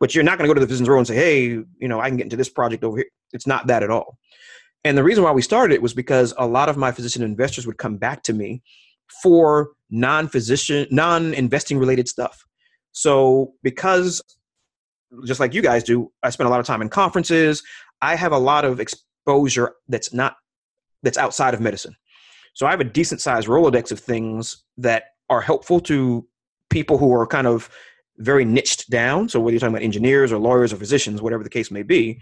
But 0.00 0.14
you're 0.14 0.24
not 0.24 0.38
going 0.38 0.48
to 0.48 0.50
go 0.50 0.54
to 0.54 0.60
the 0.60 0.66
physician's 0.66 0.88
road 0.88 0.98
and 0.98 1.06
say, 1.06 1.14
"Hey, 1.14 1.42
you 1.46 1.88
know, 1.88 2.00
I 2.00 2.08
can 2.08 2.16
get 2.16 2.24
into 2.24 2.36
this 2.36 2.48
project 2.48 2.84
over 2.84 2.98
here." 2.98 3.06
It's 3.32 3.46
not 3.46 3.66
that 3.68 3.82
at 3.82 3.90
all. 3.90 4.18
And 4.84 4.98
the 4.98 5.04
reason 5.04 5.24
why 5.24 5.32
we 5.32 5.40
started 5.40 5.74
it 5.74 5.82
was 5.82 5.94
because 5.94 6.34
a 6.36 6.46
lot 6.46 6.68
of 6.68 6.76
my 6.76 6.92
physician 6.92 7.22
investors 7.22 7.66
would 7.66 7.78
come 7.78 7.96
back 7.96 8.22
to 8.24 8.32
me 8.32 8.62
for 9.22 9.70
non-physician, 9.90 10.86
non-investing 10.90 11.78
related 11.78 12.08
stuff. 12.08 12.44
So 12.92 13.54
because 13.62 14.20
just 15.24 15.40
like 15.40 15.54
you 15.54 15.62
guys 15.62 15.84
do, 15.84 16.12
I 16.22 16.30
spend 16.30 16.48
a 16.48 16.50
lot 16.50 16.60
of 16.60 16.66
time 16.66 16.82
in 16.82 16.88
conferences. 16.88 17.62
I 18.02 18.16
have 18.16 18.32
a 18.32 18.38
lot 18.38 18.64
of 18.64 18.80
exposure 18.80 19.74
that's 19.88 20.12
not 20.12 20.36
that's 21.02 21.18
outside 21.18 21.54
of 21.54 21.60
medicine. 21.60 21.96
So 22.54 22.66
I 22.66 22.70
have 22.70 22.80
a 22.80 22.84
decent 22.84 23.20
sized 23.20 23.48
Rolodex 23.48 23.92
of 23.92 24.00
things 24.00 24.64
that 24.78 25.04
are 25.28 25.40
helpful 25.40 25.80
to 25.80 26.26
people 26.70 26.98
who 26.98 27.12
are 27.12 27.26
kind 27.26 27.46
of 27.46 27.68
very 28.18 28.44
niched 28.44 28.90
down. 28.90 29.28
So 29.28 29.40
whether 29.40 29.52
you're 29.52 29.60
talking 29.60 29.74
about 29.74 29.82
engineers 29.82 30.32
or 30.32 30.38
lawyers 30.38 30.72
or 30.72 30.76
physicians, 30.76 31.20
whatever 31.20 31.42
the 31.42 31.50
case 31.50 31.70
may 31.70 31.82
be, 31.82 32.20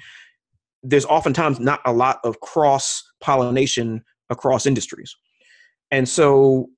there's 0.83 1.05
oftentimes 1.05 1.61
not 1.61 1.81
a 1.85 1.93
lot 1.93 2.19
of 2.25 2.41
cross 2.41 3.05
pollination 3.21 4.03
across 4.31 4.67
industries. 4.67 5.15
And 5.91 6.09
so 6.09 6.71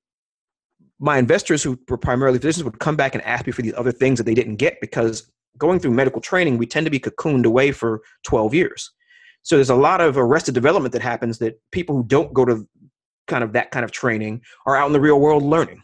my 0.99 1.17
investors 1.17 1.63
who 1.63 1.79
were 1.89 1.97
primarily 1.97 2.39
physicians 2.39 2.63
would 2.63 2.79
come 2.79 2.95
back 2.95 3.15
and 3.15 3.23
ask 3.23 3.45
me 3.45 3.51
for 3.51 3.61
these 3.61 3.73
other 3.75 3.91
things 3.91 4.17
that 4.17 4.25
they 4.25 4.33
didn't 4.33 4.57
get 4.57 4.79
because 4.81 5.31
going 5.57 5.79
through 5.79 5.91
medical 5.91 6.21
training, 6.21 6.57
we 6.57 6.65
tend 6.65 6.85
to 6.85 6.91
be 6.91 6.99
cocooned 6.99 7.45
away 7.45 7.71
for 7.71 8.01
12 8.23 8.53
years. 8.53 8.91
So 9.43 9.55
there's 9.55 9.69
a 9.69 9.75
lot 9.75 10.01
of 10.01 10.17
arrested 10.17 10.53
development 10.53 10.91
that 10.93 11.01
happens 11.01 11.37
that 11.37 11.59
people 11.71 11.95
who 11.95 12.03
don't 12.03 12.33
go 12.33 12.45
to 12.45 12.67
kind 13.27 13.43
of 13.43 13.53
that 13.53 13.71
kind 13.71 13.83
of 13.83 13.91
training 13.91 14.41
are 14.65 14.75
out 14.75 14.87
in 14.87 14.93
the 14.93 14.99
real 14.99 15.19
world 15.19 15.43
learning. 15.43 15.81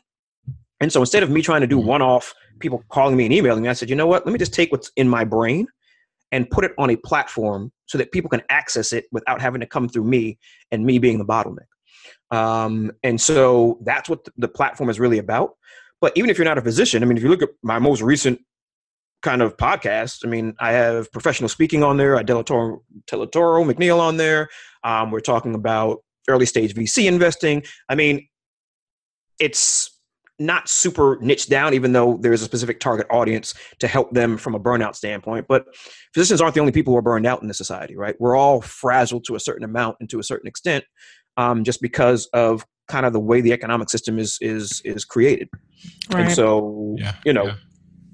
And 0.79 0.91
so 0.91 0.99
instead 0.99 1.23
of 1.23 1.29
me 1.29 1.41
trying 1.41 1.61
to 1.61 1.67
do 1.67 1.77
mm-hmm. 1.77 1.87
one 1.87 2.01
off, 2.01 2.33
people 2.59 2.83
calling 2.89 3.15
me 3.15 3.25
and 3.25 3.33
emailing 3.33 3.63
me, 3.63 3.69
I 3.69 3.73
said, 3.73 3.89
you 3.89 3.95
know 3.95 4.07
what? 4.07 4.25
Let 4.25 4.33
me 4.33 4.39
just 4.39 4.53
take 4.53 4.71
what's 4.71 4.91
in 4.95 5.07
my 5.07 5.23
brain 5.23 5.67
and 6.31 6.49
put 6.49 6.63
it 6.63 6.71
on 6.77 6.89
a 6.89 6.95
platform 6.95 7.71
so 7.85 7.97
that 7.97 8.11
people 8.11 8.29
can 8.29 8.41
access 8.49 8.93
it 8.93 9.05
without 9.11 9.41
having 9.41 9.61
to 9.61 9.67
come 9.67 9.89
through 9.89 10.05
me 10.05 10.39
and 10.71 10.85
me 10.85 10.97
being 10.97 11.17
the 11.17 11.25
bottleneck. 11.25 11.67
Um, 12.31 12.91
and 13.03 13.19
so 13.19 13.79
that's 13.83 14.09
what 14.09 14.25
the 14.37 14.47
platform 14.47 14.89
is 14.89 14.99
really 14.99 15.17
about. 15.17 15.55
But 15.99 16.13
even 16.15 16.29
if 16.29 16.37
you're 16.37 16.45
not 16.45 16.57
a 16.57 16.61
physician, 16.61 17.03
I 17.03 17.05
mean, 17.05 17.17
if 17.17 17.23
you 17.23 17.29
look 17.29 17.43
at 17.43 17.49
my 17.61 17.77
most 17.77 18.01
recent 18.01 18.39
kind 19.21 19.41
of 19.41 19.57
podcast, 19.57 20.25
I 20.25 20.29
mean, 20.29 20.55
I 20.59 20.71
have 20.71 21.11
professional 21.11 21.49
speaking 21.49 21.83
on 21.83 21.97
there. 21.97 22.17
I 22.17 22.23
Delatoro, 22.23 22.79
Telatoro 23.05 23.69
McNeil 23.69 23.99
on 23.99 24.17
there. 24.17 24.49
Um, 24.83 25.11
we're 25.11 25.19
talking 25.19 25.53
about 25.53 25.99
early 26.27 26.45
stage 26.45 26.73
VC 26.73 27.07
investing. 27.07 27.63
I 27.89 27.95
mean, 27.95 28.27
it's 29.39 29.97
not 30.41 30.67
super 30.67 31.17
niche 31.21 31.47
down, 31.47 31.73
even 31.73 31.93
though 31.93 32.17
there's 32.19 32.41
a 32.41 32.45
specific 32.45 32.79
target 32.79 33.05
audience 33.09 33.53
to 33.79 33.87
help 33.87 34.11
them 34.11 34.37
from 34.37 34.55
a 34.55 34.59
burnout 34.59 34.95
standpoint. 34.95 35.45
But 35.47 35.65
physicians 36.13 36.41
aren't 36.41 36.55
the 36.55 36.59
only 36.59 36.71
people 36.71 36.93
who 36.93 36.97
are 36.97 37.03
burned 37.03 37.27
out 37.27 37.41
in 37.41 37.47
this 37.47 37.57
society, 37.57 37.95
right? 37.95 38.15
We're 38.19 38.35
all 38.35 38.61
frazzled 38.61 39.25
to 39.25 39.35
a 39.35 39.39
certain 39.39 39.63
amount 39.63 39.97
and 39.99 40.09
to 40.09 40.19
a 40.19 40.23
certain 40.23 40.47
extent, 40.47 40.83
um, 41.37 41.63
just 41.63 41.81
because 41.81 42.27
of 42.33 42.65
kind 42.87 43.05
of 43.05 43.13
the 43.13 43.19
way 43.19 43.39
the 43.39 43.53
economic 43.53 43.89
system 43.89 44.19
is 44.19 44.37
is 44.41 44.81
is 44.83 45.05
created. 45.05 45.47
Right. 46.11 46.25
And 46.25 46.31
so, 46.31 46.95
yeah, 46.97 47.15
you 47.23 47.33
know, 47.33 47.45
yeah. 47.45 47.55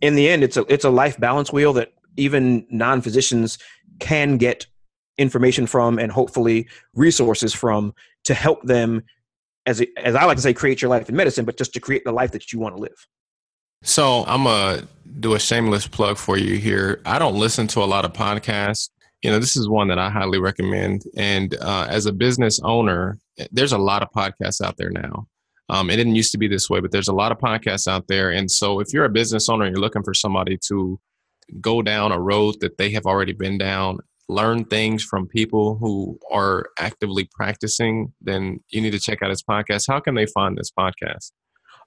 in 0.02 0.16
the 0.16 0.30
end, 0.30 0.44
it's 0.44 0.58
a 0.58 0.66
it's 0.68 0.86
a 0.86 0.90
life 0.90 1.18
balance 1.20 1.52
wheel 1.52 1.74
that 1.74 1.94
even 2.18 2.68
non 2.70 3.02
physicians 3.02 3.58
can 4.00 4.38
get 4.38 4.68
information 5.18 5.68
from 5.68 6.00
and 6.00 6.12
hopefully 6.12 6.68
resources 6.94 7.54
from 7.54 7.94
to 8.26 8.34
help 8.34 8.64
them 8.64 9.04
as 9.66 9.84
as 9.98 10.16
I 10.16 10.24
like 10.26 10.38
to 10.38 10.42
say, 10.42 10.54
create 10.54 10.82
your 10.82 10.90
life 10.90 11.10
in 11.10 11.16
medicine, 11.16 11.46
but 11.46 11.58
just 11.58 11.74
to 11.74 11.80
create 11.80 12.04
the 12.06 12.12
life 12.12 12.32
that 12.32 12.52
you 12.54 12.60
want 12.60 12.76
to 12.76 12.82
live. 12.82 13.08
So 13.84 14.24
I'm 14.26 14.46
gonna 14.46 14.88
do 15.20 15.36
a 15.36 15.40
shameless 15.40 15.88
plug 15.88 16.18
for 16.18 16.38
you 16.38 16.58
here. 16.58 17.02
I 17.06 17.20
don't 17.20 17.36
listen 17.36 17.68
to 17.68 17.84
a 17.84 17.86
lot 17.86 18.06
of 18.06 18.14
podcasts. 18.14 18.90
You 19.22 19.32
know, 19.32 19.40
this 19.40 19.58
is 19.58 19.68
one 19.68 19.88
that 19.90 20.00
I 20.00 20.10
highly 20.10 20.40
recommend. 20.40 21.04
And 21.16 21.56
uh, 21.62 21.88
as 21.90 22.06
a 22.06 22.14
business 22.14 22.60
owner, 22.64 23.18
there's 23.52 23.74
a 23.74 23.78
lot 23.78 24.04
of 24.04 24.10
podcasts 24.12 24.62
out 24.62 24.78
there 24.78 24.92
now. 24.92 25.28
Um, 25.70 25.90
it 25.90 25.98
didn't 25.98 26.16
used 26.16 26.32
to 26.32 26.38
be 26.38 26.48
this 26.48 26.70
way, 26.70 26.80
but 26.80 26.92
there's 26.92 27.10
a 27.10 27.14
lot 27.14 27.32
of 27.32 27.40
podcasts 27.40 27.88
out 27.88 28.08
there. 28.08 28.32
And 28.32 28.50
so 28.50 28.80
if 28.80 28.94
you're 28.94 29.06
a 29.06 29.10
business 29.10 29.50
owner 29.50 29.66
and 29.66 29.76
you're 29.76 29.82
looking 29.82 30.04
for 30.04 30.14
somebody 30.14 30.58
to 30.68 31.00
go 31.60 31.82
down 31.82 32.12
a 32.12 32.20
road 32.20 32.56
that 32.62 32.78
they 32.78 32.92
have 32.92 33.06
already 33.06 33.34
been 33.34 33.58
down, 33.58 34.00
learn 34.30 34.66
things 34.66 35.04
from 35.04 35.28
people 35.28 35.78
who 35.78 36.20
are 36.32 36.70
actively 36.78 37.30
practicing, 37.32 38.14
then 38.22 38.60
you 38.70 38.82
need 38.82 38.92
to 38.92 39.00
check 39.00 39.22
out 39.22 39.30
his 39.30 39.44
podcast. 39.44 39.86
How 39.88 40.00
can 40.00 40.16
they 40.16 40.26
find 40.26 40.58
this 40.58 40.72
podcast? 40.78 41.32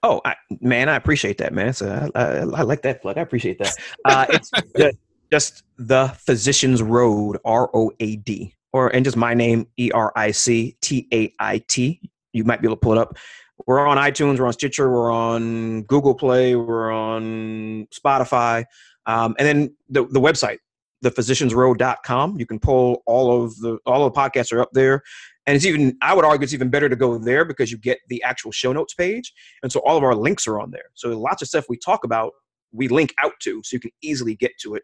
Oh, 0.03 0.20
I, 0.24 0.34
man, 0.61 0.88
I 0.88 0.97
appreciate 0.97 1.38
that, 1.38 1.53
man. 1.53 1.74
So 1.74 2.11
I, 2.14 2.18
I, 2.18 2.24
I 2.38 2.62
like 2.62 2.82
that 2.82 3.03
plug. 3.03 3.18
I 3.18 3.20
appreciate 3.20 3.59
that. 3.59 3.74
Uh, 4.07 4.26
it's 4.30 4.51
just, 4.76 4.97
just 5.30 5.62
the 5.76 6.09
Physician's 6.18 6.82
Road, 6.82 7.38
R 7.45 7.70
O 7.74 7.93
A 8.01 8.16
D, 8.16 8.55
or 8.72 8.88
and 8.95 9.05
just 9.05 9.16
my 9.16 9.34
name, 9.34 9.66
E 9.76 9.91
R 9.93 10.12
I 10.16 10.30
C 10.30 10.76
T 10.80 11.07
A 11.12 11.34
I 11.38 11.62
T. 11.68 12.01
You 12.32 12.45
might 12.45 12.62
be 12.62 12.68
able 12.68 12.76
to 12.76 12.80
pull 12.80 12.93
it 12.93 12.99
up. 12.99 13.18
We're 13.66 13.86
on 13.86 13.99
iTunes, 13.99 14.38
we're 14.38 14.47
on 14.47 14.55
Stitcher, 14.55 14.91
we're 14.91 15.12
on 15.12 15.82
Google 15.82 16.14
Play, 16.14 16.57
we're 16.57 16.91
on 16.91 17.86
Spotify, 17.93 18.64
um, 19.05 19.34
and 19.38 19.47
then 19.47 19.76
the 19.91 20.07
the 20.07 20.20
website 20.20 20.59
thephysiciansroad.com. 21.05 22.38
You 22.38 22.46
can 22.46 22.59
pull 22.59 23.03
all 23.07 23.44
of 23.44 23.57
the 23.59 23.78
all 23.86 24.05
of 24.05 24.12
the 24.12 24.20
podcasts 24.20 24.53
are 24.53 24.61
up 24.61 24.70
there. 24.72 25.03
And 25.46 25.57
it's 25.57 25.64
even 25.64 25.96
I 26.03 26.14
would 26.14 26.24
argue 26.24 26.44
it's 26.44 26.55
even 26.55 26.70
better 26.70 26.88
to 26.88 26.96
go 26.96 27.18
there 27.18 27.44
because 27.44 27.70
you 27.72 27.78
get 27.78 27.98
the 28.09 28.22
actual 28.22 28.53
show 28.53 28.72
notes 28.72 28.94
page. 28.94 29.32
And 29.62 29.72
so 29.72 29.80
all 29.80 29.96
of 29.96 30.05
our 30.05 30.14
links 30.14 30.46
are 30.46 30.61
on 30.61 30.70
there. 30.70 30.90
So 30.94 31.09
lots 31.18 31.42
of 31.42 31.48
stuff 31.48 31.64
we 31.68 31.76
talk 31.78 32.05
about, 32.05 32.32
we 32.72 32.88
link 32.88 33.14
out 33.22 33.32
to 33.40 33.62
so 33.64 33.74
you 33.74 33.80
can 33.80 33.90
easily 34.03 34.36
get 34.36 34.53
to 34.62 34.74
it. 34.74 34.82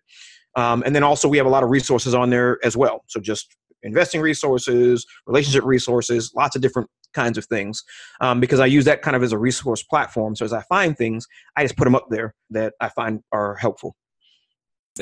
Um, 0.57 0.83
and 0.87 0.95
then 0.95 1.03
also 1.03 1.29
we 1.29 1.37
have 1.37 1.47
a 1.47 1.51
lot 1.51 1.63
of 1.63 1.71
resources 1.71 2.15
on 2.15 2.31
there 2.31 2.59
as 2.65 2.77
well. 2.77 3.05
So 3.09 3.21
just 3.21 3.55
investing 3.83 4.21
resources, 4.21 5.07
relationship 5.27 5.65
resources, 5.65 6.33
lots 6.35 6.57
of 6.57 6.63
different 6.63 6.89
kinds 7.13 7.39
of 7.39 7.45
things 7.47 7.83
um, 8.21 8.41
because 8.41 8.61
I 8.61 8.67
use 8.67 8.85
that 8.87 9.03
kind 9.03 9.17
of 9.17 9.23
as 9.23 9.33
a 9.33 9.39
resource 9.39 9.83
platform. 9.83 10.35
So 10.35 10.45
as 10.45 10.53
I 10.53 10.63
find 10.63 10.97
things, 10.97 11.27
I 11.57 11.65
just 11.65 11.77
put 11.77 11.85
them 11.85 11.95
up 11.95 12.07
there 12.11 12.35
that 12.51 12.75
I 12.81 12.89
find 12.89 13.21
are 13.33 13.55
helpful. 13.55 13.97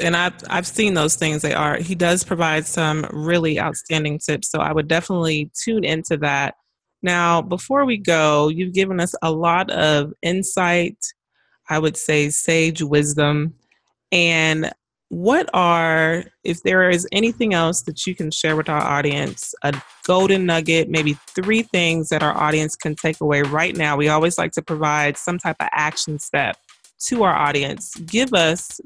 And 0.01 0.17
I've 0.17 0.35
I've 0.49 0.67
seen 0.67 0.95
those 0.95 1.17
things. 1.17 1.43
They 1.43 1.55
are. 1.55 1.77
He 1.77 1.95
does 1.95 2.25
provide 2.25 2.67
some 2.67 3.07
really 3.13 3.61
outstanding 3.61 4.19
tips. 4.19 4.51
So 4.51 4.59
I 4.59 4.73
would 4.73 4.89
definitely 4.89 5.51
tune 5.63 5.85
into 5.85 6.17
that. 6.19 6.55
Now, 7.03 7.43
before 7.43 7.85
we 7.85 7.99
go, 7.99 8.49
you've 8.49 8.73
given 8.73 8.99
us 8.99 9.15
a 9.23 9.31
lot 9.31 9.71
of 9.71 10.13
insight. 10.23 10.97
I 11.69 11.79
would 11.79 11.97
say 11.97 12.31
sage 12.31 12.83
wisdom. 12.83 13.55
And 14.11 14.73
what 15.09 15.49
are, 15.53 16.25
if 16.45 16.63
there 16.63 16.91
is 16.91 17.07
anything 17.13 17.55
else 17.55 17.83
that 17.83 18.07
you 18.07 18.15
can 18.15 18.31
share 18.31 18.57
with 18.57 18.69
our 18.69 18.83
audience, 18.83 19.55
a 19.63 19.81
golden 20.07 20.47
nugget, 20.47 20.89
maybe 20.89 21.13
three 21.35 21.63
things 21.63 22.09
that 22.09 22.23
our 22.23 22.37
audience 22.37 22.75
can 22.75 22.97
take 22.97 23.21
away 23.21 23.43
right 23.43 23.77
now? 23.77 23.97
We 23.97 24.09
always 24.09 24.39
like 24.39 24.53
to 24.53 24.63
provide 24.63 25.17
some 25.17 25.39
type 25.39 25.57
of 25.61 25.69
action 25.73 26.19
step 26.19 26.57
to 27.07 27.23
our 27.23 27.35
audience. 27.35 27.95
Give 28.07 28.33
us 28.33 28.81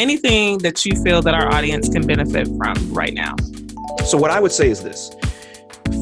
anything 0.00 0.56
that 0.58 0.86
you 0.86 1.00
feel 1.02 1.20
that 1.20 1.34
our 1.34 1.52
audience 1.52 1.88
can 1.88 2.06
benefit 2.06 2.46
from 2.56 2.74
right 2.92 3.12
now. 3.12 3.34
So, 4.06 4.16
what 4.16 4.30
I 4.30 4.40
would 4.40 4.50
say 4.50 4.70
is 4.70 4.82
this 4.82 5.14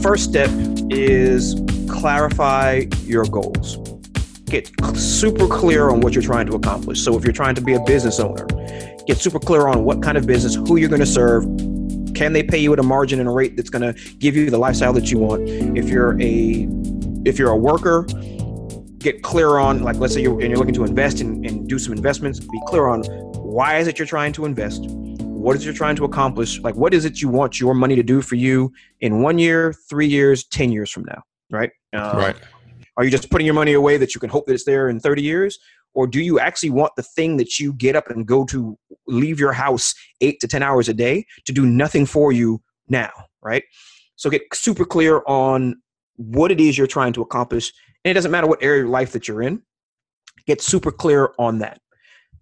first 0.00 0.24
step 0.24 0.50
is 0.88 1.60
clarify 1.90 2.84
your 3.02 3.24
goals. 3.24 3.76
Get 4.46 4.70
super 4.94 5.48
clear 5.48 5.90
on 5.90 6.00
what 6.00 6.14
you're 6.14 6.22
trying 6.22 6.46
to 6.46 6.54
accomplish. 6.54 7.00
So, 7.00 7.18
if 7.18 7.24
you're 7.24 7.32
trying 7.32 7.56
to 7.56 7.60
be 7.60 7.74
a 7.74 7.80
business 7.80 8.20
owner, 8.20 8.46
get 9.06 9.18
super 9.18 9.40
clear 9.40 9.66
on 9.66 9.84
what 9.84 10.00
kind 10.00 10.16
of 10.16 10.26
business, 10.26 10.54
who 10.54 10.76
you're 10.76 10.88
going 10.88 11.00
to 11.00 11.06
serve, 11.06 11.42
can 12.14 12.32
they 12.32 12.44
pay 12.44 12.58
you 12.58 12.72
at 12.72 12.78
a 12.78 12.84
margin 12.84 13.18
and 13.18 13.28
a 13.28 13.32
rate 13.32 13.56
that's 13.56 13.70
going 13.70 13.82
to 13.82 14.00
give 14.18 14.36
you 14.36 14.48
the 14.48 14.58
lifestyle 14.58 14.92
that 14.92 15.10
you 15.10 15.18
want 15.18 15.48
if 15.48 15.88
you're 15.88 16.20
a 16.20 16.68
if 17.24 17.38
you're 17.38 17.50
a 17.50 17.56
worker 17.56 18.06
get 18.98 19.22
clear 19.22 19.58
on 19.58 19.82
like 19.82 19.96
let's 19.96 20.14
say 20.14 20.22
you're, 20.22 20.40
and 20.40 20.50
you're 20.50 20.56
looking 20.56 20.74
to 20.74 20.82
invest 20.84 21.20
and, 21.20 21.46
and 21.46 21.68
do 21.68 21.78
some 21.78 21.92
investments 21.92 22.40
be 22.40 22.60
clear 22.66 22.88
on 22.88 23.02
why 23.58 23.78
is 23.78 23.88
it 23.88 23.98
you're 23.98 24.06
trying 24.06 24.32
to 24.32 24.44
invest? 24.44 24.84
What 24.84 25.56
is 25.56 25.62
it 25.62 25.64
you're 25.64 25.74
trying 25.74 25.96
to 25.96 26.04
accomplish? 26.04 26.60
Like 26.60 26.76
what 26.76 26.94
is 26.94 27.04
it 27.04 27.20
you 27.20 27.28
want 27.28 27.58
your 27.58 27.74
money 27.74 27.96
to 27.96 28.04
do 28.04 28.22
for 28.22 28.36
you 28.36 28.72
in 29.00 29.20
one 29.20 29.36
year 29.36 29.74
three 29.90 30.06
years 30.06 30.44
ten 30.44 30.70
years 30.70 30.92
from 30.92 31.06
now 31.06 31.22
right? 31.50 31.72
Um, 31.92 32.18
right. 32.18 32.36
are 32.96 33.02
you 33.02 33.10
just 33.10 33.30
putting 33.30 33.46
your 33.46 33.56
money 33.56 33.72
away 33.72 33.96
that 33.96 34.14
you 34.14 34.20
can 34.20 34.30
hope 34.30 34.46
that 34.46 34.52
it's 34.52 34.62
there 34.62 34.88
in 34.88 35.00
30 35.00 35.22
years? 35.22 35.58
Or 35.92 36.06
do 36.06 36.20
you 36.20 36.38
actually 36.38 36.70
want 36.70 36.92
the 36.96 37.02
thing 37.02 37.36
that 37.38 37.58
you 37.58 37.72
get 37.72 37.96
up 37.96 38.10
and 38.10 38.24
go 38.24 38.44
to 38.44 38.78
leave 39.08 39.40
your 39.40 39.52
house 39.52 39.92
eight 40.20 40.38
to 40.38 40.46
ten 40.46 40.62
hours 40.62 40.88
a 40.88 40.94
day 40.94 41.26
to 41.46 41.52
do 41.52 41.66
nothing 41.66 42.06
for 42.06 42.30
you 42.30 42.62
now 42.88 43.10
right? 43.42 43.64
So 44.14 44.30
get 44.30 44.42
super 44.54 44.84
clear 44.84 45.22
on 45.26 45.82
what 46.14 46.52
it 46.52 46.60
is 46.60 46.78
you're 46.78 46.86
trying 46.86 47.12
to 47.14 47.22
accomplish 47.22 47.72
and 48.04 48.10
it 48.12 48.14
doesn't 48.14 48.30
matter 48.30 48.46
what 48.46 48.62
area 48.62 48.84
of 48.84 48.90
life 48.90 49.10
that 49.14 49.26
you're 49.26 49.42
in 49.42 49.62
get 50.46 50.60
super 50.60 50.92
clear 50.92 51.32
on 51.40 51.58
that 51.58 51.80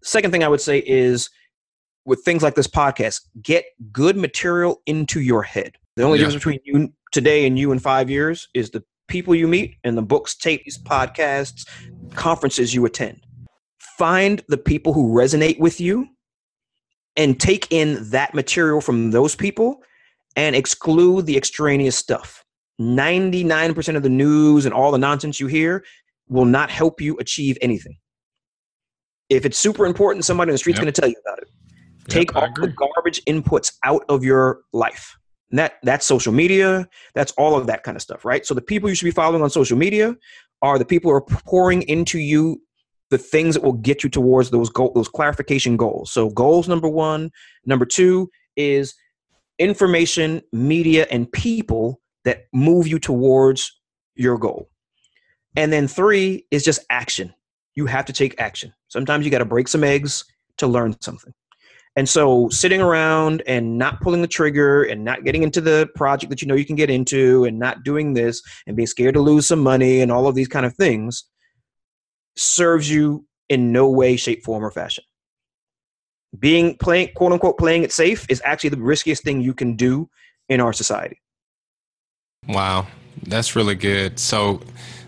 second 0.07 0.31
thing 0.31 0.45
i 0.45 0.49
would 0.49 0.61
say 0.61 0.79
is 0.87 1.31
with 2.05 2.23
things 2.25 2.43
like 2.43 2.55
this 2.55 2.69
podcast 2.69 3.21
get 3.43 3.65
good 3.93 4.17
material 4.17 4.81
into 4.87 5.21
your 5.21 5.43
head 5.43 5.77
the 5.97 6.03
only 6.03 6.19
yeah. 6.19 6.25
difference 6.25 6.45
between 6.45 6.61
you 6.65 6.93
today 7.13 7.47
and 7.47 7.59
you 7.59 7.73
in 7.73 7.79
five 7.79 8.09
years 8.11 8.49
is 8.55 8.71
the 8.71 8.83
people 9.09 9.35
you 9.35 9.47
meet 9.47 9.77
and 9.85 9.97
the 9.97 10.03
books 10.03 10.35
tapes 10.35 10.79
podcasts 10.79 11.67
conferences 12.15 12.75
you 12.75 12.85
attend 12.85 13.21
find 13.99 14.43
the 14.49 14.59
people 14.59 14.93
who 14.93 15.13
resonate 15.13 15.59
with 15.59 15.81
you 15.81 16.07
and 17.17 17.41
take 17.41 17.67
in 17.71 18.11
that 18.11 18.35
material 18.35 18.81
from 18.81 19.11
those 19.11 19.35
people 19.35 19.83
and 20.37 20.55
exclude 20.55 21.25
the 21.27 21.37
extraneous 21.37 21.97
stuff 21.97 22.45
99% 22.81 23.97
of 23.97 24.03
the 24.03 24.09
news 24.09 24.67
and 24.67 24.75
all 24.75 24.93
the 24.93 24.99
nonsense 24.99 25.41
you 25.41 25.47
hear 25.47 25.85
will 26.29 26.45
not 26.45 26.71
help 26.71 27.01
you 27.01 27.17
achieve 27.19 27.57
anything. 27.61 27.97
If 29.29 29.45
it's 29.45 29.59
super 29.59 29.87
important, 29.87 30.25
somebody 30.25 30.51
in 30.51 30.55
the 30.55 30.59
street's 30.59 30.79
yep. 30.79 30.85
going 30.85 30.93
to 30.93 31.01
tell 31.01 31.11
you 31.11 31.17
about 31.27 31.39
it. 31.39 31.49
Yep, 31.99 32.09
Take 32.09 32.37
all 32.37 32.49
the 32.55 32.69
garbage 32.69 33.23
inputs 33.25 33.73
out 33.85 34.05
of 34.09 34.25
your 34.25 34.61
life. 34.73 35.17
And 35.51 35.59
that 35.59 35.75
that's 35.83 36.07
social 36.07 36.33
media. 36.33 36.89
That's 37.15 37.33
all 37.33 37.57
of 37.57 37.67
that 37.67 37.83
kind 37.83 37.97
of 37.97 38.03
stuff, 38.03 38.25
right? 38.25 38.45
So 38.45 38.55
the 38.55 38.63
people 38.63 38.89
you 38.89 38.95
should 38.95 39.05
be 39.05 39.11
following 39.13 39.43
on 39.43 39.51
social 39.51 39.77
media 39.77 40.17
are 40.63 40.79
the 40.79 40.85
people 40.85 41.11
who 41.11 41.17
are 41.17 41.23
pouring 41.23 41.83
into 41.83 42.19
you 42.19 42.61
the 43.11 43.19
things 43.19 43.55
that 43.55 43.63
will 43.63 43.73
get 43.73 44.03
you 44.03 44.11
towards 44.11 44.51
those 44.51 44.69
goal, 44.69 44.93
those 44.95 45.09
clarification 45.09 45.77
goals. 45.77 46.13
So 46.13 46.31
goals 46.31 46.69
number 46.69 46.89
one, 46.89 47.31
number 47.65 47.87
two 47.87 48.31
is 48.57 48.95
information, 49.59 50.43
media, 50.53 51.07
and 51.11 51.31
people 51.31 52.01
that 52.25 52.47
move 52.53 52.89
you 52.89 52.99
towards 52.99 53.79
your 54.17 54.39
goal. 54.39 54.69
And 55.55 55.73
then 55.73 55.87
three 55.87 56.47
is 56.51 56.65
just 56.65 56.81
action. 56.91 57.33
You 57.77 57.87
have 57.87 58.07
to 58.07 58.13
take 58.13 58.41
action. 58.41 58.73
Sometimes 58.89 59.25
you 59.25 59.31
got 59.31 59.39
to 59.39 59.45
break 59.45 59.69
some 59.69 59.85
eggs 59.85 60.25
to 60.59 60.67
learn 60.67 60.97
something. 61.01 61.33
And 61.97 62.07
so 62.07 62.51
sitting 62.51 62.83
around 62.83 63.43
and 63.47 63.79
not 63.79 64.03
pulling 64.03 64.21
the 64.21 64.29
trigger 64.29 64.83
and 64.83 65.03
not 65.03 65.25
getting 65.25 65.43
into 65.43 65.63
the 65.63 65.89
project 65.95 66.29
that 66.29 66.43
you 66.43 66.49
know 66.49 66.55
you 66.55 66.67
can 66.67 66.77
get 66.77 66.91
into 66.91 67.45
and 67.45 67.59
not 67.59 67.85
doing 67.85 68.13
this 68.13 68.43
and 68.67 68.77
being 68.77 68.87
scared 68.87 69.15
to 69.15 69.21
lose 69.21 69.47
some 69.47 69.61
money 69.61 70.03
and 70.03 70.13
all 70.13 70.29
of 70.29 70.35
these 70.35 70.49
kind 70.49 70.67
of 70.67 70.75
things 70.75 71.25
serves 72.37 72.91
you 72.91 73.25
in 73.49 73.73
no 73.73 73.89
way, 73.89 74.17
shape, 74.17 74.45
form, 74.45 74.63
or 74.63 74.71
fashion. 74.71 75.05
Being 76.39 76.77
playing 76.77 77.11
quote 77.15 77.33
unquote 77.33 77.57
playing 77.57 77.83
it 77.83 77.93
safe 77.93 78.27
is 78.29 78.43
actually 78.45 78.71
the 78.71 78.83
riskiest 78.83 79.23
thing 79.23 79.41
you 79.41 79.55
can 79.55 79.75
do 79.75 80.11
in 80.51 80.61
our 80.61 80.75
society. 80.75 81.19
Wow, 82.47 82.89
that's 83.23 83.57
really 83.57 83.75
good. 83.75 84.19
So, 84.19 84.61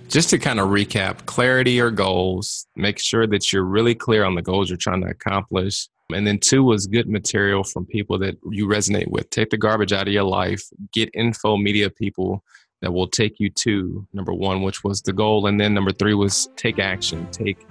just 0.08 0.30
to 0.30 0.38
kind 0.38 0.58
of 0.58 0.70
recap 0.70 1.26
clarity 1.26 1.80
or 1.80 1.90
goals, 1.90 2.66
make 2.76 2.98
sure 2.98 3.26
that 3.26 3.52
you're 3.52 3.64
really 3.64 3.94
clear 3.94 4.24
on 4.24 4.34
the 4.34 4.42
goals 4.42 4.70
you're 4.70 4.76
trying 4.76 5.02
to 5.02 5.08
accomplish. 5.08 5.88
And 6.12 6.26
then, 6.26 6.38
two 6.38 6.64
was 6.64 6.86
good 6.86 7.06
material 7.06 7.62
from 7.62 7.84
people 7.84 8.18
that 8.20 8.36
you 8.50 8.66
resonate 8.66 9.10
with. 9.10 9.28
Take 9.28 9.50
the 9.50 9.58
garbage 9.58 9.92
out 9.92 10.08
of 10.08 10.14
your 10.14 10.24
life, 10.24 10.62
get 10.92 11.10
info 11.12 11.58
media 11.58 11.90
people 11.90 12.42
that 12.80 12.92
will 12.92 13.08
take 13.08 13.38
you 13.38 13.50
to 13.50 14.06
number 14.14 14.32
one, 14.32 14.62
which 14.62 14.82
was 14.82 15.02
the 15.02 15.12
goal. 15.12 15.46
And 15.46 15.60
then 15.60 15.74
number 15.74 15.92
three 15.92 16.14
was 16.14 16.48
take 16.56 16.78
action. 16.78 17.28
Take 17.30 17.66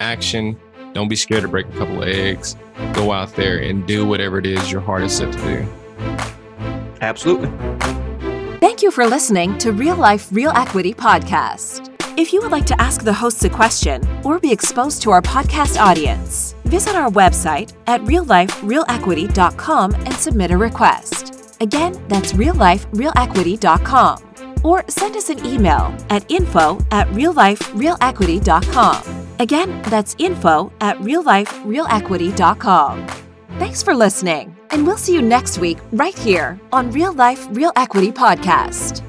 action. 0.00 0.58
Don't 0.92 1.08
be 1.08 1.16
scared 1.16 1.42
to 1.42 1.48
break 1.48 1.66
a 1.66 1.72
couple 1.72 2.02
of 2.02 2.08
eggs. 2.08 2.56
Go 2.92 3.12
out 3.12 3.34
there 3.36 3.58
and 3.58 3.86
do 3.86 4.06
whatever 4.06 4.38
it 4.38 4.46
is 4.46 4.70
your 4.70 4.80
heart 4.80 5.02
is 5.02 5.16
set 5.16 5.32
to 5.32 5.38
do. 5.38 5.66
Absolutely. 7.00 8.07
Thank 8.60 8.82
you 8.82 8.90
for 8.90 9.06
listening 9.06 9.56
to 9.58 9.70
Real 9.72 9.94
Life, 9.94 10.26
Real 10.32 10.50
Equity 10.50 10.92
podcast. 10.92 11.94
If 12.18 12.32
you 12.32 12.42
would 12.42 12.50
like 12.50 12.66
to 12.66 12.82
ask 12.82 13.04
the 13.04 13.12
hosts 13.12 13.44
a 13.44 13.48
question 13.48 14.02
or 14.24 14.40
be 14.40 14.50
exposed 14.50 15.00
to 15.02 15.12
our 15.12 15.22
podcast 15.22 15.80
audience, 15.80 16.56
visit 16.64 16.96
our 16.96 17.08
website 17.08 17.74
at 17.86 18.00
realliferealequity.com 18.00 19.94
and 19.94 20.14
submit 20.14 20.50
a 20.50 20.56
request. 20.56 21.54
Again, 21.60 22.04
that's 22.08 22.32
realliferealequity.com. 22.32 24.24
Or 24.64 24.84
send 24.88 25.14
us 25.14 25.30
an 25.30 25.46
email 25.46 25.96
at 26.10 26.28
info 26.28 26.78
at 26.90 27.06
realliferealequity.com. 27.08 29.26
Again, 29.38 29.82
that's 29.82 30.16
info 30.18 30.72
at 30.80 30.98
realliferealequity.com. 30.98 33.06
Thanks 33.58 33.82
for 33.84 33.94
listening. 33.94 34.57
And 34.70 34.86
we'll 34.86 34.98
see 34.98 35.14
you 35.14 35.22
next 35.22 35.58
week 35.58 35.78
right 35.92 36.16
here 36.16 36.58
on 36.72 36.90
Real 36.90 37.12
Life, 37.12 37.46
Real 37.50 37.72
Equity 37.76 38.12
Podcast. 38.12 39.02